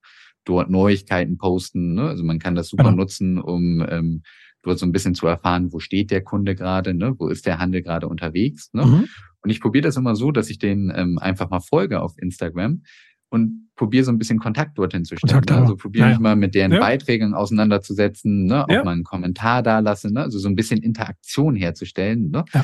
dort 0.49 0.71
Neuigkeiten 0.71 1.37
posten. 1.37 1.93
Ne? 1.93 2.07
Also 2.09 2.23
man 2.23 2.39
kann 2.39 2.55
das 2.55 2.69
super 2.69 2.85
genau. 2.85 2.97
nutzen, 2.97 3.37
um 3.39 3.85
ähm, 3.87 4.23
dort 4.63 4.79
so 4.79 4.85
ein 4.85 4.91
bisschen 4.91 5.13
zu 5.13 5.27
erfahren, 5.27 5.71
wo 5.71 5.79
steht 5.79 6.09
der 6.09 6.23
Kunde 6.23 6.55
gerade, 6.55 6.95
ne? 6.95 7.13
wo 7.19 7.27
ist 7.27 7.45
der 7.45 7.59
Handel 7.59 7.83
gerade 7.83 8.07
unterwegs. 8.07 8.73
Ne? 8.73 8.85
Mhm. 8.85 9.07
Und 9.41 9.49
ich 9.51 9.61
probiere 9.61 9.83
das 9.83 9.95
immer 9.95 10.15
so, 10.15 10.31
dass 10.31 10.49
ich 10.49 10.57
den 10.57 10.91
ähm, 10.93 11.19
einfach 11.19 11.51
mal 11.51 11.59
folge 11.59 12.01
auf 12.01 12.17
Instagram 12.17 12.81
und 13.29 13.69
probiere 13.75 14.03
so 14.03 14.11
ein 14.11 14.17
bisschen 14.17 14.39
Kontakt 14.39 14.77
dorthin 14.79 15.05
zu 15.05 15.15
stellen. 15.17 15.43
Ne? 15.47 15.55
Also 15.55 15.75
probiere 15.75 16.07
ja, 16.07 16.09
mich 16.13 16.19
mal 16.19 16.35
mit 16.35 16.55
deren 16.55 16.71
ja. 16.71 16.79
Beiträgen 16.79 17.35
auseinanderzusetzen, 17.35 18.45
ne? 18.45 18.65
auch 18.65 18.69
ja. 18.69 18.83
mal 18.83 18.93
einen 18.93 19.03
Kommentar 19.03 19.61
da 19.61 19.79
lasse, 19.79 20.11
ne? 20.11 20.23
also 20.23 20.39
so 20.39 20.49
ein 20.49 20.55
bisschen 20.55 20.81
Interaktion 20.81 21.55
herzustellen. 21.55 22.31
Ne? 22.31 22.43
Ja. 22.55 22.63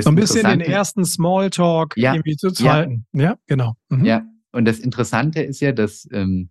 so 0.00 0.08
ein 0.08 0.14
bisschen 0.14 0.48
den 0.48 0.60
ersten 0.60 1.04
Smalltalk 1.04 1.98
ja, 1.98 2.14
irgendwie 2.14 2.36
zu 2.36 2.50
halten. 2.66 3.04
Ja, 3.12 3.36
genau. 3.46 3.74
Mhm. 3.90 4.06
Ja, 4.06 4.22
und 4.52 4.64
das 4.64 4.78
Interessante 4.78 5.42
ist 5.42 5.60
ja, 5.60 5.72
dass 5.72 6.08
ähm, 6.12 6.48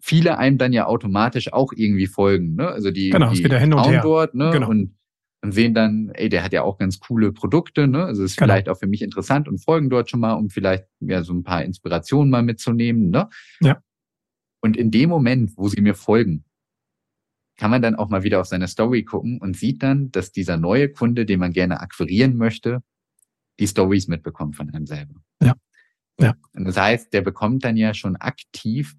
viele 0.00 0.38
einem 0.38 0.58
dann 0.58 0.72
ja 0.72 0.86
automatisch 0.86 1.52
auch 1.52 1.72
irgendwie 1.74 2.06
folgen. 2.06 2.54
Ne? 2.54 2.68
Also 2.68 2.90
die, 2.90 3.10
genau, 3.10 3.30
die 3.30 3.36
es 3.36 3.42
geht 3.42 3.52
ja 3.52 3.58
hin 3.58 3.72
und 3.72 3.86
her. 3.86 4.02
dort 4.02 4.34
ne? 4.34 4.50
Genau. 4.52 4.68
und, 4.68 4.96
und 5.42 5.52
sehen 5.52 5.74
dann, 5.74 6.10
ey, 6.14 6.28
der 6.28 6.42
hat 6.44 6.52
ja 6.52 6.62
auch 6.62 6.78
ganz 6.78 7.00
coole 7.00 7.32
Produkte. 7.32 7.88
Ne? 7.88 8.04
Also 8.04 8.22
ist 8.22 8.36
genau. 8.36 8.46
vielleicht 8.46 8.68
auch 8.68 8.78
für 8.78 8.86
mich 8.86 9.02
interessant 9.02 9.48
und 9.48 9.58
folgen 9.58 9.90
dort 9.90 10.10
schon 10.10 10.20
mal, 10.20 10.34
um 10.34 10.50
vielleicht 10.50 10.84
ja 11.00 11.22
so 11.22 11.32
ein 11.32 11.42
paar 11.42 11.62
Inspirationen 11.62 12.30
mal 12.30 12.42
mitzunehmen. 12.42 13.10
Ne? 13.10 13.28
Ja. 13.60 13.80
Und 14.60 14.76
in 14.76 14.90
dem 14.90 15.10
Moment, 15.10 15.52
wo 15.56 15.68
sie 15.68 15.80
mir 15.80 15.94
folgen, 15.94 16.44
kann 17.56 17.70
man 17.70 17.80
dann 17.80 17.94
auch 17.94 18.08
mal 18.08 18.22
wieder 18.22 18.40
auf 18.40 18.46
seine 18.46 18.68
Story 18.68 19.02
gucken 19.04 19.38
und 19.40 19.56
sieht 19.56 19.82
dann, 19.82 20.10
dass 20.12 20.32
dieser 20.32 20.56
neue 20.56 20.90
Kunde, 20.90 21.24
den 21.24 21.40
man 21.40 21.52
gerne 21.52 21.80
akquirieren 21.80 22.36
möchte, 22.36 22.82
die 23.58 23.66
Stories 23.66 24.08
mitbekommt 24.08 24.56
von 24.56 24.68
einem 24.70 24.86
selber. 24.86 25.14
Ja. 25.42 25.54
Ja. 26.20 26.34
Und 26.54 26.64
das 26.64 26.76
heißt, 26.76 27.12
der 27.12 27.22
bekommt 27.22 27.64
dann 27.64 27.76
ja 27.76 27.94
schon 27.94 28.16
aktiv 28.16 28.94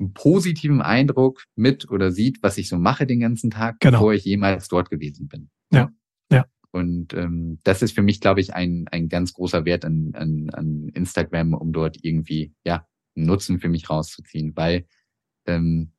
einen 0.00 0.12
positiven 0.14 0.80
Eindruck 0.80 1.44
mit 1.54 1.90
oder 1.90 2.10
sieht, 2.10 2.42
was 2.42 2.58
ich 2.58 2.68
so 2.68 2.78
mache 2.78 3.06
den 3.06 3.20
ganzen 3.20 3.50
Tag, 3.50 3.78
genau. 3.80 3.98
bevor 3.98 4.14
ich 4.14 4.24
jemals 4.24 4.68
dort 4.68 4.90
gewesen 4.90 5.28
bin. 5.28 5.50
Ja. 5.72 5.92
Ja. 6.32 6.46
Und 6.72 7.14
ähm, 7.14 7.58
das 7.64 7.82
ist 7.82 7.94
für 7.94 8.02
mich, 8.02 8.20
glaube 8.20 8.40
ich, 8.40 8.54
ein, 8.54 8.86
ein 8.90 9.08
ganz 9.08 9.32
großer 9.32 9.64
Wert 9.64 9.84
an, 9.84 10.12
an, 10.14 10.50
an 10.50 10.88
Instagram, 10.94 11.54
um 11.54 11.72
dort 11.72 11.98
irgendwie 12.02 12.54
ja 12.64 12.86
einen 13.16 13.26
Nutzen 13.26 13.60
für 13.60 13.68
mich 13.68 13.90
rauszuziehen, 13.90 14.56
weil 14.56 14.86
ähm, 15.46 15.92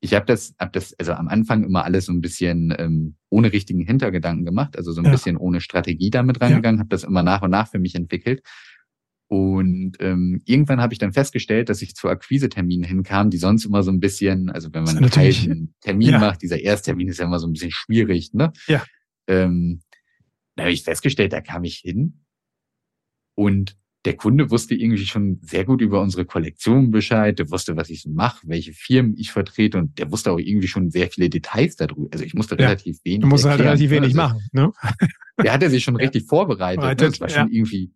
ich 0.00 0.14
habe 0.14 0.26
das, 0.26 0.54
hab 0.58 0.72
das 0.72 0.94
also 0.98 1.12
am 1.12 1.28
Anfang 1.28 1.64
immer 1.64 1.84
alles 1.84 2.06
so 2.06 2.12
ein 2.12 2.20
bisschen 2.20 2.74
ähm, 2.78 3.16
ohne 3.30 3.52
richtigen 3.52 3.80
Hintergedanken 3.80 4.44
gemacht, 4.44 4.76
also 4.76 4.92
so 4.92 5.00
ein 5.00 5.06
ja. 5.06 5.10
bisschen 5.10 5.36
ohne 5.36 5.60
Strategie 5.60 6.10
damit 6.10 6.40
reingegangen, 6.40 6.78
ja. 6.78 6.80
habe 6.80 6.90
das 6.90 7.04
immer 7.04 7.22
nach 7.22 7.42
und 7.42 7.50
nach 7.50 7.68
für 7.68 7.78
mich 7.78 7.94
entwickelt 7.94 8.42
und 9.28 9.92
ähm, 10.00 10.40
irgendwann 10.46 10.80
habe 10.80 10.94
ich 10.94 10.98
dann 10.98 11.12
festgestellt, 11.12 11.68
dass 11.68 11.82
ich 11.82 11.94
zu 11.94 12.08
Akquiseterminen 12.08 12.88
hinkam, 12.88 13.28
die 13.28 13.36
sonst 13.36 13.66
immer 13.66 13.82
so 13.82 13.90
ein 13.90 14.00
bisschen, 14.00 14.48
also 14.48 14.72
wenn 14.72 14.84
man 14.84 14.96
einen 14.96 15.10
kalten 15.10 15.74
Termin 15.82 16.10
ja. 16.10 16.18
macht, 16.18 16.40
dieser 16.40 16.58
Ersttermin 16.58 17.08
ist 17.08 17.18
ja 17.18 17.26
immer 17.26 17.38
so 17.38 17.46
ein 17.46 17.52
bisschen 17.52 17.70
schwierig, 17.70 18.32
ne? 18.32 18.52
Ja. 18.66 18.82
Ähm, 19.26 19.82
da 20.56 20.64
habe 20.64 20.72
ich 20.72 20.82
festgestellt, 20.82 21.34
da 21.34 21.42
kam 21.42 21.64
ich 21.64 21.76
hin 21.76 22.24
und 23.34 23.76
der 24.06 24.16
Kunde 24.16 24.50
wusste 24.50 24.74
irgendwie 24.74 25.04
schon 25.04 25.40
sehr 25.42 25.66
gut 25.66 25.82
über 25.82 26.00
unsere 26.00 26.24
Kollektion 26.24 26.90
Bescheid, 26.90 27.38
der 27.38 27.50
wusste, 27.50 27.76
was 27.76 27.90
ich 27.90 28.02
so 28.02 28.10
mache, 28.10 28.48
welche 28.48 28.72
Firmen 28.72 29.14
ich 29.18 29.30
vertrete 29.30 29.76
und 29.76 29.98
der 29.98 30.10
wusste 30.10 30.32
auch 30.32 30.38
irgendwie 30.38 30.68
schon 30.68 30.88
sehr 30.90 31.10
viele 31.10 31.28
Details 31.28 31.76
darüber. 31.76 32.08
Also 32.12 32.24
ich 32.24 32.32
musste 32.32 32.56
ja. 32.58 32.68
relativ 32.68 33.04
wenig. 33.04 33.20
Du 33.20 33.26
musst 33.26 33.44
halt 33.44 33.60
relativ 33.60 33.90
wenig 33.90 34.16
also, 34.16 34.16
machen, 34.16 34.48
ne? 34.52 34.72
Der 35.42 35.52
hatte 35.52 35.68
sich 35.68 35.84
schon 35.84 35.94
ja. 35.98 36.00
richtig 36.00 36.26
vorbereitet. 36.26 36.82
Ne? 36.82 36.96
Das 36.96 37.20
war 37.20 37.28
schon 37.28 37.52
irgendwie 37.52 37.92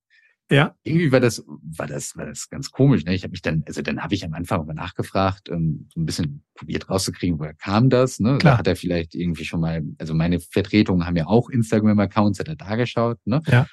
ja. 0.52 0.74
Irgendwie 0.82 1.10
war 1.12 1.20
das, 1.20 1.42
war 1.46 1.86
das, 1.86 2.14
war 2.16 2.26
das 2.26 2.50
ganz 2.50 2.70
komisch. 2.70 3.04
Ne? 3.04 3.14
Ich 3.14 3.22
habe 3.22 3.30
mich 3.30 3.40
dann, 3.40 3.64
also 3.66 3.80
dann 3.80 4.02
habe 4.02 4.14
ich 4.14 4.24
am 4.24 4.34
Anfang 4.34 4.66
mal 4.66 4.74
nachgefragt, 4.74 5.48
ähm, 5.48 5.88
so 5.92 6.00
ein 6.00 6.04
bisschen 6.04 6.44
probiert 6.54 6.90
rauszukriegen, 6.90 7.38
woher 7.38 7.54
kam 7.54 7.88
das. 7.88 8.20
Ne? 8.20 8.36
Klar. 8.38 8.54
Da 8.54 8.58
hat 8.58 8.66
er 8.66 8.76
vielleicht 8.76 9.14
irgendwie 9.14 9.44
schon 9.44 9.60
mal, 9.60 9.82
also 9.98 10.12
meine 10.14 10.40
Vertretungen 10.40 11.06
haben 11.06 11.16
ja 11.16 11.26
auch 11.26 11.48
Instagram-Accounts, 11.48 12.38
hat 12.38 12.48
er 12.48 12.56
da 12.56 12.76
geschaut. 12.76 13.18
Ne? 13.24 13.40
Ja. 13.46 13.66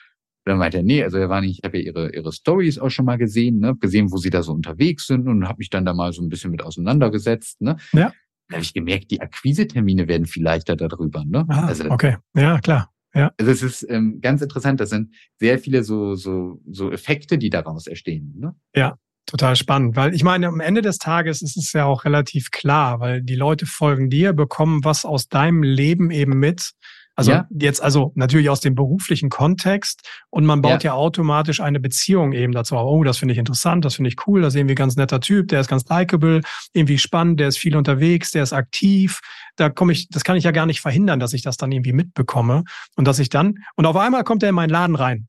dann 0.45 0.57
meinte 0.57 0.77
er, 0.77 0.83
nee, 0.83 1.03
also 1.03 1.17
er 1.17 1.29
war 1.29 1.41
nicht, 1.41 1.59
ich 1.59 1.63
habe 1.65 1.77
ja 1.77 1.83
ihre, 1.83 2.15
ihre 2.15 2.31
Stories 2.31 2.79
auch 2.79 2.89
schon 2.89 3.05
mal 3.05 3.17
gesehen, 3.17 3.59
ne? 3.59 3.75
gesehen, 3.75 4.11
wo 4.11 4.17
sie 4.17 4.29
da 4.29 4.41
so 4.41 4.53
unterwegs 4.53 5.05
sind 5.05 5.27
und 5.27 5.47
habe 5.47 5.57
mich 5.57 5.69
dann 5.69 5.83
da 5.83 5.93
mal 5.93 6.13
so 6.13 6.21
ein 6.21 6.29
bisschen 6.29 6.49
mit 6.49 6.63
auseinandergesetzt. 6.63 7.59
Ne? 7.61 7.75
Ja. 7.91 8.13
Dann 8.47 8.55
habe 8.55 8.63
ich 8.63 8.73
gemerkt, 8.73 9.11
die 9.11 9.21
Akquisetermine 9.21 10.07
werden 10.07 10.25
viel 10.25 10.43
leichter 10.43 10.75
darüber. 10.75 11.25
Ne? 11.25 11.45
Ah, 11.49 11.67
also, 11.67 11.89
okay, 11.91 12.15
ja, 12.35 12.59
klar. 12.59 12.89
Ja. 13.13 13.31
Also 13.37 13.51
es 13.51 13.63
ist 13.63 13.87
ähm, 13.89 14.19
ganz 14.21 14.41
interessant. 14.41 14.79
Das 14.79 14.89
sind 14.89 15.13
sehr 15.37 15.59
viele 15.59 15.83
so, 15.83 16.15
so, 16.15 16.61
so 16.69 16.91
Effekte, 16.91 17.37
die 17.37 17.49
daraus 17.49 17.87
entstehen. 17.87 18.35
Ne? 18.37 18.55
Ja, 18.75 18.97
total 19.25 19.55
spannend. 19.55 19.95
Weil 19.95 20.13
ich 20.13 20.23
meine, 20.23 20.47
am 20.47 20.59
Ende 20.59 20.81
des 20.81 20.97
Tages 20.97 21.41
ist 21.41 21.57
es 21.57 21.73
ja 21.73 21.85
auch 21.85 22.05
relativ 22.05 22.51
klar, 22.51 22.99
weil 22.99 23.21
die 23.21 23.35
Leute 23.35 23.65
folgen 23.65 24.09
dir, 24.09 24.33
bekommen 24.33 24.83
was 24.83 25.05
aus 25.05 25.27
deinem 25.27 25.63
Leben 25.63 26.11
eben 26.11 26.37
mit. 26.37 26.71
Also 27.19 27.31
ja. 27.31 27.47
jetzt 27.49 27.83
also 27.83 28.13
natürlich 28.15 28.49
aus 28.49 28.61
dem 28.61 28.75
beruflichen 28.75 29.29
Kontext 29.29 30.09
und 30.29 30.45
man 30.45 30.61
baut 30.61 30.85
ja. 30.85 30.91
ja 30.91 30.93
automatisch 30.93 31.59
eine 31.59 31.81
Beziehung 31.81 32.31
eben 32.31 32.53
dazu. 32.53 32.77
Oh, 32.77 33.03
das 33.03 33.17
finde 33.17 33.33
ich 33.33 33.37
interessant, 33.37 33.83
das 33.83 33.95
finde 33.95 34.07
ich 34.07 34.15
cool, 34.25 34.41
das 34.41 34.53
ist 34.53 34.57
irgendwie 34.57 34.75
ganz 34.75 34.95
netter 34.95 35.19
Typ, 35.19 35.49
der 35.49 35.59
ist 35.59 35.67
ganz 35.67 35.83
likable, 35.89 36.39
irgendwie 36.71 36.97
spannend, 36.97 37.41
der 37.41 37.49
ist 37.49 37.57
viel 37.57 37.75
unterwegs, 37.75 38.31
der 38.31 38.43
ist 38.43 38.53
aktiv. 38.53 39.19
Da 39.57 39.69
komme 39.69 39.91
ich, 39.91 40.07
das 40.07 40.23
kann 40.23 40.37
ich 40.37 40.45
ja 40.45 40.51
gar 40.51 40.65
nicht 40.65 40.79
verhindern, 40.79 41.19
dass 41.19 41.33
ich 41.33 41.41
das 41.41 41.57
dann 41.57 41.73
irgendwie 41.73 41.91
mitbekomme 41.91 42.63
und 42.95 43.05
dass 43.05 43.19
ich 43.19 43.27
dann 43.27 43.55
und 43.75 43.85
auf 43.85 43.97
einmal 43.97 44.23
kommt 44.23 44.41
er 44.43 44.49
in 44.49 44.55
meinen 44.55 44.69
Laden 44.69 44.95
rein 44.95 45.27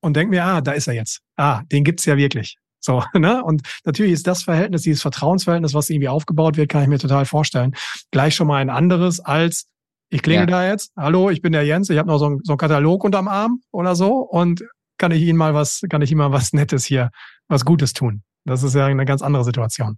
und 0.00 0.16
denkt 0.16 0.32
mir, 0.32 0.44
ah, 0.44 0.60
da 0.60 0.72
ist 0.72 0.88
er 0.88 0.94
jetzt. 0.94 1.20
Ah, 1.36 1.62
den 1.70 1.84
gibt's 1.84 2.04
ja 2.04 2.16
wirklich. 2.16 2.56
So, 2.80 3.04
ne? 3.14 3.44
Und 3.44 3.62
natürlich 3.84 4.10
ist 4.10 4.26
das 4.26 4.42
Verhältnis, 4.42 4.82
dieses 4.82 5.02
Vertrauensverhältnis, 5.02 5.72
was 5.72 5.88
irgendwie 5.88 6.08
aufgebaut 6.08 6.56
wird, 6.56 6.68
kann 6.68 6.82
ich 6.82 6.88
mir 6.88 6.98
total 6.98 7.26
vorstellen, 7.26 7.76
gleich 8.10 8.34
schon 8.34 8.48
mal 8.48 8.56
ein 8.56 8.70
anderes 8.70 9.20
als 9.20 9.68
ich 10.12 10.22
klingel 10.22 10.42
ja. 10.42 10.46
da 10.46 10.68
jetzt, 10.68 10.92
hallo, 10.94 11.30
ich 11.30 11.40
bin 11.40 11.52
der 11.52 11.64
Jens, 11.64 11.88
ich 11.88 11.96
habe 11.96 12.08
noch 12.08 12.18
so 12.18 12.26
einen, 12.26 12.40
so 12.44 12.52
einen 12.52 12.58
Katalog 12.58 13.02
unterm 13.02 13.28
Arm 13.28 13.62
oder 13.70 13.96
so 13.96 14.16
und 14.18 14.62
kann 14.98 15.10
ich 15.10 15.22
Ihnen 15.22 15.38
mal 15.38 15.54
was, 15.54 15.80
kann 15.88 16.02
ich 16.02 16.10
Ihnen 16.10 16.18
mal 16.18 16.32
was 16.32 16.52
Nettes 16.52 16.84
hier, 16.84 17.10
was 17.48 17.64
Gutes 17.64 17.94
tun. 17.94 18.22
Das 18.44 18.62
ist 18.62 18.74
ja 18.74 18.84
eine 18.84 19.06
ganz 19.06 19.22
andere 19.22 19.42
Situation. 19.42 19.96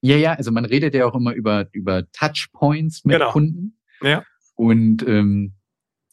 Ja, 0.00 0.16
ja, 0.16 0.32
also 0.32 0.52
man 0.52 0.64
redet 0.64 0.94
ja 0.94 1.04
auch 1.04 1.14
immer 1.14 1.34
über, 1.34 1.66
über 1.72 2.10
Touchpoints 2.12 3.04
mit 3.04 3.18
genau. 3.18 3.30
Kunden. 3.30 3.78
Ja. 4.00 4.24
Und 4.54 5.06
ähm, 5.06 5.55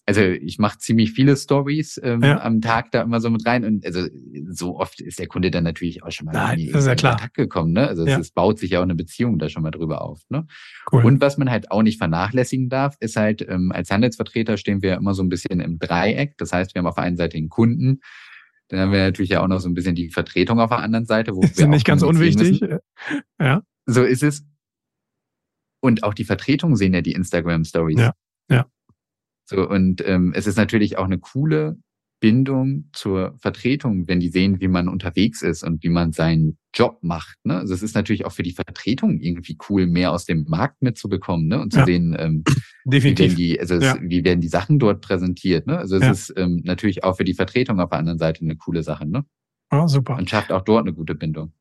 also 0.05 0.21
ich 0.21 0.59
mache 0.59 0.79
ziemlich 0.79 1.11
viele 1.11 1.37
Stories 1.37 1.99
ähm, 2.03 2.21
ja. 2.21 2.41
am 2.41 2.59
Tag 2.59 2.91
da 2.91 3.01
immer 3.01 3.21
so 3.21 3.29
mit 3.29 3.45
rein 3.45 3.63
und 3.63 3.85
also 3.85 4.05
so 4.49 4.77
oft 4.77 4.99
ist 4.99 5.17
der 5.17 5.27
Kunde 5.27 5.49
dann 5.49 5.63
natürlich 5.63 6.03
auch 6.03 6.11
schon 6.11 6.25
mal 6.25 6.33
Nein, 6.33 6.59
in, 6.59 6.73
ja 6.73 6.95
Kontakt 6.95 7.35
gekommen, 7.35 7.71
ne? 7.71 7.87
Also 7.87 8.05
ja. 8.05 8.15
es, 8.15 8.27
es, 8.27 8.31
baut 8.31 8.59
sich 8.59 8.71
ja 8.71 8.79
auch 8.79 8.83
eine 8.83 8.95
Beziehung 8.95 9.39
da 9.39 9.47
schon 9.47 9.63
mal 9.63 9.71
drüber 9.71 10.01
auf, 10.01 10.21
ne? 10.29 10.45
Cool. 10.91 11.05
Und 11.05 11.21
was 11.21 11.37
man 11.37 11.49
halt 11.49 11.71
auch 11.71 11.83
nicht 11.83 11.99
vernachlässigen 11.99 12.67
darf, 12.67 12.97
ist 12.99 13.15
halt 13.15 13.45
ähm, 13.47 13.71
als 13.71 13.89
Handelsvertreter 13.91 14.57
stehen 14.57 14.81
wir 14.81 14.95
immer 14.95 15.13
so 15.13 15.23
ein 15.23 15.29
bisschen 15.29 15.61
im 15.61 15.79
Dreieck. 15.79 16.37
Das 16.37 16.51
heißt, 16.51 16.75
wir 16.75 16.79
haben 16.79 16.87
auf 16.87 16.95
der 16.95 17.05
einen 17.05 17.17
Seite 17.17 17.37
den 17.37 17.47
Kunden, 17.47 18.01
dann 18.67 18.79
haben 18.79 18.91
wir 18.91 18.99
natürlich 18.99 19.31
ja 19.31 19.41
auch 19.41 19.47
noch 19.47 19.59
so 19.59 19.69
ein 19.69 19.73
bisschen 19.73 19.95
die 19.95 20.09
Vertretung 20.09 20.59
auf 20.59 20.69
der 20.69 20.79
anderen 20.79 21.05
Seite, 21.05 21.35
wo 21.35 21.41
wir 21.41 21.47
sind 21.47 21.69
nicht 21.69 21.85
ganz 21.85 22.01
unwichtig. 22.03 22.59
Müssen. 22.61 22.79
Ja. 23.39 23.61
So 23.85 24.03
ist 24.03 24.23
es. 24.23 24.45
Und 25.79 26.03
auch 26.03 26.13
die 26.13 26.23
Vertretung 26.23 26.75
sehen 26.75 26.93
ja 26.93 27.01
die 27.01 27.11
Instagram 27.11 27.65
Stories. 27.65 27.99
Ja. 27.99 28.13
Ja. 28.49 28.65
So, 29.53 29.69
und 29.69 30.05
ähm, 30.07 30.33
es 30.35 30.47
ist 30.47 30.57
natürlich 30.57 30.97
auch 30.97 31.05
eine 31.05 31.19
coole 31.19 31.77
Bindung 32.23 32.85
zur 32.93 33.35
Vertretung, 33.37 34.07
wenn 34.07 34.21
die 34.21 34.29
sehen, 34.29 34.61
wie 34.61 34.69
man 34.69 34.87
unterwegs 34.87 35.41
ist 35.41 35.61
und 35.61 35.83
wie 35.83 35.89
man 35.89 36.13
seinen 36.13 36.57
Job 36.73 36.99
macht. 37.01 37.35
Ne? 37.43 37.57
Also 37.57 37.73
es 37.73 37.83
ist 37.83 37.95
natürlich 37.95 38.25
auch 38.25 38.31
für 38.31 38.43
die 38.43 38.53
Vertretung 38.53 39.19
irgendwie 39.19 39.57
cool, 39.67 39.87
mehr 39.87 40.13
aus 40.13 40.23
dem 40.23 40.45
Markt 40.47 40.81
mitzubekommen 40.81 41.47
ne? 41.47 41.59
und 41.59 41.73
zu 41.73 41.79
ja. 41.79 41.85
sehen, 41.85 42.15
ähm, 42.17 42.45
Definitiv. 42.85 43.33
Wie, 43.35 43.35
werden 43.35 43.35
die, 43.35 43.59
also 43.59 43.75
es, 43.75 43.83
ja. 43.83 43.97
wie 44.01 44.23
werden 44.23 44.39
die 44.39 44.47
Sachen 44.47 44.79
dort 44.79 45.01
präsentiert. 45.01 45.67
Ne? 45.67 45.77
Also 45.77 45.97
es 45.97 46.01
ja. 46.01 46.11
ist 46.11 46.33
ähm, 46.37 46.61
natürlich 46.63 47.03
auch 47.03 47.17
für 47.17 47.25
die 47.25 47.33
Vertretung 47.33 47.81
auf 47.81 47.89
der 47.89 47.99
anderen 47.99 48.19
Seite 48.19 48.39
eine 48.41 48.55
coole 48.55 48.83
Sache. 48.83 49.05
Ne? 49.05 49.25
Ah, 49.69 49.89
super. 49.89 50.15
Und 50.15 50.29
schafft 50.29 50.53
auch 50.53 50.61
dort 50.61 50.87
eine 50.87 50.93
gute 50.93 51.15
Bindung. 51.15 51.51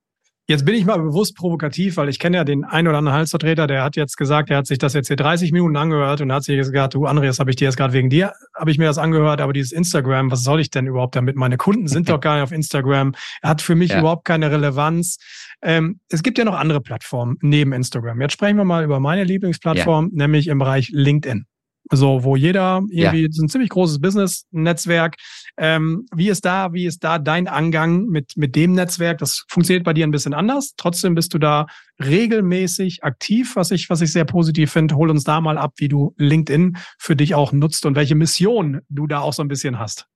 Jetzt 0.49 0.65
bin 0.65 0.75
ich 0.75 0.85
mal 0.85 0.99
bewusst 0.99 1.37
provokativ, 1.37 1.97
weil 1.97 2.09
ich 2.09 2.19
kenne 2.19 2.39
ja 2.39 2.45
den 2.45 2.65
ein 2.65 2.89
oder 2.89 2.99
anderen 2.99 3.17
Halsvertreter, 3.17 3.69
der 3.69 3.85
hat 3.85 3.95
jetzt 3.95 4.17
gesagt, 4.17 4.51
er 4.51 4.57
hat 4.57 4.67
sich 4.67 4.79
das 4.79 4.93
jetzt 4.93 5.07
hier 5.07 5.17
30 5.17 5.53
Minuten 5.53 5.77
angehört 5.77 6.21
und 6.21 6.33
hat 6.33 6.43
sich 6.43 6.57
jetzt 6.57 6.73
gesagt, 6.73 6.95
du 6.95 7.07
Andreas, 7.07 7.39
habe 7.39 7.51
ich 7.51 7.57
dir 7.57 7.67
jetzt 7.67 7.77
gerade 7.77 7.93
wegen 7.93 8.11
dir, 8.11 8.33
habe 8.55 8.71
ich 8.73 8.77
mir 8.77 8.87
das 8.87 8.99
angehört, 8.99 9.41
aber 9.41 9.53
dieses 9.53 9.71
Instagram, 9.71 10.33
was 10.33 10.43
soll 10.43 10.61
ich 10.61 10.71
denn 10.71 10.89
überhaupt 10.89 11.15
damit? 11.15 11.37
Meine 11.37 11.59
Kunden 11.59 11.87
sind 11.87 12.09
doch 12.09 12.21
gar 12.21 12.35
nicht 12.35 12.43
auf 12.43 12.53
Instagram, 12.53 13.15
hat 13.43 13.63
für 13.63 13.77
mich 13.77 13.91
ja. 13.91 14.01
überhaupt 14.01 14.25
keine 14.25 14.51
Relevanz. 14.51 15.19
Ähm, 15.63 16.01
es 16.09 16.25
gibt 16.25 16.39
ja 16.39 16.45
noch 16.45 16.59
andere 16.59 16.81
Plattformen 16.81 17.37
neben 17.41 17.73
Instagram. 17.73 18.21
Jetzt 18.21 18.33
sprechen 18.33 18.57
wir 18.57 18.65
mal 18.65 18.83
über 18.83 18.99
meine 18.99 19.23
Lieblingsplattform, 19.23 20.11
ja. 20.13 20.25
nämlich 20.25 20.49
im 20.49 20.59
Bereich 20.59 20.91
LinkedIn. 20.93 21.47
So, 21.95 22.25
wo 22.25 22.37
jeder 22.37 22.81
irgendwie, 22.89 23.21
ja. 23.21 23.29
ist 23.29 23.39
ein 23.39 23.51
ziemlich 23.51 23.69
großes 23.69 24.01
Business-Netzwerk. 24.01 25.17
Ähm, 25.59 26.07
wie 26.15 26.31
ist 26.31 26.43
da, 26.47 26.73
wie 26.73 26.87
ist 26.87 27.05
da 27.05 27.19
dein 27.19 27.47
Angang 27.47 28.07
mit, 28.07 28.33
mit 28.37 28.57
dem 28.57 28.73
Netzwerk? 28.73 29.19
Das 29.19 29.45
funktioniert 29.47 29.85
bei 29.85 29.93
dir 29.93 30.07
ein 30.07 30.11
bisschen 30.11 30.33
anders. 30.33 30.73
Trotzdem 30.79 31.15
bist 31.15 31.35
du 31.35 31.39
da 31.39 31.67
regelmäßig 32.03 33.05
aktiv, 33.05 33.57
was 33.57 33.71
ich, 33.73 33.91
was 33.91 34.01
ich 34.01 34.11
sehr 34.11 34.25
positiv 34.25 34.73
finde. 34.73 34.97
Hol 34.97 35.11
uns 35.11 35.25
da 35.25 35.43
mal 35.43 35.59
ab, 35.59 35.75
wie 35.77 35.89
du 35.89 36.15
LinkedIn 36.17 36.79
für 36.99 37.15
dich 37.15 37.35
auch 37.35 37.53
nutzt 37.53 37.85
und 37.85 37.95
welche 37.95 38.15
Mission 38.15 38.81
du 38.89 39.07
da 39.07 39.21
auch 39.21 39.35
so 39.35 39.43
ein 39.43 39.49
bisschen 39.49 39.79
hast. 39.79 40.07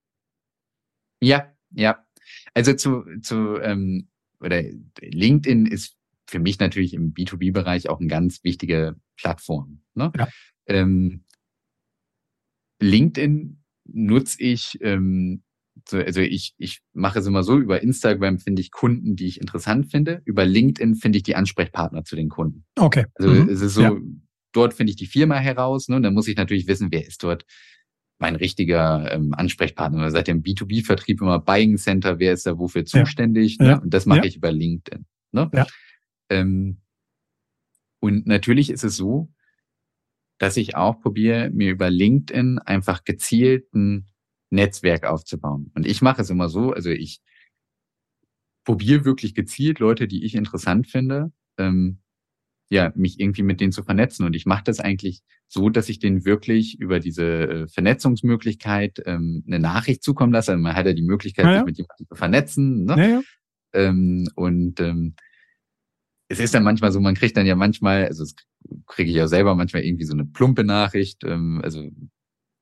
Ja, 1.21 1.53
ja. 1.73 1.99
Also 2.55 2.73
zu, 2.73 3.05
zu, 3.21 3.61
ähm, 3.61 4.09
oder 4.41 4.63
LinkedIn 5.03 5.67
ist 5.67 5.95
für 6.27 6.39
mich 6.39 6.59
natürlich 6.59 6.95
im 6.95 7.13
B2B-Bereich 7.13 7.91
auch 7.91 8.01
eine 8.01 8.09
ganz 8.09 8.43
wichtige 8.45 8.97
Plattform. 9.17 9.83
Ne? 9.95 10.11
Ja. 10.17 10.29
Ähm, 10.67 11.25
LinkedIn 12.81 13.63
nutze 13.85 14.43
ich, 14.43 14.79
ähm, 14.83 15.43
so, 15.89 15.99
also 15.99 16.21
ich, 16.21 16.55
ich 16.59 16.81
mache 16.93 17.19
es 17.19 17.27
immer 17.27 17.43
so, 17.43 17.59
über 17.59 17.83
Instagram 17.83 18.39
finde 18.39 18.63
ich 18.63 18.71
Kunden, 18.71 19.17
die 19.17 19.27
ich 19.27 19.41
interessant 19.41 19.91
finde. 19.91 20.23
Über 20.25 20.45
LinkedIn 20.45 20.95
finde 20.95 21.19
ich 21.19 21.23
die 21.23 21.37
Ansprechpartner 21.37 22.05
zu 22.05 22.17
den 22.17 22.29
Kunden. 22.29 22.65
Okay. 22.77 23.07
Also 23.15 23.31
mhm. 23.31 23.49
es 23.49 23.61
ist 23.61 23.75
so, 23.75 23.83
ja. 23.83 23.97
dort 24.53 24.75
finde 24.75 24.91
ich 24.91 24.97
die 24.97 25.07
Firma 25.07 25.37
heraus, 25.37 25.89
ne? 25.89 25.97
Und 25.97 26.03
dann 26.03 26.15
muss 26.15 26.29
ich 26.29 26.37
natürlich 26.37 26.67
wissen, 26.67 26.89
wer 26.91 27.07
ist 27.07 27.23
dort 27.23 27.45
mein 28.19 28.37
richtiger 28.37 29.13
ähm, 29.13 29.35
Ansprechpartner. 29.35 30.11
Seit 30.11 30.29
dem 30.29 30.43
B2B-Vertrieb 30.43 31.21
immer 31.21 31.39
Buying 31.39 31.77
Center, 31.77 32.19
wer 32.19 32.33
ist 32.33 32.47
da 32.47 32.59
wofür 32.59 32.85
zuständig? 32.85 33.59
Ja. 33.61 33.67
Ne? 33.67 33.81
Und 33.83 33.93
das 33.93 34.07
mache 34.07 34.21
ja. 34.21 34.25
ich 34.25 34.37
über 34.37 34.51
LinkedIn. 34.51 35.05
Ne? 35.33 35.51
Ja. 35.53 35.67
Ähm, 36.31 36.79
und 38.01 38.27
natürlich 38.27 38.71
ist 38.71 38.85
es 38.85 38.97
so, 38.97 39.33
dass 40.39 40.57
ich 40.57 40.77
auch 40.77 41.01
probiere, 41.01 41.51
mir 41.51 41.71
über 41.71 41.91
LinkedIn 41.91 42.59
einfach 42.59 43.05
gezielt 43.05 43.73
ein 43.75 44.07
Netzwerk 44.51 45.05
aufzubauen. 45.05 45.71
Und 45.75 45.87
ich 45.87 46.03
mache 46.03 46.23
es 46.23 46.31
immer 46.31 46.49
so, 46.49 46.73
also 46.73 46.91
ich 46.91 47.21
probiere 48.65 49.05
wirklich 49.05 49.35
gezielt 49.35 49.79
Leute, 49.79 50.09
die 50.09 50.25
ich 50.25 50.35
interessant 50.35 50.89
finde, 50.89 51.33
ähm, 51.59 52.01
ja, 52.69 52.93
mich 52.97 53.21
irgendwie 53.21 53.45
mit 53.45 53.61
denen 53.61 53.73
zu 53.73 53.85
vernetzen. 53.85 54.27
Und 54.27 54.35
ich 54.35 54.45
mache 54.45 54.65
das 54.65 54.81
eigentlich 54.81 55.23
so, 55.47 55.71
dass 55.71 55.89
ich 55.89 56.01
denen 56.01 56.25
wirklich 56.25 56.81
über 56.81 56.99
diese 56.99 57.25
äh, 57.25 57.69
Vernetzungsmöglichkeit 57.69 59.01
ähm, 59.07 59.45
eine 59.47 59.61
Nachricht 59.61 60.03
zukommen 60.03 60.33
lasse. 60.33 60.53
Also 60.53 60.63
man 60.63 60.75
hat 60.75 60.87
ja 60.87 60.93
die 60.93 61.03
Möglichkeit, 61.03 61.45
ja, 61.45 61.53
ja. 61.53 61.59
sich 61.59 61.67
mit 61.67 61.79
jemandem 61.79 62.07
zu 62.09 62.15
vernetzen. 62.17 62.85
Ne? 62.85 63.11
Ja, 63.11 63.23
ähm, 63.77 64.29
und 64.35 64.81
ähm, 64.81 65.15
es 66.29 66.41
ist 66.41 66.55
dann 66.55 66.65
manchmal 66.65 66.93
so, 66.93 67.01
man 67.01 67.15
kriegt 67.15 67.37
dann 67.37 67.47
ja 67.47 67.55
manchmal, 67.55 68.07
also 68.07 68.25
das 68.25 68.35
kriege 68.87 69.11
ich 69.11 69.17
ja 69.17 69.29
selber 69.29 69.55
manchmal 69.55 69.85
irgendwie 69.85 70.05
so 70.05 70.15
eine 70.15 70.25
plumpe 70.25 70.65
Nachricht, 70.65 71.23
ähm, 71.25 71.61
also 71.63 71.89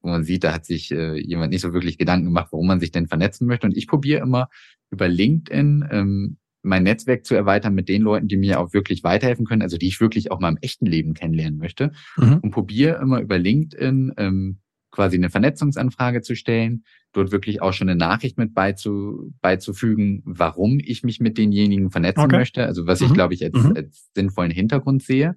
wo 0.03 0.09
man 0.11 0.25
sieht, 0.25 0.45
da 0.45 0.53
hat 0.53 0.67
sich 0.67 0.91
äh, 0.91 1.19
jemand 1.19 1.51
nicht 1.51 1.63
so 1.63 1.73
wirklich 1.73 1.97
Gedanken 1.97 2.27
gemacht, 2.27 2.49
warum 2.51 2.67
man 2.67 2.79
sich 2.79 2.93
denn 2.93 3.07
vernetzen 3.07 3.47
möchte. 3.47 3.67
Und 3.67 3.77
ich 3.77 3.87
probiere 3.87 4.21
immer 4.21 4.51
über 4.91 5.09
LinkedIn 5.09 5.89
ähm, 5.91 6.37
mein 6.63 6.83
Netzwerk 6.83 7.25
zu 7.25 7.35
erweitern 7.35 7.75
mit 7.75 7.89
den 7.89 8.03
Leuten, 8.03 8.29
die 8.29 8.37
mir 8.37 8.61
auch 8.61 8.73
wirklich 8.73 9.03
weiterhelfen 9.03 9.47
können, 9.47 9.63
also 9.63 9.77
die 9.77 9.89
ich 9.89 10.01
wirklich 10.01 10.31
auch 10.31 10.41
mal 10.41 10.51
im 10.51 10.59
echten 10.61 10.87
Leben 10.87 11.15
kennenlernen 11.15 11.59
möchte. 11.59 11.93
Mhm. 12.17 12.39
Und 12.43 12.51
probiere 12.51 13.01
immer 13.01 13.21
über 13.21 13.39
LinkedIn 13.39 14.15
ähm, 14.17 14.59
quasi 14.91 15.17
eine 15.17 15.31
Vernetzungsanfrage 15.31 16.23
zu 16.23 16.37
stellen, 16.37 16.85
dort 17.15 17.33
wirklich 17.33 17.63
auch 17.63 17.73
schon 17.73 17.89
eine 17.89 17.99
Nachricht 17.99 18.37
mit 18.37 18.55
beizu, 18.55 19.33
beizufügen, 19.41 20.23
warum 20.25 20.79
ich 20.79 21.03
mich 21.03 21.21
mit 21.21 21.39
denjenigen 21.39 21.91
vernetzen 21.91 22.25
okay. 22.25 22.37
möchte, 22.37 22.67
also 22.67 22.87
was 22.87 23.01
mhm. 23.01 23.07
ich, 23.07 23.15
glaube 23.15 23.35
ich, 23.35 23.45
als, 23.45 23.55
mhm. 23.55 23.77
als 23.77 24.11
sinnvollen 24.15 24.51
Hintergrund 24.51 25.03
sehe. 25.03 25.37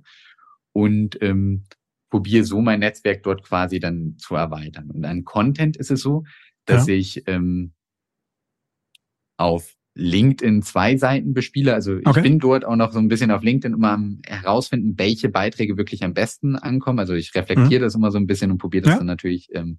Und 0.73 1.21
ähm, 1.21 1.63
probiere 2.09 2.43
so 2.43 2.61
mein 2.61 2.79
Netzwerk 2.79 3.23
dort 3.23 3.43
quasi 3.43 3.79
dann 3.79 4.15
zu 4.17 4.35
erweitern. 4.35 4.91
Und 4.91 5.05
an 5.05 5.23
Content 5.23 5.77
ist 5.77 5.91
es 5.91 6.01
so, 6.01 6.23
dass 6.65 6.87
ja. 6.87 6.95
ich 6.95 7.23
ähm, 7.27 7.73
auf 9.37 9.75
LinkedIn 9.95 10.61
zwei 10.61 10.95
Seiten 10.95 11.33
bespiele. 11.33 11.73
Also 11.73 11.97
ich 11.97 12.05
okay. 12.05 12.21
bin 12.21 12.39
dort 12.39 12.65
auch 12.65 12.75
noch 12.75 12.91
so 12.91 12.99
ein 12.99 13.07
bisschen 13.07 13.31
auf 13.31 13.41
LinkedIn 13.41 13.75
immer 13.75 13.93
am 13.93 14.21
herausfinden, 14.25 14.93
welche 14.97 15.29
Beiträge 15.29 15.77
wirklich 15.77 16.03
am 16.03 16.13
besten 16.13 16.55
ankommen. 16.55 16.99
Also 16.99 17.13
ich 17.13 17.33
reflektiere 17.33 17.81
mhm. 17.81 17.85
das 17.85 17.95
immer 17.95 18.11
so 18.11 18.19
ein 18.19 18.27
bisschen 18.27 18.51
und 18.51 18.59
probiere 18.59 18.83
das 18.83 18.93
ja. 18.93 18.97
dann 18.97 19.07
natürlich 19.07 19.49
ähm, 19.53 19.77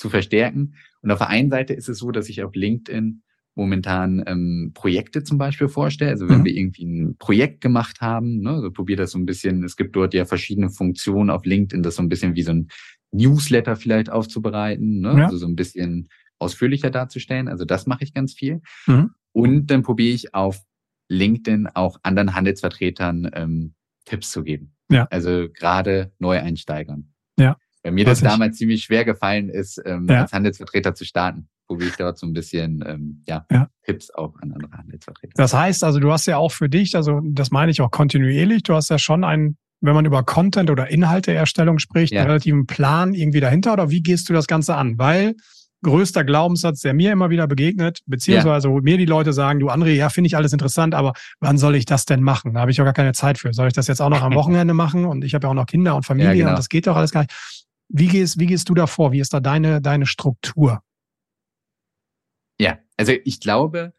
zu 0.00 0.08
verstärken. 0.08 0.74
Und 1.02 1.10
auf 1.10 1.18
der 1.18 1.28
einen 1.28 1.50
Seite 1.50 1.74
ist 1.74 1.88
es 1.88 1.98
so, 1.98 2.10
dass 2.10 2.28
ich 2.28 2.42
auf 2.42 2.54
LinkedIn 2.54 3.22
momentan 3.54 4.22
ähm, 4.26 4.72
Projekte 4.74 5.22
zum 5.22 5.36
Beispiel 5.36 5.68
vorstelle. 5.68 6.10
Also 6.10 6.28
wenn 6.28 6.40
mhm. 6.40 6.44
wir 6.46 6.54
irgendwie 6.54 6.84
ein 6.84 7.16
Projekt 7.18 7.60
gemacht 7.60 8.00
haben, 8.00 8.40
ne, 8.40 8.60
so 8.60 8.70
probiere 8.70 9.02
das 9.02 9.10
so 9.10 9.18
ein 9.18 9.26
bisschen. 9.26 9.62
Es 9.62 9.76
gibt 9.76 9.94
dort 9.94 10.14
ja 10.14 10.24
verschiedene 10.24 10.70
Funktionen 10.70 11.28
auf 11.28 11.44
LinkedIn, 11.44 11.82
das 11.82 11.96
so 11.96 12.02
ein 12.02 12.08
bisschen 12.08 12.34
wie 12.34 12.42
so 12.42 12.52
ein 12.52 12.68
Newsletter 13.12 13.76
vielleicht 13.76 14.10
aufzubereiten, 14.10 15.00
ne? 15.00 15.18
Ja. 15.18 15.24
also 15.26 15.36
so 15.36 15.46
ein 15.46 15.56
bisschen 15.56 16.08
ausführlicher 16.38 16.90
darzustellen. 16.90 17.48
Also 17.48 17.64
das 17.66 17.86
mache 17.86 18.04
ich 18.04 18.14
ganz 18.14 18.32
viel. 18.32 18.62
Mhm. 18.86 19.10
Und 19.32 19.66
dann 19.66 19.82
probiere 19.82 20.14
ich 20.14 20.32
auf 20.32 20.62
LinkedIn 21.08 21.66
auch 21.74 21.98
anderen 22.02 22.34
Handelsvertretern 22.34 23.30
ähm, 23.34 23.74
Tipps 24.06 24.30
zu 24.30 24.44
geben. 24.44 24.72
Ja. 24.90 25.06
Also 25.10 25.48
gerade 25.52 26.12
Neueinsteigern. 26.18 27.12
Ja. 27.38 27.58
Bei 27.82 27.90
mir 27.90 28.04
das 28.04 28.20
damals 28.20 28.58
ziemlich 28.58 28.84
schwer 28.84 29.04
gefallen 29.04 29.48
ist, 29.48 29.80
ähm, 29.84 30.06
ja. 30.08 30.22
als 30.22 30.32
Handelsvertreter 30.32 30.94
zu 30.94 31.04
starten, 31.04 31.48
probiere 31.66 31.90
ich 31.90 31.96
dort 31.96 32.18
so 32.18 32.26
ein 32.26 32.32
bisschen 32.32 32.84
ähm, 32.86 33.22
ja, 33.26 33.46
ja, 33.50 33.68
Tipps 33.84 34.10
auch 34.10 34.34
an 34.40 34.52
andere 34.52 34.72
Handelsvertreter. 34.72 35.32
Das 35.34 35.54
heißt 35.54 35.82
also, 35.82 35.98
du 35.98 36.12
hast 36.12 36.26
ja 36.26 36.36
auch 36.36 36.52
für 36.52 36.68
dich, 36.68 36.94
also 36.94 37.20
das 37.24 37.50
meine 37.50 37.70
ich 37.70 37.80
auch 37.80 37.90
kontinuierlich, 37.90 38.62
du 38.64 38.74
hast 38.74 38.90
ja 38.90 38.98
schon 38.98 39.24
ein 39.24 39.56
wenn 39.82 39.94
man 39.94 40.04
über 40.04 40.22
Content 40.22 40.70
oder 40.70 40.90
Inhalteerstellung 40.90 41.78
spricht, 41.78 42.12
ja. 42.12 42.20
einen 42.20 42.30
relativen 42.30 42.66
Plan 42.66 43.14
irgendwie 43.14 43.40
dahinter 43.40 43.72
oder 43.72 43.90
wie 43.90 44.02
gehst 44.02 44.28
du 44.28 44.32
das 44.32 44.46
Ganze 44.46 44.74
an? 44.74 44.98
Weil 44.98 45.36
größter 45.82 46.24
Glaubenssatz, 46.24 46.80
der 46.80 46.94
mir 46.94 47.12
immer 47.12 47.30
wieder 47.30 47.46
begegnet, 47.46 48.00
beziehungsweise 48.06 48.68
ja. 48.68 48.74
wo 48.74 48.80
mir 48.80 48.98
die 48.98 49.06
Leute 49.06 49.32
sagen, 49.32 49.60
du 49.60 49.70
André, 49.70 49.92
ja, 49.92 50.10
finde 50.10 50.28
ich 50.28 50.36
alles 50.36 50.52
interessant, 50.52 50.94
aber 50.94 51.12
wann 51.40 51.56
soll 51.56 51.74
ich 51.74 51.86
das 51.86 52.04
denn 52.04 52.22
machen? 52.22 52.54
Da 52.54 52.60
habe 52.60 52.70
ich 52.70 52.80
auch 52.80 52.84
gar 52.84 52.92
keine 52.92 53.12
Zeit 53.12 53.38
für. 53.38 53.52
Soll 53.54 53.68
ich 53.68 53.72
das 53.72 53.86
jetzt 53.86 54.02
auch 54.02 54.10
noch 54.10 54.22
am 54.22 54.34
Wochenende 54.34 54.74
machen? 54.74 55.06
Und 55.06 55.24
ich 55.24 55.34
habe 55.34 55.46
ja 55.46 55.50
auch 55.50 55.54
noch 55.54 55.66
Kinder 55.66 55.96
und 55.96 56.04
Familie 56.04 56.32
ja, 56.32 56.36
genau. 56.36 56.50
und 56.50 56.58
das 56.58 56.68
geht 56.68 56.86
doch 56.86 56.96
alles 56.96 57.12
gar 57.12 57.20
nicht. 57.20 57.32
Wie 57.92 58.06
gehst, 58.06 58.38
wie 58.38 58.46
gehst 58.46 58.68
du 58.68 58.74
da 58.74 58.86
vor? 58.86 59.12
Wie 59.12 59.20
ist 59.20 59.34
da 59.34 59.40
deine, 59.40 59.82
deine 59.82 60.06
Struktur? 60.06 60.82
Ja, 62.58 62.78
also 62.96 63.12
ich 63.24 63.40
glaube, 63.40 63.92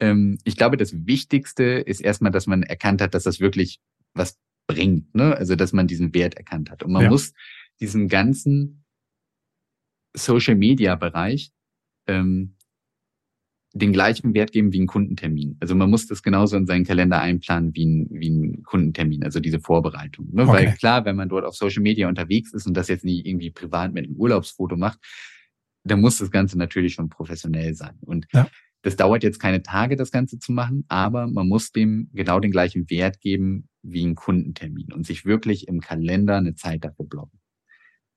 ähm, 0.00 0.38
ich 0.44 0.56
glaube, 0.56 0.76
das 0.76 1.06
Wichtigste 1.06 1.64
ist 1.64 2.00
erstmal, 2.00 2.30
dass 2.30 2.46
man 2.46 2.62
erkannt 2.62 3.00
hat, 3.00 3.14
dass 3.14 3.24
das 3.24 3.40
wirklich 3.40 3.80
was 4.12 4.38
bringt, 4.66 5.14
ne? 5.14 5.34
Also 5.36 5.56
dass 5.56 5.72
man 5.72 5.86
diesen 5.86 6.12
Wert 6.14 6.34
erkannt 6.34 6.70
hat. 6.70 6.82
Und 6.82 6.92
man 6.92 7.04
ja. 7.04 7.10
muss 7.10 7.32
diesen 7.80 8.08
ganzen 8.08 8.84
Social 10.14 10.54
Media 10.54 10.94
Bereich 10.94 11.52
ähm, 12.06 12.56
den 13.74 13.92
gleichen 13.92 14.34
Wert 14.34 14.52
geben 14.52 14.72
wie 14.72 14.80
ein 14.80 14.86
Kundentermin. 14.86 15.56
Also 15.60 15.74
man 15.74 15.88
muss 15.88 16.06
das 16.06 16.22
genauso 16.22 16.56
in 16.56 16.66
seinen 16.66 16.84
Kalender 16.84 17.20
einplanen 17.20 17.74
wie 17.74 17.86
ein, 17.86 18.06
wie 18.10 18.28
ein 18.28 18.62
Kundentermin, 18.64 19.24
also 19.24 19.40
diese 19.40 19.60
Vorbereitung. 19.60 20.28
Ne? 20.32 20.42
Okay. 20.42 20.52
Weil 20.52 20.72
klar, 20.74 21.04
wenn 21.04 21.16
man 21.16 21.28
dort 21.28 21.44
auf 21.44 21.54
Social 21.54 21.82
Media 21.82 22.08
unterwegs 22.08 22.52
ist 22.52 22.66
und 22.66 22.76
das 22.76 22.88
jetzt 22.88 23.04
nicht 23.04 23.26
irgendwie 23.26 23.50
privat 23.50 23.92
mit 23.92 24.04
einem 24.06 24.16
Urlaubsfoto 24.16 24.76
macht, 24.76 24.98
dann 25.84 26.00
muss 26.00 26.18
das 26.18 26.30
Ganze 26.30 26.58
natürlich 26.58 26.94
schon 26.94 27.08
professionell 27.08 27.74
sein. 27.74 27.96
Und 28.02 28.26
ja. 28.32 28.46
das 28.82 28.96
dauert 28.96 29.22
jetzt 29.22 29.40
keine 29.40 29.62
Tage, 29.62 29.96
das 29.96 30.10
Ganze 30.10 30.38
zu 30.38 30.52
machen, 30.52 30.84
aber 30.88 31.26
man 31.26 31.48
muss 31.48 31.72
dem 31.72 32.10
genau 32.12 32.40
den 32.40 32.52
gleichen 32.52 32.90
Wert 32.90 33.20
geben 33.20 33.68
wie 33.82 34.04
ein 34.04 34.14
Kundentermin 34.14 34.92
und 34.92 35.06
sich 35.06 35.24
wirklich 35.24 35.66
im 35.66 35.80
Kalender 35.80 36.36
eine 36.36 36.54
Zeit 36.54 36.84
dafür 36.84 37.06
blocken. 37.06 37.38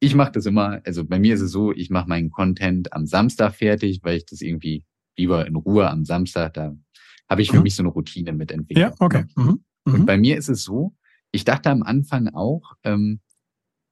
Ich 0.01 0.13
mache 0.13 0.33
das 0.33 0.45
immer, 0.45 0.81
also 0.85 1.05
bei 1.05 1.17
mir 1.17 1.33
ist 1.33 1.41
es 1.41 1.51
so, 1.51 1.71
ich 1.71 1.89
mache 1.89 2.09
meinen 2.09 2.29
Content 2.29 2.91
am 2.93 3.05
Samstag 3.05 3.55
fertig, 3.55 4.01
weil 4.03 4.17
ich 4.17 4.25
das 4.25 4.41
irgendwie 4.41 4.83
lieber 5.17 5.45
in 5.47 5.55
Ruhe 5.55 5.89
am 5.89 6.05
Samstag, 6.05 6.53
da 6.53 6.75
habe 7.29 7.41
ich 7.41 7.51
für 7.51 7.57
mhm. 7.57 7.63
mich 7.63 7.75
so 7.75 7.83
eine 7.83 7.89
Routine 7.89 8.33
mit 8.33 8.51
entwickelt. 8.51 8.93
Ja, 8.93 8.93
okay. 8.99 9.25
Mhm. 9.35 9.63
Und 9.85 9.99
mhm. 9.99 10.05
bei 10.05 10.17
mir 10.17 10.37
ist 10.37 10.49
es 10.49 10.63
so, 10.63 10.95
ich 11.31 11.45
dachte 11.45 11.69
am 11.69 11.83
Anfang 11.83 12.29
auch, 12.29 12.73
ähm, 12.83 13.19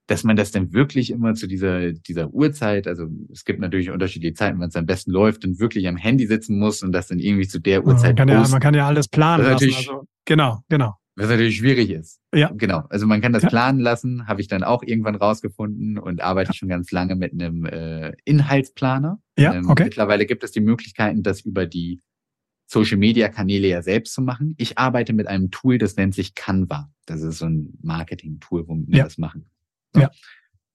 dass 0.08 0.24
man 0.24 0.36
das 0.36 0.52
dann 0.52 0.74
wirklich 0.74 1.12
immer 1.12 1.34
zu 1.34 1.48
dieser, 1.48 1.94
dieser 1.94 2.30
Uhrzeit, 2.34 2.88
also 2.88 3.08
es 3.32 3.46
gibt 3.46 3.60
natürlich 3.60 3.90
unterschiedliche 3.90 4.34
Zeiten, 4.34 4.60
wenn 4.60 4.68
es 4.68 4.76
am 4.76 4.86
besten 4.86 5.12
läuft, 5.12 5.44
dann 5.44 5.60
wirklich 5.60 5.88
am 5.88 5.96
Handy 5.96 6.28
sitzen 6.28 6.60
muss 6.60 6.84
und 6.84 6.92
das 6.92 7.08
dann 7.08 7.20
irgendwie 7.20 7.48
zu 7.48 7.60
der 7.60 7.86
Uhrzeit 7.86 8.18
man 8.18 8.28
kann, 8.28 8.30
ja, 8.30 8.48
man 8.48 8.60
kann 8.60 8.74
ja 8.74 8.88
alles 8.88 9.08
planen 9.08 9.46
lassen. 9.46 9.74
Also, 9.74 10.08
genau, 10.26 10.60
genau. 10.68 10.96
Was 11.16 11.30
natürlich 11.30 11.58
schwierig 11.58 11.92
ist. 11.92 12.20
Ja. 12.34 12.52
Genau. 12.56 12.86
Also 12.90 13.06
man 13.06 13.22
kann 13.22 13.34
das 13.34 13.44
ja. 13.44 13.50
planen 13.50 13.80
lassen, 13.80 14.28
habe 14.28 14.42
ich 14.42 14.48
dann 14.48 14.64
auch 14.64 14.82
irgendwann 14.84 15.16
rausgefunden 15.16 16.00
und 16.00 16.22
arbeite 16.22 16.50
ja. 16.50 16.54
schon 16.54 16.70
ganz 16.70 16.92
lange 16.92 17.16
mit 17.16 17.34
einem 17.34 17.66
äh, 17.66 18.14
Inhaltsplaner. 18.26 19.20
Ja, 19.38 19.54
ähm, 19.54 19.70
okay. 19.70 19.86
Mittlerweile 19.86 20.26
gibt 20.26 20.44
es 20.44 20.52
die 20.52 20.62
Möglichkeiten, 20.62 21.24
das 21.24 21.42
über 21.42 21.66
die 21.66 22.02
Social 22.68 22.98
Media 22.98 23.30
Kanäle 23.30 23.68
ja 23.68 23.82
selbst 23.82 24.14
zu 24.14 24.22
machen. 24.22 24.56
Ich 24.58 24.78
arbeite 24.78 25.14
mit 25.14 25.28
einem 25.28 25.52
Tool, 25.52 25.78
das 25.78 25.96
nennt 25.96 26.16
sich 26.16 26.36
Canva. 26.36 26.92
Das 27.06 27.22
ist 27.22 27.40
so 27.40 27.46
ein 27.46 27.78
Marketing-Tool, 27.82 28.68
womit 28.68 28.90
wir 28.90 28.98
ja. 29.00 29.04
das 29.04 29.18
machen. 29.18 29.50
So. 29.94 30.02
Ja. 30.02 30.12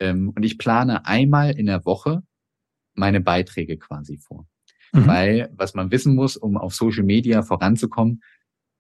Ähm, 0.01 0.31
und 0.31 0.43
ich 0.45 0.59
plane 0.59 1.07
einmal 1.07 1.53
in 1.53 1.67
der 1.67 1.85
Woche 1.85 2.23
meine 2.95 3.21
Beiträge 3.21 3.79
quasi 3.79 4.19
vor. 4.19 4.47
Mhm. 4.93 5.07
Weil, 5.07 5.53
was 5.57 5.75
man 5.75 5.91
wissen 5.91 6.15
muss, 6.15 6.37
um 6.37 6.57
auf 6.57 6.75
Social 6.75 7.05
Media 7.05 7.43
voranzukommen, 7.43 8.23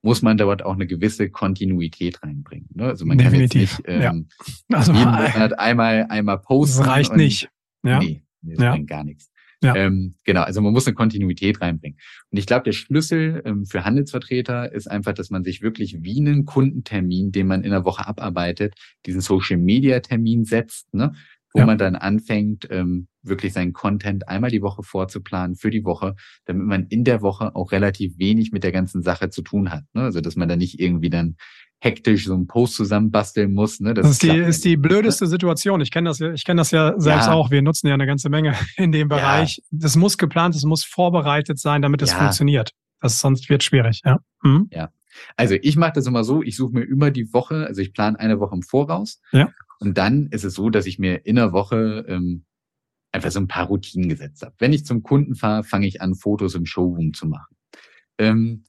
muss 0.02 0.22
man 0.22 0.36
dort 0.36 0.62
auch 0.62 0.74
eine 0.74 0.86
gewisse 0.86 1.28
Kontinuität 1.28 2.22
reinbringen. 2.22 2.68
Ne? 2.72 2.84
Also 2.84 3.04
man 3.04 3.18
Definitiv. 3.18 3.82
kann 3.82 3.94
jetzt 3.94 4.04
nicht 4.04 4.04
ähm, 4.04 4.28
ja. 4.68 4.76
also, 4.76 4.92
jeden 4.92 5.10
Monat 5.10 5.58
einmal, 5.58 6.06
einmal 6.08 6.38
posten. 6.38 6.78
Das 6.78 6.88
reicht 6.88 7.16
nicht. 7.16 7.50
Ja. 7.82 7.98
Nee, 7.98 8.22
das 8.42 8.62
ja. 8.62 8.70
bringt 8.72 8.88
gar 8.88 9.04
nichts. 9.04 9.30
Ja. 9.62 9.74
Ähm, 9.74 10.14
genau, 10.24 10.42
also 10.42 10.60
man 10.60 10.72
muss 10.72 10.86
eine 10.86 10.94
Kontinuität 10.94 11.60
reinbringen. 11.60 11.98
Und 12.30 12.38
ich 12.38 12.46
glaube, 12.46 12.62
der 12.62 12.72
Schlüssel 12.72 13.42
ähm, 13.44 13.64
für 13.66 13.84
Handelsvertreter 13.84 14.72
ist 14.72 14.88
einfach, 14.88 15.14
dass 15.14 15.30
man 15.30 15.42
sich 15.42 15.62
wirklich 15.62 15.98
wie 16.00 16.20
einen 16.20 16.44
Kundentermin, 16.44 17.32
den 17.32 17.48
man 17.48 17.64
in 17.64 17.72
der 17.72 17.84
Woche 17.84 18.06
abarbeitet, 18.06 18.74
diesen 19.04 19.20
Social-Media-Termin 19.20 20.44
setzt, 20.44 20.94
ne? 20.94 21.12
wo 21.52 21.60
ja. 21.60 21.66
man 21.66 21.78
dann 21.78 21.96
anfängt, 21.96 22.68
ähm, 22.70 23.08
wirklich 23.22 23.52
seinen 23.52 23.72
Content 23.72 24.28
einmal 24.28 24.50
die 24.50 24.62
Woche 24.62 24.82
vorzuplanen 24.82 25.56
für 25.56 25.70
die 25.70 25.84
Woche, 25.84 26.14
damit 26.44 26.66
man 26.66 26.86
in 26.86 27.04
der 27.04 27.22
Woche 27.22 27.56
auch 27.56 27.72
relativ 27.72 28.18
wenig 28.18 28.52
mit 28.52 28.64
der 28.64 28.72
ganzen 28.72 29.02
Sache 29.02 29.30
zu 29.30 29.42
tun 29.42 29.70
hat. 29.70 29.84
Ne? 29.92 30.02
Also 30.02 30.20
dass 30.20 30.36
man 30.36 30.48
da 30.48 30.56
nicht 30.56 30.78
irgendwie 30.78 31.10
dann 31.10 31.36
hektisch 31.80 32.26
so 32.26 32.34
einen 32.34 32.46
Post 32.46 32.74
zusammenbasteln 32.74 33.52
muss. 33.52 33.80
Ne? 33.80 33.94
Das, 33.94 34.04
das 34.04 34.12
ist, 34.12 34.22
die, 34.22 34.36
ist 34.36 34.64
die 34.64 34.76
blödeste 34.76 35.26
Situation. 35.26 35.80
Ich 35.80 35.90
kenne 35.90 36.10
das, 36.10 36.18
ja, 36.18 36.32
ich 36.32 36.44
kenne 36.44 36.60
das 36.60 36.70
ja 36.70 36.94
selbst 36.98 37.26
ja. 37.26 37.32
auch. 37.32 37.50
Wir 37.50 37.62
nutzen 37.62 37.86
ja 37.86 37.94
eine 37.94 38.06
ganze 38.06 38.28
Menge 38.28 38.54
in 38.76 38.92
dem 38.92 39.08
Bereich. 39.08 39.58
Ja. 39.58 39.64
Das 39.70 39.96
muss 39.96 40.18
geplant, 40.18 40.54
es 40.54 40.64
muss 40.64 40.84
vorbereitet 40.84 41.58
sein, 41.58 41.82
damit 41.82 42.02
es 42.02 42.12
funktioniert. 42.12 42.72
Das 43.00 43.20
sonst 43.20 43.48
wird 43.48 43.62
schwierig. 43.62 44.02
Ja. 44.04 44.18
Mhm. 44.42 44.68
Ja. 44.72 44.90
Also 45.36 45.54
ich 45.60 45.76
mache 45.76 45.92
das 45.94 46.06
immer 46.06 46.24
so, 46.24 46.42
ich 46.42 46.56
suche 46.56 46.74
mir 46.74 46.82
über 46.82 47.10
die 47.10 47.32
Woche, 47.32 47.66
also 47.66 47.80
ich 47.80 47.92
plane 47.92 48.18
eine 48.18 48.40
Woche 48.40 48.54
im 48.54 48.62
Voraus. 48.62 49.20
Ja. 49.32 49.50
Und 49.80 49.96
dann 49.98 50.28
ist 50.30 50.44
es 50.44 50.54
so, 50.54 50.70
dass 50.70 50.86
ich 50.86 50.98
mir 50.98 51.26
in 51.26 51.36
der 51.36 51.52
Woche 51.52 52.04
ähm, 52.08 52.44
einfach 53.12 53.30
so 53.30 53.40
ein 53.40 53.48
paar 53.48 53.66
Routinen 53.66 54.08
gesetzt 54.08 54.42
habe. 54.42 54.54
Wenn 54.58 54.72
ich 54.72 54.84
zum 54.84 55.02
Kunden 55.02 55.34
fahre, 55.34 55.64
fange 55.64 55.86
ich 55.86 56.02
an, 56.02 56.14
Fotos 56.14 56.54
im 56.54 56.66
Showroom 56.66 57.14
zu 57.14 57.26
machen. 57.26 57.56
Ähm, 58.18 58.64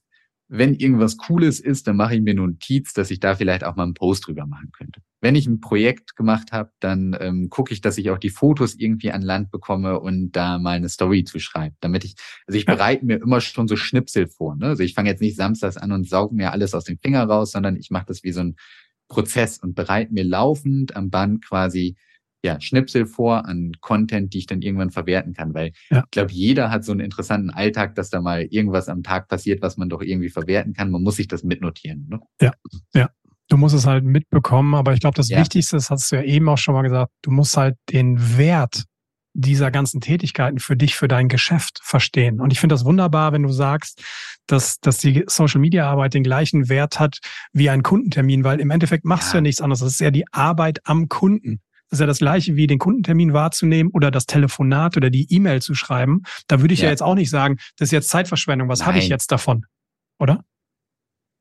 wenn 0.52 0.74
irgendwas 0.74 1.16
Cooles 1.16 1.60
ist, 1.60 1.86
dann 1.86 1.94
mache 1.94 2.16
ich 2.16 2.20
mir 2.20 2.32
eine 2.32 2.40
Notiz, 2.40 2.92
dass 2.92 3.12
ich 3.12 3.20
da 3.20 3.36
vielleicht 3.36 3.62
auch 3.62 3.76
mal 3.76 3.84
einen 3.84 3.94
Post 3.94 4.26
drüber 4.26 4.46
machen 4.46 4.72
könnte. 4.72 5.00
Wenn 5.20 5.36
ich 5.36 5.46
ein 5.46 5.60
Projekt 5.60 6.16
gemacht 6.16 6.50
habe, 6.50 6.72
dann 6.80 7.16
ähm, 7.20 7.50
gucke 7.50 7.72
ich, 7.72 7.82
dass 7.82 7.98
ich 7.98 8.10
auch 8.10 8.18
die 8.18 8.30
Fotos 8.30 8.74
irgendwie 8.74 9.12
an 9.12 9.22
Land 9.22 9.52
bekomme 9.52 10.00
und 10.00 10.32
da 10.32 10.58
mal 10.58 10.72
eine 10.72 10.88
Story 10.88 11.22
zu 11.22 11.38
schreiben. 11.38 11.76
Damit 11.78 12.04
ich, 12.04 12.16
also 12.48 12.58
ich 12.58 12.66
bereite 12.66 13.06
mir 13.06 13.22
immer 13.22 13.40
schon 13.40 13.68
so 13.68 13.76
Schnipsel 13.76 14.26
vor. 14.26 14.56
Ne? 14.56 14.66
Also 14.66 14.82
ich 14.82 14.94
fange 14.94 15.08
jetzt 15.08 15.20
nicht 15.20 15.36
samstags 15.36 15.76
an 15.76 15.92
und 15.92 16.08
sauge 16.08 16.34
mir 16.34 16.50
alles 16.50 16.74
aus 16.74 16.82
dem 16.82 16.98
Finger 16.98 17.22
raus, 17.22 17.52
sondern 17.52 17.76
ich 17.76 17.90
mache 17.90 18.06
das 18.06 18.24
wie 18.24 18.32
so 18.32 18.40
ein 18.40 18.56
Prozess 19.06 19.58
und 19.58 19.76
bereite 19.76 20.12
mir 20.12 20.24
laufend 20.24 20.96
am 20.96 21.10
Band 21.10 21.46
quasi 21.46 21.96
ja, 22.42 22.60
Schnipsel 22.60 23.06
vor 23.06 23.46
an 23.46 23.72
Content, 23.80 24.32
die 24.32 24.38
ich 24.38 24.46
dann 24.46 24.62
irgendwann 24.62 24.90
verwerten 24.90 25.34
kann. 25.34 25.54
Weil 25.54 25.72
ja. 25.90 26.04
ich 26.04 26.10
glaube, 26.10 26.32
jeder 26.32 26.70
hat 26.70 26.84
so 26.84 26.92
einen 26.92 27.00
interessanten 27.00 27.50
Alltag, 27.50 27.94
dass 27.94 28.10
da 28.10 28.20
mal 28.20 28.42
irgendwas 28.42 28.88
am 28.88 29.02
Tag 29.02 29.28
passiert, 29.28 29.62
was 29.62 29.76
man 29.76 29.88
doch 29.88 30.02
irgendwie 30.02 30.30
verwerten 30.30 30.72
kann. 30.72 30.90
Man 30.90 31.02
muss 31.02 31.16
sich 31.16 31.28
das 31.28 31.42
mitnotieren. 31.42 32.06
Ne? 32.08 32.20
Ja, 32.40 32.52
ja. 32.94 33.10
Du 33.48 33.56
musst 33.56 33.74
es 33.74 33.84
halt 33.84 34.04
mitbekommen, 34.04 34.74
aber 34.74 34.94
ich 34.94 35.00
glaube, 35.00 35.16
das 35.16 35.28
ja. 35.28 35.40
Wichtigste, 35.40 35.76
das 35.76 35.90
hast 35.90 36.12
du 36.12 36.16
ja 36.16 36.22
eben 36.22 36.48
auch 36.48 36.58
schon 36.58 36.72
mal 36.72 36.82
gesagt, 36.82 37.10
du 37.22 37.32
musst 37.32 37.56
halt 37.56 37.76
den 37.90 38.38
Wert 38.38 38.84
dieser 39.32 39.70
ganzen 39.70 40.00
Tätigkeiten 40.00 40.58
für 40.58 40.76
dich, 40.76 40.96
für 40.96 41.08
dein 41.08 41.28
Geschäft 41.28 41.80
verstehen. 41.82 42.40
Und 42.40 42.52
ich 42.52 42.60
finde 42.60 42.74
das 42.74 42.84
wunderbar, 42.84 43.32
wenn 43.32 43.42
du 43.42 43.50
sagst, 43.50 44.02
dass, 44.46 44.80
dass 44.80 44.98
die 44.98 45.24
Social 45.26 45.60
Media 45.60 45.88
Arbeit 45.88 46.14
den 46.14 46.22
gleichen 46.22 46.68
Wert 46.68 46.98
hat 46.98 47.18
wie 47.52 47.70
ein 47.70 47.82
Kundentermin, 47.82 48.44
weil 48.44 48.60
im 48.60 48.70
Endeffekt 48.70 49.04
machst 49.04 49.28
ja. 49.28 49.32
du 49.32 49.36
ja 49.38 49.42
nichts 49.42 49.60
anderes. 49.60 49.80
Das 49.80 49.92
ist 49.92 50.00
ja 50.00 50.10
die 50.10 50.30
Arbeit 50.32 50.80
am 50.84 51.08
Kunden. 51.08 51.60
Das 51.90 51.98
ist 51.98 52.00
ja 52.00 52.06
das 52.06 52.18
gleiche 52.18 52.54
wie 52.54 52.68
den 52.68 52.78
Kundentermin 52.78 53.32
wahrzunehmen 53.32 53.90
oder 53.92 54.12
das 54.12 54.26
Telefonat 54.26 54.96
oder 54.96 55.10
die 55.10 55.26
E-Mail 55.28 55.60
zu 55.60 55.74
schreiben. 55.74 56.22
Da 56.46 56.60
würde 56.60 56.72
ich 56.72 56.80
ja. 56.80 56.86
ja. 56.86 56.90
jetzt 56.92 57.02
auch 57.02 57.16
nicht 57.16 57.30
sagen, 57.30 57.56
das 57.76 57.88
ist 57.88 57.92
jetzt 57.92 58.08
Zeitverschwendung. 58.08 58.68
Was 58.68 58.86
habe 58.86 58.98
ich 58.98 59.08
jetzt 59.08 59.32
davon? 59.32 59.66
Oder? 60.20 60.44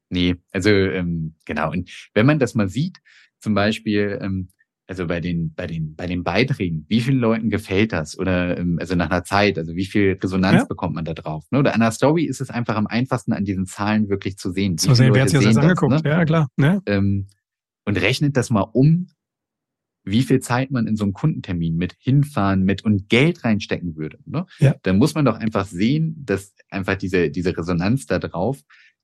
Nee, 0.10 0.38
also 0.52 0.70
ähm, 0.72 1.36
genau. 1.46 1.72
Und 1.72 1.92
wenn 2.16 2.26
man 2.26 2.40
das 2.40 2.56
mal 2.56 2.68
sieht, 2.68 2.98
zum 3.40 3.54
Beispiel, 3.54 4.18
ähm, 4.22 4.50
also 4.88 5.06
bei 5.06 5.22
den, 5.22 5.54
bei 5.54 5.68
den, 5.68 5.96
bei 5.96 6.08
den 6.08 6.24
Beiträgen, 6.24 6.86
wie 6.90 7.02
vielen 7.02 7.20
Leuten 7.20 7.52
gefällt 7.52 7.94
das? 7.94 8.18
Oder 8.18 8.58
ähm, 8.58 8.80
also 8.82 8.96
nach 8.96 9.12
einer 9.12 9.24
Zeit, 9.24 9.60
also 9.60 9.76
wie 9.76 9.86
viel 9.86 10.18
Resonanz 10.22 10.62
ja. 10.62 10.66
bekommt 10.66 10.96
man 10.96 11.06
da 11.06 11.14
drauf? 11.14 11.46
Ne? 11.52 11.60
Oder 11.60 11.76
an 11.76 11.82
einer 11.84 11.92
Story 11.92 12.24
ist 12.24 12.42
es 12.42 12.50
einfach 12.50 12.76
am 12.76 12.88
einfachsten, 12.88 13.34
an 13.34 13.46
diesen 13.46 13.68
Zahlen 13.68 14.10
wirklich 14.10 14.38
zu 14.38 14.52
sehen. 14.52 14.80
Zu 14.80 14.96
sehen, 14.96 15.14
wer 15.14 15.22
hat 15.22 15.30
sich 15.30 15.44
das 15.44 15.58
angeguckt? 15.58 16.04
Ne? 16.04 16.10
Ja, 16.10 16.26
klar. 16.26 16.50
Ne? 16.58 16.82
Ähm, 16.88 17.28
und 17.86 18.02
rechnet 18.02 18.36
das 18.36 18.50
mal 18.50 18.62
um 18.74 19.10
wie 20.04 20.24
viel 20.24 20.40
Zeit 20.40 20.72
man 20.72 20.88
in 20.88 20.96
so 20.96 21.04
einen 21.04 21.14
Kundentermin 21.14 21.76
mit 21.76 21.96
hinfahren, 22.00 22.64
mit 22.64 22.84
und 22.84 23.10
Geld 23.10 23.44
reinstecken 23.44 23.96
würde. 23.96 24.20
Ne? 24.26 24.46
Ja. 24.60 24.76
Dann 24.84 24.98
muss 24.98 25.14
man 25.14 25.26
doch 25.26 25.36
einfach 25.36 25.66
sehen, 25.66 26.16
dass 26.26 26.54
einfach 26.70 26.96
diese, 26.96 27.30
diese 27.30 27.56
Resonanz 27.56 28.06
da 28.06 28.20
drauf 28.20 28.64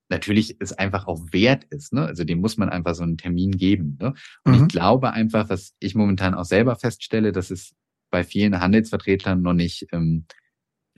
natürlich 0.10 0.58
es 0.60 0.72
einfach 0.74 1.08
auch 1.08 1.22
wert 1.32 1.64
ist. 1.66 1.94
Ne? 1.94 2.06
Also 2.06 2.24
dem 2.24 2.40
muss 2.40 2.58
man 2.58 2.70
einfach 2.70 2.96
so 2.96 3.04
einen 3.04 3.18
Termin 3.18 3.52
geben. 3.52 3.98
Ne? 4.00 4.14
Und 4.44 4.56
mhm. 4.56 4.64
ich 4.64 4.68
glaube 4.68 5.12
einfach, 5.12 5.50
was 5.50 5.74
ich 5.80 5.96
momentan 5.96 6.34
auch 6.34 6.46
selber 6.46 6.76
feststelle, 6.76 7.32
dass 7.32 7.52
es 7.52 7.74
bei 8.12 8.24
vielen 8.24 8.60
Handelsvertretern 8.60 9.42
noch 9.42 9.54
nicht 9.54 9.88
ähm, 9.92 10.26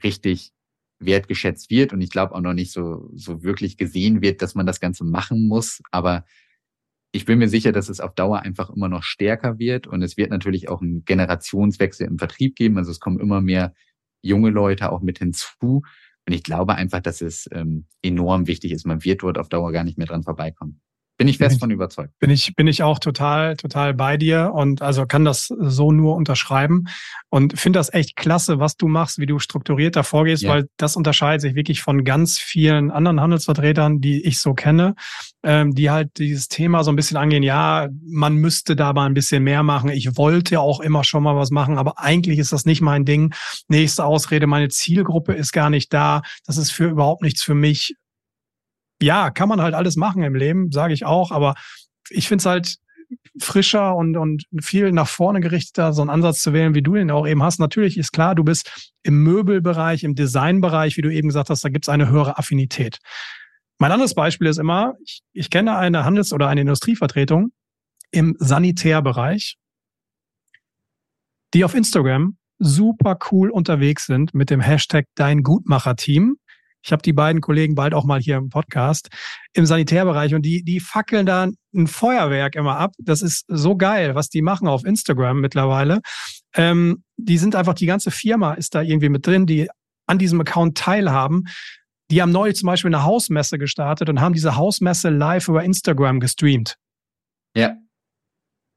richtig 0.04 0.52
wertgeschätzt 1.00 1.70
wird 1.70 1.94
und 1.94 2.02
ich 2.02 2.10
glaube 2.10 2.34
auch 2.34 2.42
noch 2.42 2.54
nicht 2.54 2.72
so, 2.72 3.10
so 3.14 3.44
wirklich 3.44 3.78
gesehen 3.78 4.22
wird, 4.22 4.42
dass 4.42 4.56
man 4.56 4.66
das 4.66 4.80
Ganze 4.80 5.04
machen 5.04 5.48
muss. 5.48 5.82
Aber 5.92 6.26
ich 7.12 7.26
bin 7.26 7.40
mir 7.40 7.50
sicher, 7.50 7.72
dass 7.72 7.90
es 7.90 8.00
auf 8.00 8.14
Dauer 8.14 8.42
einfach 8.42 8.70
immer 8.70 8.90
noch 8.90 9.04
stärker 9.04 9.60
wird 9.60 9.88
und 9.88 10.02
es 10.02 10.18
wird 10.18 10.30
natürlich 10.30 10.70
auch 10.70 10.82
einen 10.82 11.06
Generationswechsel 11.06 12.08
im 12.08 12.18
Vertrieb 12.18 12.56
geben. 12.56 12.78
Also 12.78 12.92
es 12.92 13.00
kommen 13.00 13.20
immer 13.20 13.42
mehr 13.42 13.74
junge 14.22 14.50
Leute 14.50 14.92
auch 14.92 15.02
mit 15.02 15.20
hinzu. 15.20 15.84
Und 16.28 16.34
ich 16.34 16.44
glaube 16.44 16.76
einfach, 16.76 17.00
dass 17.00 17.22
es 17.22 17.48
ähm, 17.54 17.88
enorm 18.02 18.48
wichtig 18.48 18.74
ist. 18.74 18.86
Man 18.86 19.04
wird 19.06 19.24
dort 19.24 19.38
auf 19.38 19.48
Dauer 19.48 19.72
gar 19.72 19.86
nicht 19.86 19.98
mehr 19.98 20.08
dran 20.08 20.24
vorbeikommen. 20.24 20.82
Bin 21.18 21.28
ich 21.28 21.40
fest 21.40 21.56
bin 21.56 21.60
von 21.60 21.72
überzeugt. 21.72 22.14
Bin 22.20 22.30
ich, 22.30 22.54
bin 22.56 22.68
ich 22.68 22.84
auch 22.84 23.00
total, 23.00 23.58
total 23.58 23.96
bei 23.96 24.18
dir 24.18 24.52
und 24.54 24.84
also 24.84 25.08
kann 25.08 25.26
das 25.26 25.48
so 25.48 25.92
nur 25.92 26.16
unterschreiben 26.16 26.86
und 27.30 27.60
finde 27.60 27.80
das 27.80 27.92
echt 27.92 28.16
klasse, 28.16 28.60
was 28.60 28.78
du 28.78 28.88
machst, 28.88 29.18
wie 29.18 29.26
du 29.26 29.40
strukturiert 29.40 29.96
da 29.96 30.04
vorgehst, 30.04 30.44
ja. 30.44 30.50
weil 30.52 30.68
das 30.78 30.96
unterscheidet 30.96 31.42
sich 31.42 31.56
wirklich 31.56 31.82
von 31.82 32.04
ganz 32.04 32.38
vielen 32.38 32.92
anderen 32.92 33.20
Handelsvertretern, 33.20 34.00
die 34.00 34.24
ich 34.26 34.40
so 34.40 34.54
kenne, 34.54 34.94
ähm, 35.42 35.74
die 35.74 35.90
halt 35.90 36.20
dieses 36.20 36.50
Thema 36.50 36.84
so 36.84 36.92
ein 36.92 36.96
bisschen 36.96 37.18
angehen, 37.18 37.42
ja, 37.42 37.88
man 38.06 38.36
müsste 38.36 38.76
da 38.76 38.94
mal 38.94 39.08
ein 39.08 39.16
bisschen 39.16 39.44
mehr 39.44 39.64
machen. 39.64 39.90
Ich 39.90 40.18
wollte 40.18 40.60
auch 40.60 40.80
immer 40.82 41.04
schon 41.04 41.24
mal 41.24 41.36
was 41.36 41.50
machen, 41.50 41.80
aber 41.80 41.98
eigentlich 41.98 42.38
ist 42.38 42.54
das 42.54 42.66
nicht 42.66 42.82
mein 42.82 43.06
Ding. 43.06 43.34
Nächste 43.70 44.06
Ausrede, 44.06 44.46
meine 44.46 44.70
Zielgruppe 44.70 45.34
ist 45.34 45.52
gar 45.52 45.72
nicht 45.72 45.92
da. 45.94 46.22
Das 46.46 46.58
ist 46.58 46.72
für 46.72 46.90
überhaupt 46.90 47.24
nichts 47.24 47.42
für 47.42 47.56
mich 47.56 47.96
ja, 49.02 49.30
kann 49.30 49.50
man 49.50 49.62
halt 49.62 49.76
alles 49.76 49.96
machen 49.96 50.24
im 50.24 50.36
Leben, 50.36 50.72
sage 50.72 50.94
ich 50.94 51.06
auch, 51.06 51.32
aber 51.32 51.56
ich 52.10 52.28
finde 52.28 52.42
es 52.42 52.46
halt 52.46 52.76
frischer 53.40 53.96
und, 53.96 54.18
und 54.18 54.46
viel 54.60 54.92
nach 54.92 55.08
vorne 55.08 55.40
gerichteter, 55.40 55.94
so 55.94 56.02
einen 56.02 56.10
Ansatz 56.10 56.42
zu 56.42 56.54
wählen, 56.54 56.76
wie 56.76 56.82
du 56.82 56.96
den 56.96 57.12
auch 57.12 57.28
eben 57.28 57.44
hast. 57.44 57.60
Natürlich 57.60 57.98
ist 57.98 58.12
klar, 58.12 58.36
du 58.36 58.44
bist 58.44 58.94
im 59.04 59.24
Möbelbereich, 59.24 60.04
im 60.04 60.16
Designbereich, 60.16 60.98
wie 60.98 61.02
du 61.02 61.14
eben 61.14 61.30
gesagt 61.30 61.50
hast, 61.50 61.64
da 61.64 61.70
gibt 61.70 61.86
es 61.86 61.90
eine 61.90 62.10
höhere 62.10 62.38
Affinität. 62.38 63.00
Mein 63.80 63.92
anderes 63.92 64.16
Beispiel 64.16 64.48
ist 64.48 64.58
immer, 64.58 64.96
ich, 65.04 65.22
ich 65.34 65.50
kenne 65.50 65.78
eine 65.78 66.04
Handels- 66.04 66.34
oder 66.34 66.48
eine 66.48 66.62
Industrievertretung 66.62 67.52
im 68.12 68.36
Sanitärbereich, 68.40 69.58
die 71.54 71.64
auf 71.64 71.76
Instagram 71.76 72.38
super 72.60 73.18
cool 73.32 73.52
unterwegs 73.52 74.06
sind 74.06 74.34
mit 74.34 74.50
dem 74.50 74.62
Hashtag 74.62 75.06
Dein 75.16 75.44
Gutmacher-Team. 75.44 76.38
Ich 76.84 76.92
habe 76.92 77.02
die 77.02 77.14
beiden 77.14 77.42
Kollegen 77.42 77.76
bald 77.76 77.94
auch 77.94 78.06
mal 78.06 78.20
hier 78.20 78.38
im 78.38 78.50
Podcast 78.50 79.10
im 79.54 79.66
Sanitärbereich 79.66 80.34
und 80.36 80.44
die, 80.44 80.64
die 80.64 80.80
fackeln 80.80 81.26
da 81.26 81.48
ein 81.74 81.88
Feuerwerk 81.88 82.56
immer 82.56 82.78
ab. 82.78 82.94
Das 82.98 83.22
ist 83.22 83.46
so 83.48 83.76
geil, 83.76 84.16
was 84.16 84.30
die 84.30 84.42
machen 84.42 84.68
auf 84.68 84.86
Instagram 84.86 85.40
mittlerweile. 85.40 86.00
Ähm, 86.56 87.04
die 87.18 87.38
sind 87.38 87.56
einfach, 87.56 87.74
die 87.74 87.86
ganze 87.86 88.12
Firma 88.12 88.54
ist 88.54 88.76
da 88.76 88.82
irgendwie 88.82 89.10
mit 89.10 89.26
drin, 89.26 89.46
die 89.46 89.70
an 90.08 90.18
diesem 90.18 90.40
Account 90.42 90.78
teilhaben. 90.78 91.44
Die 92.10 92.22
haben 92.22 92.32
neulich 92.32 92.56
zum 92.56 92.68
Beispiel 92.68 92.94
eine 92.94 93.04
Hausmesse 93.04 93.58
gestartet 93.58 94.10
und 94.10 94.22
haben 94.22 94.34
diese 94.34 94.56
Hausmesse 94.56 95.10
live 95.10 95.48
über 95.50 95.64
Instagram 95.64 96.20
gestreamt. 96.20 96.76
Ja. 97.56 97.76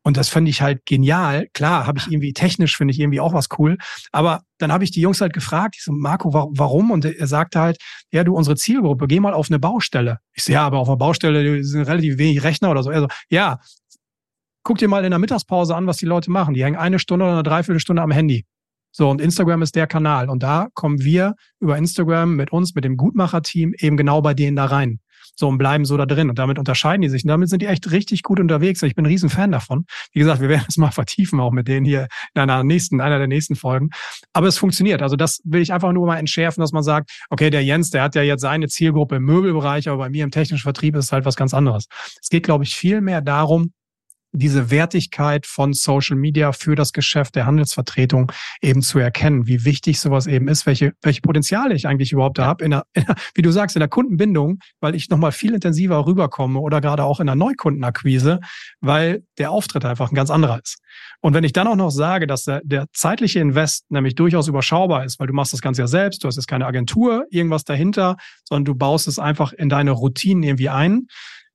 Und 0.03 0.17
das 0.17 0.31
fand 0.31 0.49
ich 0.49 0.63
halt 0.63 0.87
genial. 0.87 1.49
Klar, 1.53 1.87
habe 1.87 1.99
ich 1.99 2.11
irgendwie 2.11 2.33
technisch 2.33 2.77
finde 2.77 2.93
ich 2.93 3.01
irgendwie 3.01 3.21
auch 3.21 3.35
was 3.35 3.49
cool. 3.59 3.77
Aber 4.13 4.43
dann 4.59 4.73
habe 4.73 4.83
ich 4.85 4.91
die 4.91 5.01
Jungs 5.01 5.21
halt 5.21 5.35
gefragt, 5.35 5.77
ich 5.77 5.85
so, 5.85 5.93
Marco, 5.93 6.33
warum? 6.33 6.91
Und 6.91 7.05
er 7.05 7.27
sagte 7.27 7.61
halt, 7.61 7.79
ja, 8.11 8.25
du, 8.25 8.35
unsere 8.35 8.57
Zielgruppe, 8.57 9.07
geh 9.07 9.21
mal 9.21 9.35
auf 9.35 9.51
eine 9.51 9.59
Baustelle. 9.59 10.19
Ich 10.33 10.45
so, 10.45 10.53
ja, 10.53 10.65
aber 10.65 10.79
auf 10.79 10.89
einer 10.89 10.97
Baustelle 10.97 11.63
sind 11.63 11.83
relativ 11.83 12.17
wenig 12.17 12.43
Rechner 12.43 12.71
oder 12.71 12.83
so. 12.83 12.91
Er 12.91 13.01
so, 13.01 13.09
ja, 13.29 13.61
guck 14.63 14.79
dir 14.79 14.89
mal 14.89 15.05
in 15.05 15.11
der 15.11 15.19
Mittagspause 15.19 15.77
an, 15.77 15.87
was 15.87 15.99
die 15.99 16.07
Leute 16.07 16.31
machen. 16.31 16.55
Die 16.55 16.65
hängen 16.65 16.77
eine 16.77 16.99
Stunde 16.99 17.27
oder 17.27 17.35
eine 17.35 17.43
Dreiviertelstunde 17.43 18.01
am 18.01 18.11
Handy. 18.11 18.47
So, 18.93 19.09
und 19.09 19.21
Instagram 19.21 19.63
ist 19.63 19.77
der 19.77 19.87
Kanal. 19.87 20.29
Und 20.29 20.43
da 20.43 20.69
kommen 20.75 21.03
wir 21.03 21.35
über 21.61 21.77
Instagram 21.79 22.35
mit 22.35 22.53
uns, 22.53 22.75
mit 22.75 22.85
dem 22.85 22.97
Gutmacher-Team 22.97 23.75
eben 23.79 23.97
genau 23.97 24.21
bei 24.21 24.35
denen 24.35 24.57
da 24.57 24.65
rein. 24.65 24.99
So 25.37 25.49
und 25.49 25.59
bleiben 25.59 25.85
so 25.85 25.97
da 25.97 26.07
drin. 26.07 26.29
Und 26.29 26.39
damit 26.39 26.59
unterscheiden 26.59 27.03
die 27.03 27.09
sich. 27.09 27.25
Und 27.25 27.29
damit 27.29 27.49
sind 27.49 27.63
die 27.63 27.67
echt 27.67 27.91
richtig 27.91 28.23
gut 28.23 28.41
unterwegs. 28.41 28.83
Ich 28.83 28.95
bin 28.95 29.05
ein 29.05 29.11
Riesenfan 29.11 29.53
davon. 29.53 29.85
Wie 30.13 30.21
gesagt, 30.21 30.41
wir 30.41 30.49
werden 30.49 30.67
es 30.69 30.77
mal 30.77 30.91
vertiefen, 30.91 31.41
auch 31.41 31.53
mit 31.53 31.69
denen 31.69 31.87
hier 31.87 32.09
in 32.35 32.43
einer 32.43 32.65
nächsten, 32.65 33.01
einer 33.01 33.19
der 33.19 33.27
nächsten 33.27 33.57
Folgen. 33.57 33.91
Aber 34.33 34.47
es 34.47 34.59
funktioniert. 34.59 35.03
Also 35.03 35.17
das 35.17 35.41
will 35.45 35.63
ich 35.63 35.73
einfach 35.73 35.93
nur 35.93 36.07
mal 36.07 36.19
entschärfen, 36.19 36.61
dass 36.61 36.73
man 36.73 36.83
sagt, 36.83 37.11
okay, 37.31 37.51
der 37.51 37.65
Jens, 37.65 37.91
der 37.91 38.03
hat 38.03 38.15
ja 38.15 38.23
jetzt 38.23 38.43
seine 38.43 38.69
Zielgruppe 38.69 39.17
im 39.17 39.25
Möbelbereich, 39.25 39.89
aber 39.89 39.99
bei 39.99 40.11
mir 40.11 40.25
im 40.25 40.31
technischen 40.31 40.63
Vertrieb 40.63 40.97
ist 40.97 41.07
es 41.07 41.13
halt 41.13 41.25
was 41.25 41.37
ganz 41.37 41.55
anderes. 41.55 41.87
Es 42.21 42.29
geht, 42.29 42.45
glaube 42.45 42.65
ich, 42.65 42.75
viel 42.75 43.01
mehr 43.01 43.21
darum, 43.21 43.73
diese 44.33 44.71
Wertigkeit 44.71 45.47
von 45.47 45.73
Social 45.73 46.17
Media 46.17 46.53
für 46.53 46.75
das 46.75 46.93
Geschäft 46.93 47.35
der 47.35 47.47
Handelsvertretung 47.47 48.31
eben 48.61 48.83
zu 48.83 48.99
erkennen, 48.99 49.47
wie 49.47 49.65
wichtig 49.65 50.01
sowas 50.01 50.27
eben 50.27 50.49
ist, 50.49 50.67
welche, 50.67 50.93
welche 51.03 51.21
Potenziale 51.21 51.75
ich 51.75 51.87
eigentlich 51.89 52.13
überhaupt 52.13 52.39
da 52.39 52.47
habe, 52.47 52.65
in 52.65 52.71
der, 52.71 52.85
in 52.95 53.05
der, 53.07 53.17
wie 53.35 53.43
du 53.43 53.51
sagst, 53.51 53.77
in 53.77 53.81
der 53.81 53.89
Kundenbindung, 53.89 54.59
weil 54.81 54.95
ich 54.95 55.09
nochmal 55.11 55.33
viel 55.33 55.55
intensiver 55.55 56.07
rüberkomme 56.07 56.61
oder 56.61 56.81
gerade 56.81 57.05
auch 57.05 57.21
in 57.21 57.27
der 57.27 57.37
Neukundenakquise, 57.37 58.41
weil 58.81 59.25
der 59.39 59.51
Auftritt 59.51 59.85
einfach 59.85 60.11
ein 60.11 60.15
ganz 60.15 60.31
anderer 60.31 60.61
ist. 60.63 60.79
Und 61.21 61.35
wenn 61.35 61.45
ich 61.45 61.53
dann 61.53 61.67
auch 61.67 61.77
noch 61.77 61.91
sage, 61.91 62.27
dass 62.27 62.45
der, 62.45 62.61
der 62.65 62.87
zeitliche 62.93 63.41
Invest 63.41 63.91
nämlich 63.91 64.15
durchaus 64.15 64.49
überschaubar 64.49 65.05
ist, 65.05 65.21
weil 65.21 65.27
du 65.27 65.35
machst 65.35 65.53
das 65.53 65.61
Ganze 65.61 65.83
ja 65.83 65.87
selbst, 65.87 66.25
du 66.25 66.29
hast 66.29 66.37
jetzt 66.37 66.49
keine 66.49 66.67
Agentur, 66.67 67.27
irgendwas 67.31 67.65
dahinter, 67.65 68.17
sondern 68.45 68.65
du 68.65 68.75
baust 68.75 69.09
es 69.09 69.19
einfach 69.19 69.53
in 69.53 69.69
deine 69.69 69.91
Routinen 69.91 70.43
irgendwie 70.43 70.69
ein, 70.69 71.07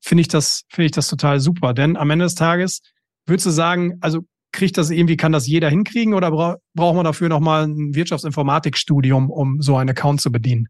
finde 0.06 0.22
ich 0.22 0.28
das, 0.28 0.64
finde 0.70 0.86
ich 0.86 0.92
das 0.92 1.08
total 1.08 1.40
super. 1.40 1.74
Denn 1.74 1.98
am 1.98 2.10
Ende 2.12 2.26
des 2.26 2.36
Tages 2.36 2.82
würdest 3.26 3.48
du 3.48 3.50
sagen, 3.50 3.98
also 4.02 4.22
kriegt 4.52 4.78
das 4.78 4.92
irgendwie, 4.92 5.18
kann 5.18 5.32
das 5.32 5.48
jeder 5.48 5.70
hinkriegen 5.70 6.14
oder 6.14 6.32
bra 6.32 6.58
braucht 6.76 6.96
man 6.96 7.06
dafür 7.06 7.28
nochmal 7.28 7.68
ein 7.68 7.96
Wirtschaftsinformatikstudium, 7.96 9.30
um 9.30 9.62
so 9.62 9.76
einen 9.76 9.90
Account 9.90 10.22
zu 10.22 10.32
bedienen? 10.32 10.68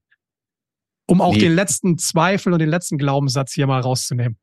Um 1.07 1.21
auch 1.21 1.33
nee. 1.33 1.41
den 1.41 1.53
letzten 1.53 1.97
Zweifel 1.97 2.53
und 2.53 2.59
den 2.59 2.69
letzten 2.69 2.97
Glaubenssatz 2.97 3.53
hier 3.53 3.67
mal 3.67 3.81
rauszunehmen. 3.81 4.39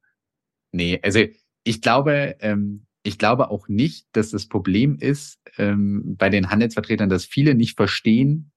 Nee, 0.73 1.01
also 1.03 1.21
ich 1.65 1.81
glaube, 1.81 2.37
ähm, 2.41 2.87
ich 3.03 3.19
glaube 3.19 3.51
auch 3.51 3.69
nicht, 3.69 4.07
dass 4.13 4.31
das 4.31 4.47
Problem 4.47 4.97
ist 4.99 5.39
ähm, 5.57 6.17
bei 6.19 6.29
den 6.29 6.51
Handelsvertretern, 6.51 7.09
dass 7.09 7.25
viele 7.25 7.55
nicht 7.55 7.77
verstehen, 7.77 8.53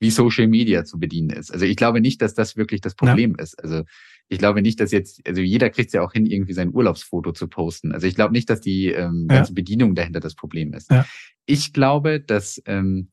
wie 0.00 0.10
Social 0.10 0.48
Media 0.48 0.84
zu 0.84 0.98
bedienen 0.98 1.30
ist. 1.30 1.52
Also 1.52 1.64
ich 1.64 1.76
glaube 1.76 2.00
nicht, 2.00 2.20
dass 2.22 2.34
das 2.34 2.56
wirklich 2.56 2.80
das 2.80 2.96
Problem 2.96 3.36
ja. 3.38 3.44
ist. 3.44 3.62
Also 3.62 3.84
ich 4.28 4.38
glaube 4.38 4.62
nicht, 4.62 4.80
dass 4.80 4.92
jetzt, 4.92 5.26
also 5.26 5.42
jeder 5.42 5.70
kriegt 5.70 5.88
es 5.88 5.92
ja 5.92 6.02
auch 6.02 6.12
hin, 6.12 6.26
irgendwie 6.26 6.54
sein 6.54 6.74
Urlaubsfoto 6.74 7.32
zu 7.32 7.48
posten. 7.48 7.92
Also 7.92 8.06
ich 8.06 8.14
glaube 8.14 8.32
nicht, 8.32 8.48
dass 8.48 8.60
die 8.60 8.88
ähm, 8.88 9.26
ganze 9.28 9.50
ja. 9.52 9.54
Bedienung 9.54 9.94
dahinter 9.94 10.20
das 10.20 10.34
Problem 10.34 10.72
ist. 10.72 10.90
Ja. 10.90 11.04
Ich 11.44 11.72
glaube, 11.72 12.20
dass 12.20 12.62
ähm, 12.66 13.10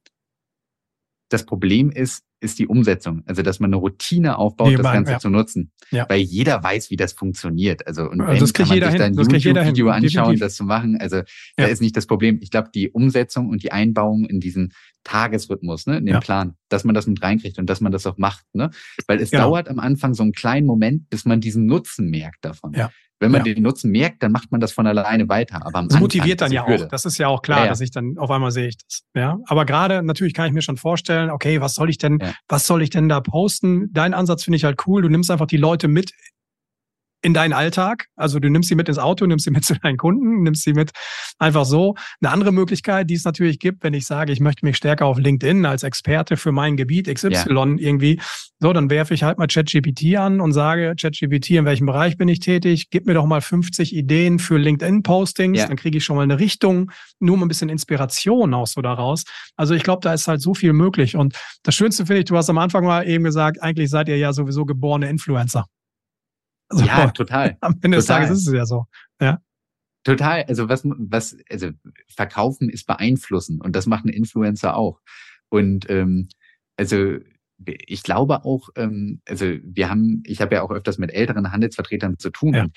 das 1.29 1.45
Problem 1.45 1.91
ist, 1.91 2.23
ist 2.41 2.59
die 2.59 2.67
Umsetzung. 2.67 3.23
Also, 3.25 3.41
dass 3.41 3.59
man 3.59 3.69
eine 3.69 3.77
Routine 3.77 4.37
aufbaut, 4.37 4.73
das 4.73 4.83
Ganze 4.83 5.13
ja. 5.13 5.19
zu 5.19 5.29
nutzen. 5.29 5.71
Ja. 5.91 6.05
Weil 6.09 6.21
jeder 6.21 6.63
weiß, 6.63 6.89
wie 6.89 6.95
das 6.95 7.13
funktioniert. 7.13 7.85
Also, 7.87 8.03
und 8.03 8.21
also 8.21 8.33
wenn, 8.33 8.39
das 8.39 8.53
kann 8.53 8.67
man 8.67 8.81
sich 8.81 8.99
dann 8.99 9.17
ein 9.17 9.39
YouTube-Video 9.39 9.89
anschauen, 9.89 10.39
das 10.39 10.55
zu 10.55 10.63
machen. 10.63 10.97
Also, 10.99 11.17
ja. 11.17 11.23
da 11.57 11.65
ist 11.65 11.81
nicht 11.81 11.97
das 11.97 12.05
Problem. 12.05 12.39
Ich 12.41 12.51
glaube, 12.51 12.69
die 12.73 12.89
Umsetzung 12.89 13.49
und 13.49 13.63
die 13.63 13.71
Einbauung 13.71 14.25
in 14.25 14.39
diesen 14.39 14.73
Tagesrhythmus, 15.03 15.87
ne, 15.87 15.97
in 15.97 16.05
den 16.05 16.19
Plan, 16.19 16.55
dass 16.69 16.83
man 16.83 16.93
das 16.93 17.07
mit 17.07 17.21
reinkriegt 17.21 17.57
und 17.57 17.69
dass 17.69 17.81
man 17.81 17.91
das 17.91 18.05
auch 18.05 18.17
macht, 18.17 18.45
ne? 18.53 18.69
Weil 19.07 19.19
es 19.21 19.31
genau. 19.31 19.45
dauert 19.45 19.69
am 19.69 19.79
Anfang 19.79 20.13
so 20.13 20.23
einen 20.23 20.33
kleinen 20.33 20.67
Moment, 20.67 21.09
bis 21.09 21.25
man 21.25 21.41
diesen 21.41 21.65
Nutzen 21.65 22.09
merkt 22.09 22.43
davon. 22.43 22.73
Ja. 22.73 22.91
Wenn 23.19 23.31
man 23.31 23.45
ja. 23.45 23.53
den 23.53 23.63
Nutzen 23.63 23.91
merkt, 23.91 24.23
dann 24.23 24.31
macht 24.31 24.51
man 24.51 24.61
das 24.61 24.71
von 24.71 24.87
alleine 24.87 25.27
weiter. 25.27 25.65
Aber 25.65 25.83
das 25.83 25.99
motiviert 25.99 26.39
dann 26.39 26.51
ja 26.51 26.65
auch. 26.65 26.87
Das 26.87 27.03
ist 27.03 27.17
ja 27.17 27.27
auch 27.27 27.41
klar, 27.41 27.59
ja, 27.59 27.63
ja. 27.65 27.69
dass 27.69 27.81
ich 27.81 27.91
dann 27.91 28.17
auf 28.17 28.31
einmal 28.31 28.51
sehe 28.51 28.67
ich 28.69 28.77
das. 28.77 29.03
Ja. 29.13 29.37
Aber 29.45 29.65
gerade 29.65 30.01
natürlich 30.03 30.33
kann 30.33 30.47
ich 30.47 30.53
mir 30.53 30.61
schon 30.61 30.77
vorstellen, 30.77 31.29
okay, 31.29 31.59
was 31.59 31.75
soll 31.75 31.89
ich 31.89 31.97
denn, 31.97 32.19
was 32.47 32.65
soll 32.65 32.81
ich 32.81 32.89
denn 32.89 33.09
da 33.09 33.19
posten? 33.19 33.91
Dein 33.91 34.13
Ansatz 34.13 34.43
finde 34.43 34.55
ich 34.55 34.63
halt 34.63 34.87
cool. 34.87 35.01
Du 35.01 35.09
nimmst 35.09 35.29
einfach 35.31 35.47
die 35.47 35.57
Leute 35.57 35.89
mit 35.89 36.13
in 37.21 37.33
deinen 37.33 37.53
Alltag. 37.53 38.05
Also 38.15 38.39
du 38.39 38.49
nimmst 38.49 38.69
sie 38.69 38.75
mit 38.75 38.87
ins 38.87 38.97
Auto, 38.97 39.25
nimmst 39.25 39.45
sie 39.45 39.51
mit 39.51 39.65
zu 39.65 39.75
deinen 39.75 39.97
Kunden, 39.97 40.43
nimmst 40.43 40.63
sie 40.63 40.73
mit 40.73 40.91
einfach 41.37 41.65
so. 41.65 41.95
Eine 42.21 42.31
andere 42.31 42.51
Möglichkeit, 42.51 43.09
die 43.09 43.15
es 43.15 43.25
natürlich 43.25 43.59
gibt, 43.59 43.83
wenn 43.83 43.93
ich 43.93 44.05
sage, 44.05 44.31
ich 44.31 44.39
möchte 44.39 44.65
mich 44.65 44.77
stärker 44.77 45.05
auf 45.05 45.17
LinkedIn 45.17 45.65
als 45.65 45.83
Experte 45.83 46.37
für 46.37 46.51
mein 46.51 46.77
Gebiet 46.77 47.13
XY 47.13 47.31
ja. 47.31 47.45
irgendwie, 47.77 48.19
so, 48.59 48.73
dann 48.73 48.89
werfe 48.89 49.13
ich 49.13 49.23
halt 49.23 49.37
mal 49.37 49.47
ChatGPT 49.47 50.17
an 50.17 50.41
und 50.41 50.51
sage, 50.51 50.93
ChatGPT, 50.99 51.51
in 51.51 51.65
welchem 51.65 51.85
Bereich 51.85 52.17
bin 52.17 52.27
ich 52.27 52.39
tätig? 52.39 52.89
Gib 52.89 53.05
mir 53.05 53.13
doch 53.13 53.25
mal 53.25 53.41
50 53.41 53.95
Ideen 53.95 54.39
für 54.39 54.57
LinkedIn-Postings, 54.57 55.59
ja. 55.59 55.67
dann 55.67 55.77
kriege 55.77 55.97
ich 55.97 56.03
schon 56.03 56.17
mal 56.17 56.23
eine 56.23 56.39
Richtung, 56.39 56.91
nur 57.19 57.37
mal 57.37 57.45
ein 57.45 57.47
bisschen 57.47 57.69
Inspiration 57.69 58.53
auch 58.53 58.67
so 58.67 58.81
daraus. 58.81 59.23
Also 59.55 59.73
ich 59.73 59.83
glaube, 59.83 60.01
da 60.01 60.13
ist 60.13 60.27
halt 60.27 60.41
so 60.41 60.53
viel 60.53 60.73
möglich. 60.73 61.15
Und 61.15 61.35
das 61.63 61.75
Schönste 61.75 62.05
finde 62.05 62.19
ich, 62.19 62.25
du 62.25 62.35
hast 62.35 62.49
am 62.49 62.57
Anfang 62.57 62.83
mal 62.85 63.07
eben 63.07 63.23
gesagt, 63.23 63.61
eigentlich 63.61 63.89
seid 63.89 64.09
ihr 64.09 64.17
ja 64.17 64.33
sowieso 64.33 64.65
geborene 64.65 65.09
Influencer. 65.09 65.65
Also, 66.69 66.85
ja, 66.85 67.09
total. 67.11 67.57
Am 67.61 67.77
Ende 67.81 67.97
des 67.97 68.05
Tages 68.05 68.31
ist 68.31 68.47
es 68.47 68.53
ja 68.53 68.65
so. 68.65 68.85
Ja. 69.19 69.41
Total. 70.03 70.43
Also 70.43 70.69
was, 70.69 70.83
was, 70.85 71.37
also 71.49 71.71
verkaufen 72.07 72.69
ist 72.69 72.87
beeinflussen 72.87 73.59
und 73.61 73.75
das 73.75 73.85
machen 73.85 74.09
Influencer 74.09 74.75
auch. 74.75 75.01
Und 75.49 75.89
ähm, 75.89 76.29
also 76.77 77.17
ich 77.65 78.03
glaube 78.03 78.45
auch, 78.45 78.69
ähm, 78.75 79.21
also 79.27 79.45
wir 79.63 79.89
haben, 79.89 80.23
ich 80.25 80.41
habe 80.41 80.55
ja 80.55 80.61
auch 80.61 80.71
öfters 80.71 80.97
mit 80.97 81.13
älteren 81.13 81.51
Handelsvertretern 81.51 82.17
zu 82.17 82.29
tun. 82.29 82.53
Ja. 82.53 82.67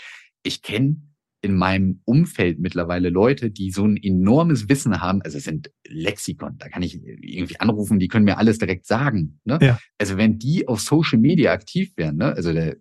ich 0.43 0.63
kenne 0.63 1.03
in 1.45 1.57
meinem 1.57 2.01
Umfeld 2.05 2.61
mittlerweile 2.61 3.11
Leute, 3.11 3.51
die 3.51 3.73
so 3.73 3.85
ein 3.85 3.97
enormes 3.97 4.69
Wissen 4.69 5.01
haben. 5.01 5.23
Also 5.23 5.39
es 5.39 5.45
sind 5.45 5.73
Lexikon, 5.87 6.57
da 6.59 6.69
kann 6.69 6.85
ich 6.85 7.03
irgendwie 7.05 7.59
anrufen, 7.59 7.99
die 7.99 8.07
können 8.07 8.25
mir 8.25 8.39
alles 8.39 8.59
direkt 8.59 8.87
sagen. 8.87 9.41
Ne? 9.45 9.59
Ja. 9.61 9.79
Also 9.99 10.17
wenn 10.17 10.39
die 10.39 10.69
auf 10.69 10.81
Social 10.81 11.19
Media 11.19 11.53
aktiv 11.53 11.93
wären, 11.97 12.17
ne? 12.17 12.33
also 12.33 12.53
der 12.53 12.77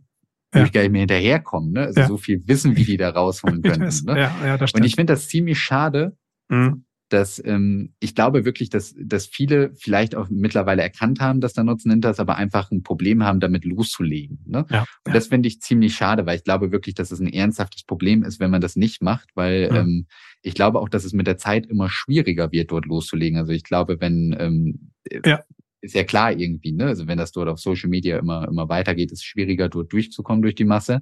ja. 0.53 0.65
ich 0.65 0.71
gar 0.71 0.81
nicht 0.81 0.91
mehr 0.91 1.01
hinterherkommen. 1.01 1.71
Ne? 1.71 1.81
Also 1.81 1.99
ja. 2.01 2.07
so 2.07 2.17
viel 2.17 2.41
Wissen, 2.47 2.75
wie 2.75 2.83
die 2.83 2.97
da 2.97 3.09
rausholen 3.09 3.61
können. 3.61 3.81
Das, 3.81 4.03
ne? 4.03 4.19
ja, 4.19 4.35
ja, 4.45 4.57
das 4.57 4.69
stimmt. 4.69 4.83
Und 4.83 4.87
ich 4.87 4.95
finde 4.95 5.13
das 5.13 5.27
ziemlich 5.27 5.59
schade, 5.59 6.17
mhm. 6.49 6.85
dass 7.09 7.41
ähm, 7.43 7.93
ich 7.99 8.15
glaube 8.15 8.45
wirklich, 8.45 8.69
dass, 8.69 8.93
dass 8.97 9.27
viele 9.27 9.73
vielleicht 9.75 10.15
auch 10.15 10.27
mittlerweile 10.29 10.81
erkannt 10.81 11.19
haben, 11.19 11.41
dass 11.41 11.53
der 11.53 11.63
Nutzen 11.63 11.91
hinter 11.91 12.11
ist, 12.11 12.19
aber 12.19 12.35
einfach 12.35 12.71
ein 12.71 12.83
Problem 12.83 13.23
haben, 13.23 13.39
damit 13.39 13.65
loszulegen. 13.65 14.43
Ne? 14.45 14.65
Ja, 14.69 14.85
und 15.05 15.15
das 15.15 15.27
finde 15.27 15.47
ich 15.47 15.61
ziemlich 15.61 15.95
schade, 15.95 16.25
weil 16.25 16.37
ich 16.37 16.43
glaube 16.43 16.71
wirklich, 16.71 16.95
dass 16.95 17.11
es 17.11 17.19
ein 17.19 17.31
ernsthaftes 17.31 17.83
Problem 17.83 18.23
ist, 18.23 18.39
wenn 18.39 18.51
man 18.51 18.61
das 18.61 18.75
nicht 18.75 19.01
macht, 19.01 19.29
weil 19.35 19.69
ja. 19.71 19.81
ähm, 19.81 20.07
ich 20.41 20.53
glaube 20.53 20.79
auch, 20.79 20.89
dass 20.89 21.05
es 21.05 21.13
mit 21.13 21.27
der 21.27 21.37
Zeit 21.37 21.67
immer 21.67 21.89
schwieriger 21.89 22.51
wird, 22.51 22.71
dort 22.71 22.85
loszulegen. 22.85 23.37
Also 23.37 23.51
ich 23.51 23.63
glaube, 23.63 24.01
wenn 24.01 24.35
ähm, 24.37 24.91
ja. 25.23 25.43
Ist 25.81 25.95
ja 25.95 26.03
klar 26.03 26.31
irgendwie, 26.31 26.71
ne? 26.71 26.85
Also 26.85 27.07
wenn 27.07 27.17
das 27.17 27.31
dort 27.31 27.49
auf 27.49 27.59
Social 27.59 27.89
Media 27.89 28.17
immer 28.17 28.47
immer 28.47 28.69
weitergeht, 28.69 29.11
ist 29.11 29.19
es 29.19 29.25
schwieriger, 29.25 29.69
dort 29.69 29.91
durchzukommen 29.91 30.41
durch 30.41 30.55
die 30.55 30.65
Masse. 30.65 31.01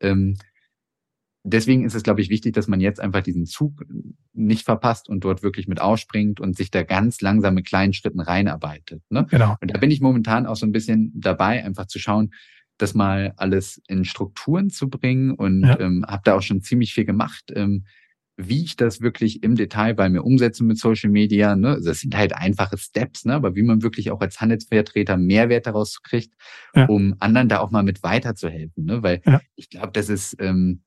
Ähm, 0.00 0.36
deswegen 1.42 1.84
ist 1.84 1.94
es, 1.94 2.02
glaube 2.02 2.20
ich, 2.20 2.30
wichtig, 2.30 2.54
dass 2.54 2.68
man 2.68 2.80
jetzt 2.80 3.00
einfach 3.00 3.22
diesen 3.22 3.46
Zug 3.46 3.84
nicht 4.32 4.64
verpasst 4.64 5.08
und 5.08 5.24
dort 5.24 5.42
wirklich 5.42 5.68
mit 5.68 5.80
ausspringt 5.80 6.40
und 6.40 6.56
sich 6.56 6.70
da 6.70 6.82
ganz 6.82 7.20
langsam 7.20 7.54
mit 7.54 7.66
kleinen 7.66 7.92
Schritten 7.92 8.20
reinarbeitet. 8.20 9.02
Ne? 9.10 9.26
Genau. 9.30 9.56
Und 9.60 9.70
da 9.70 9.78
bin 9.78 9.90
ich 9.90 10.00
momentan 10.00 10.46
auch 10.46 10.56
so 10.56 10.66
ein 10.66 10.72
bisschen 10.72 11.12
dabei, 11.14 11.64
einfach 11.64 11.86
zu 11.86 11.98
schauen, 11.98 12.30
das 12.78 12.94
mal 12.94 13.34
alles 13.36 13.82
in 13.88 14.04
Strukturen 14.04 14.70
zu 14.70 14.88
bringen 14.88 15.32
und 15.32 15.62
ja. 15.62 15.78
ähm, 15.80 16.04
habe 16.06 16.22
da 16.24 16.34
auch 16.34 16.42
schon 16.42 16.62
ziemlich 16.62 16.94
viel 16.94 17.04
gemacht. 17.04 17.52
Ähm, 17.54 17.84
wie 18.36 18.64
ich 18.64 18.76
das 18.76 19.00
wirklich 19.00 19.42
im 19.42 19.54
Detail 19.54 19.94
bei 19.94 20.08
mir 20.08 20.24
umsetze 20.24 20.64
mit 20.64 20.78
Social 20.78 21.10
Media, 21.10 21.56
ne, 21.56 21.80
das 21.84 22.00
sind 22.00 22.16
halt 22.16 22.34
einfache 22.34 22.78
Steps, 22.78 23.24
ne, 23.24 23.34
aber 23.34 23.54
wie 23.54 23.62
man 23.62 23.82
wirklich 23.82 24.10
auch 24.10 24.20
als 24.20 24.40
Handelsvertreter 24.40 25.16
Mehrwert 25.16 25.66
daraus 25.66 26.02
kriegt, 26.02 26.34
ja. 26.74 26.86
um 26.86 27.14
anderen 27.18 27.48
da 27.48 27.60
auch 27.60 27.70
mal 27.70 27.82
mit 27.82 28.02
weiterzuhelfen, 28.02 28.84
ne, 28.84 29.02
weil 29.02 29.20
ja. 29.26 29.40
ich 29.56 29.68
glaube, 29.68 29.90
das 29.92 30.08
ist 30.08 30.36
ähm, 30.40 30.82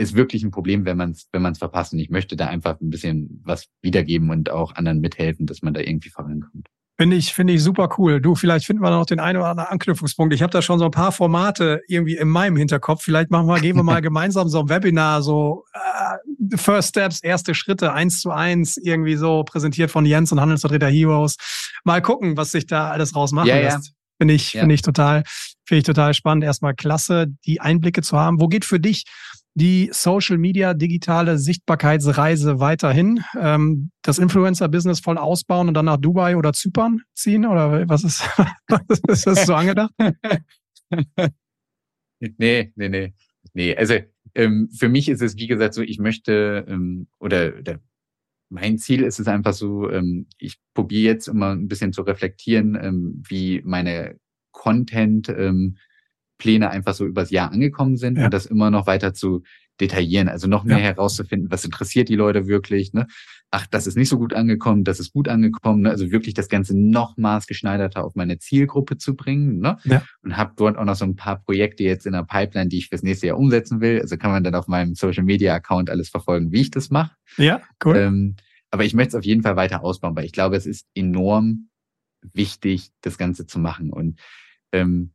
ist 0.00 0.14
wirklich 0.16 0.42
ein 0.42 0.50
Problem, 0.50 0.86
wenn 0.86 0.96
man 0.96 1.10
es 1.10 1.28
wenn 1.30 1.42
man's 1.42 1.58
verpasst. 1.58 1.92
Und 1.92 1.98
ich 1.98 2.08
möchte 2.10 2.34
da 2.34 2.46
einfach 2.46 2.80
ein 2.80 2.90
bisschen 2.90 3.42
was 3.44 3.68
wiedergeben 3.82 4.30
und 4.30 4.50
auch 4.50 4.74
anderen 4.74 5.00
mithelfen, 5.00 5.46
dass 5.46 5.60
man 5.62 5.74
da 5.74 5.80
irgendwie 5.80 6.08
vorankommt. 6.08 6.68
Finde 7.00 7.16
ich, 7.16 7.32
finde 7.32 7.54
ich 7.54 7.62
super 7.62 7.88
cool. 7.96 8.20
Du, 8.20 8.34
vielleicht 8.34 8.66
finden 8.66 8.82
wir 8.82 8.90
noch 8.90 9.06
den 9.06 9.20
einen 9.20 9.38
oder 9.38 9.48
anderen 9.48 9.70
Anknüpfungspunkt. 9.70 10.34
Ich 10.34 10.42
habe 10.42 10.50
da 10.50 10.60
schon 10.60 10.78
so 10.78 10.84
ein 10.84 10.90
paar 10.90 11.12
Formate 11.12 11.80
irgendwie 11.88 12.18
in 12.18 12.28
meinem 12.28 12.58
Hinterkopf. 12.58 13.02
Vielleicht 13.02 13.30
machen 13.30 13.46
wir, 13.46 13.58
gehen 13.58 13.74
wir 13.74 13.82
mal 13.82 14.02
gemeinsam 14.02 14.50
so 14.50 14.60
ein 14.60 14.68
Webinar, 14.68 15.22
so 15.22 15.64
äh, 15.72 16.58
First 16.58 16.90
Steps, 16.90 17.22
erste 17.22 17.54
Schritte, 17.54 17.94
eins 17.94 18.20
zu 18.20 18.30
eins, 18.30 18.76
irgendwie 18.76 19.16
so 19.16 19.44
präsentiert 19.44 19.90
von 19.90 20.04
Jens 20.04 20.30
und 20.30 20.42
Handelsvertreter 20.42 20.88
Heroes. 20.88 21.36
Mal 21.84 22.02
gucken, 22.02 22.36
was 22.36 22.50
sich 22.50 22.66
da 22.66 22.90
alles 22.90 23.16
rausmachen 23.16 23.48
ja, 23.48 23.56
lässt. 23.56 23.86
Ja. 23.86 23.92
Finde 24.18 24.34
ich, 24.34 24.52
ja. 24.52 24.60
finde 24.60 24.74
ich 24.74 24.82
total, 24.82 25.22
finde 25.64 25.78
ich 25.78 25.84
total 25.84 26.12
spannend. 26.12 26.44
Erstmal 26.44 26.74
klasse, 26.74 27.28
die 27.46 27.62
Einblicke 27.62 28.02
zu 28.02 28.18
haben. 28.18 28.42
Wo 28.42 28.48
geht 28.48 28.66
für 28.66 28.78
dich 28.78 29.04
die 29.54 29.90
Social 29.92 30.38
Media 30.38 30.74
digitale 30.74 31.38
Sichtbarkeitsreise 31.38 32.60
weiterhin? 32.60 33.22
Ähm, 33.38 33.90
das 34.02 34.18
Influencer-Business 34.18 35.00
voll 35.00 35.18
ausbauen 35.18 35.68
und 35.68 35.74
dann 35.74 35.86
nach 35.86 35.96
Dubai 35.96 36.36
oder 36.36 36.52
Zypern 36.52 37.00
ziehen? 37.14 37.46
Oder 37.46 37.88
was 37.88 38.04
ist, 38.04 38.20
was 38.68 39.00
ist 39.08 39.26
das 39.26 39.46
so 39.46 39.54
angedacht? 39.54 39.92
nee, 42.20 42.72
nee, 42.74 42.88
nee. 42.88 43.14
Nee, 43.52 43.76
also 43.76 43.94
ähm, 44.34 44.68
für 44.70 44.88
mich 44.88 45.08
ist 45.08 45.22
es, 45.22 45.36
wie 45.36 45.46
gesagt, 45.46 45.74
so, 45.74 45.82
ich 45.82 45.98
möchte 45.98 46.64
ähm, 46.68 47.08
oder, 47.18 47.54
oder 47.58 47.80
mein 48.48 48.78
Ziel 48.78 49.02
ist 49.02 49.18
es 49.18 49.28
einfach 49.28 49.52
so, 49.52 49.90
ähm, 49.90 50.26
ich 50.38 50.58
probiere 50.74 51.12
jetzt 51.12 51.28
immer 51.28 51.52
ein 51.52 51.68
bisschen 51.68 51.92
zu 51.92 52.02
reflektieren, 52.02 52.78
ähm, 52.80 53.22
wie 53.28 53.62
meine 53.64 54.18
Content 54.52 55.28
ähm, 55.28 55.76
Pläne 56.40 56.70
einfach 56.70 56.94
so 56.94 57.06
übers 57.06 57.30
Jahr 57.30 57.52
angekommen 57.52 57.96
sind 57.96 58.18
ja. 58.18 58.24
und 58.24 58.34
das 58.34 58.46
immer 58.46 58.70
noch 58.70 58.88
weiter 58.88 59.14
zu 59.14 59.42
detaillieren, 59.80 60.28
also 60.28 60.46
noch 60.46 60.64
mehr 60.64 60.78
ja. 60.78 60.84
herauszufinden, 60.84 61.50
was 61.50 61.64
interessiert 61.64 62.08
die 62.08 62.16
Leute 62.16 62.46
wirklich. 62.46 62.92
Ne? 62.92 63.06
Ach, 63.50 63.66
das 63.66 63.86
ist 63.86 63.96
nicht 63.96 64.08
so 64.08 64.18
gut 64.18 64.34
angekommen, 64.34 64.84
das 64.84 65.00
ist 65.00 65.12
gut 65.12 65.28
angekommen. 65.28 65.82
Ne? 65.82 65.90
Also 65.90 66.10
wirklich 66.10 66.34
das 66.34 66.48
Ganze 66.48 66.78
noch 66.78 67.16
maßgeschneiderter 67.16 68.04
auf 68.04 68.14
meine 68.14 68.38
Zielgruppe 68.38 68.98
zu 68.98 69.16
bringen. 69.16 69.58
Ne? 69.58 69.78
Ja. 69.84 70.02
Und 70.22 70.36
habe 70.36 70.52
dort 70.56 70.76
auch 70.76 70.84
noch 70.84 70.96
so 70.96 71.04
ein 71.04 71.16
paar 71.16 71.42
Projekte 71.42 71.82
jetzt 71.82 72.06
in 72.06 72.12
der 72.12 72.24
Pipeline, 72.24 72.68
die 72.68 72.78
ich 72.78 72.88
fürs 72.88 73.02
nächste 73.02 73.28
Jahr 73.28 73.38
umsetzen 73.38 73.80
will. 73.80 74.00
Also 74.00 74.16
kann 74.16 74.30
man 74.30 74.44
dann 74.44 74.54
auf 74.54 74.68
meinem 74.68 74.94
Social 74.94 75.24
Media 75.24 75.54
Account 75.54 75.88
alles 75.90 76.10
verfolgen, 76.10 76.52
wie 76.52 76.60
ich 76.60 76.70
das 76.70 76.90
mache. 76.90 77.12
Ja, 77.36 77.62
cool. 77.84 77.96
Ähm, 77.96 78.36
aber 78.70 78.84
ich 78.84 78.94
möchte 78.94 79.10
es 79.10 79.14
auf 79.16 79.24
jeden 79.24 79.42
Fall 79.42 79.56
weiter 79.56 79.82
ausbauen, 79.82 80.14
weil 80.14 80.26
ich 80.26 80.32
glaube, 80.32 80.56
es 80.56 80.66
ist 80.66 80.86
enorm 80.94 81.70
wichtig, 82.32 82.90
das 83.00 83.18
Ganze 83.18 83.46
zu 83.46 83.58
machen. 83.58 83.90
Und 83.90 84.20
ähm, 84.72 85.12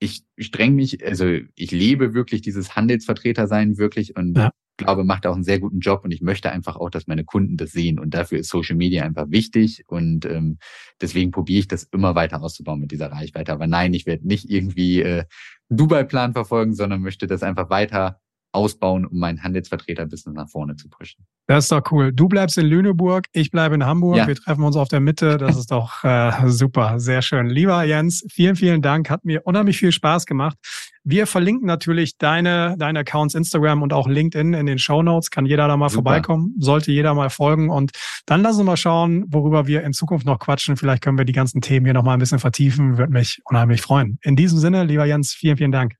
ich 0.00 0.22
streng 0.38 0.74
mich, 0.74 1.04
also 1.04 1.26
ich 1.54 1.70
lebe 1.70 2.14
wirklich 2.14 2.42
dieses 2.42 2.76
Handelsvertreter 2.76 3.46
sein 3.46 3.78
wirklich 3.78 4.16
und 4.16 4.36
ja. 4.36 4.50
glaube, 4.76 5.04
macht 5.04 5.26
auch 5.26 5.34
einen 5.34 5.44
sehr 5.44 5.58
guten 5.58 5.80
Job 5.80 6.04
und 6.04 6.12
ich 6.12 6.20
möchte 6.20 6.50
einfach 6.50 6.76
auch, 6.76 6.90
dass 6.90 7.06
meine 7.06 7.24
Kunden 7.24 7.56
das 7.56 7.72
sehen 7.72 7.98
und 7.98 8.14
dafür 8.14 8.38
ist 8.38 8.48
Social 8.48 8.76
Media 8.76 9.02
einfach 9.04 9.30
wichtig 9.30 9.84
und 9.88 10.24
ähm, 10.26 10.58
deswegen 11.00 11.32
probiere 11.32 11.60
ich 11.60 11.68
das 11.68 11.84
immer 11.84 12.14
weiter 12.14 12.42
auszubauen 12.42 12.80
mit 12.80 12.92
dieser 12.92 13.10
Reichweite. 13.10 13.52
Aber 13.52 13.66
nein, 13.66 13.92
ich 13.92 14.06
werde 14.06 14.26
nicht 14.26 14.48
irgendwie 14.48 15.02
äh, 15.02 15.24
Dubai-Plan 15.68 16.32
verfolgen, 16.32 16.74
sondern 16.74 17.02
möchte 17.02 17.26
das 17.26 17.42
einfach 17.42 17.70
weiter 17.70 18.20
ausbauen, 18.52 19.04
um 19.06 19.18
mein 19.18 19.42
Handelsvertreter-Business 19.42 20.34
nach 20.34 20.48
vorne 20.48 20.76
zu 20.76 20.88
pushen. 20.88 21.26
Das 21.46 21.64
ist 21.64 21.72
doch 21.72 21.82
cool. 21.92 22.12
Du 22.12 22.28
bleibst 22.28 22.58
in 22.58 22.66
Lüneburg, 22.66 23.26
ich 23.32 23.50
bleibe 23.50 23.74
in 23.74 23.84
Hamburg. 23.84 24.16
Ja. 24.16 24.26
Wir 24.26 24.34
treffen 24.34 24.64
uns 24.64 24.76
auf 24.76 24.88
der 24.88 25.00
Mitte. 25.00 25.38
Das 25.38 25.56
ist 25.56 25.70
doch 25.70 26.04
äh, 26.04 26.32
super, 26.46 26.98
sehr 27.00 27.22
schön. 27.22 27.48
Lieber 27.48 27.82
Jens, 27.84 28.24
vielen, 28.30 28.56
vielen 28.56 28.82
Dank. 28.82 29.08
Hat 29.10 29.24
mir 29.24 29.42
unheimlich 29.44 29.78
viel 29.78 29.92
Spaß 29.92 30.26
gemacht. 30.26 30.56
Wir 31.04 31.26
verlinken 31.26 31.66
natürlich 31.66 32.18
deine, 32.18 32.76
deine 32.78 32.98
Accounts 32.98 33.34
Instagram 33.34 33.82
und 33.82 33.94
auch 33.94 34.06
LinkedIn 34.08 34.52
in 34.52 34.66
den 34.66 34.78
Show 34.78 35.02
Notes. 35.02 35.30
Kann 35.30 35.46
jeder 35.46 35.68
da 35.68 35.76
mal 35.76 35.88
super. 35.88 36.02
vorbeikommen, 36.02 36.54
sollte 36.58 36.92
jeder 36.92 37.14
mal 37.14 37.30
folgen. 37.30 37.70
Und 37.70 37.92
dann 38.26 38.42
lassen 38.42 38.58
wir 38.58 38.64
mal 38.64 38.76
schauen, 38.76 39.24
worüber 39.28 39.66
wir 39.66 39.84
in 39.84 39.94
Zukunft 39.94 40.26
noch 40.26 40.38
quatschen. 40.38 40.76
Vielleicht 40.76 41.02
können 41.02 41.16
wir 41.16 41.24
die 41.24 41.32
ganzen 41.32 41.62
Themen 41.62 41.86
hier 41.86 41.94
noch 41.94 42.02
mal 42.02 42.12
ein 42.12 42.18
bisschen 42.18 42.40
vertiefen. 42.40 42.98
Würde 42.98 43.12
mich 43.12 43.40
unheimlich 43.44 43.80
freuen. 43.80 44.18
In 44.22 44.36
diesem 44.36 44.58
Sinne, 44.58 44.84
lieber 44.84 45.06
Jens, 45.06 45.32
vielen, 45.32 45.56
vielen 45.56 45.72
Dank. 45.72 45.94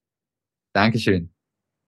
Dankeschön. 0.75 1.31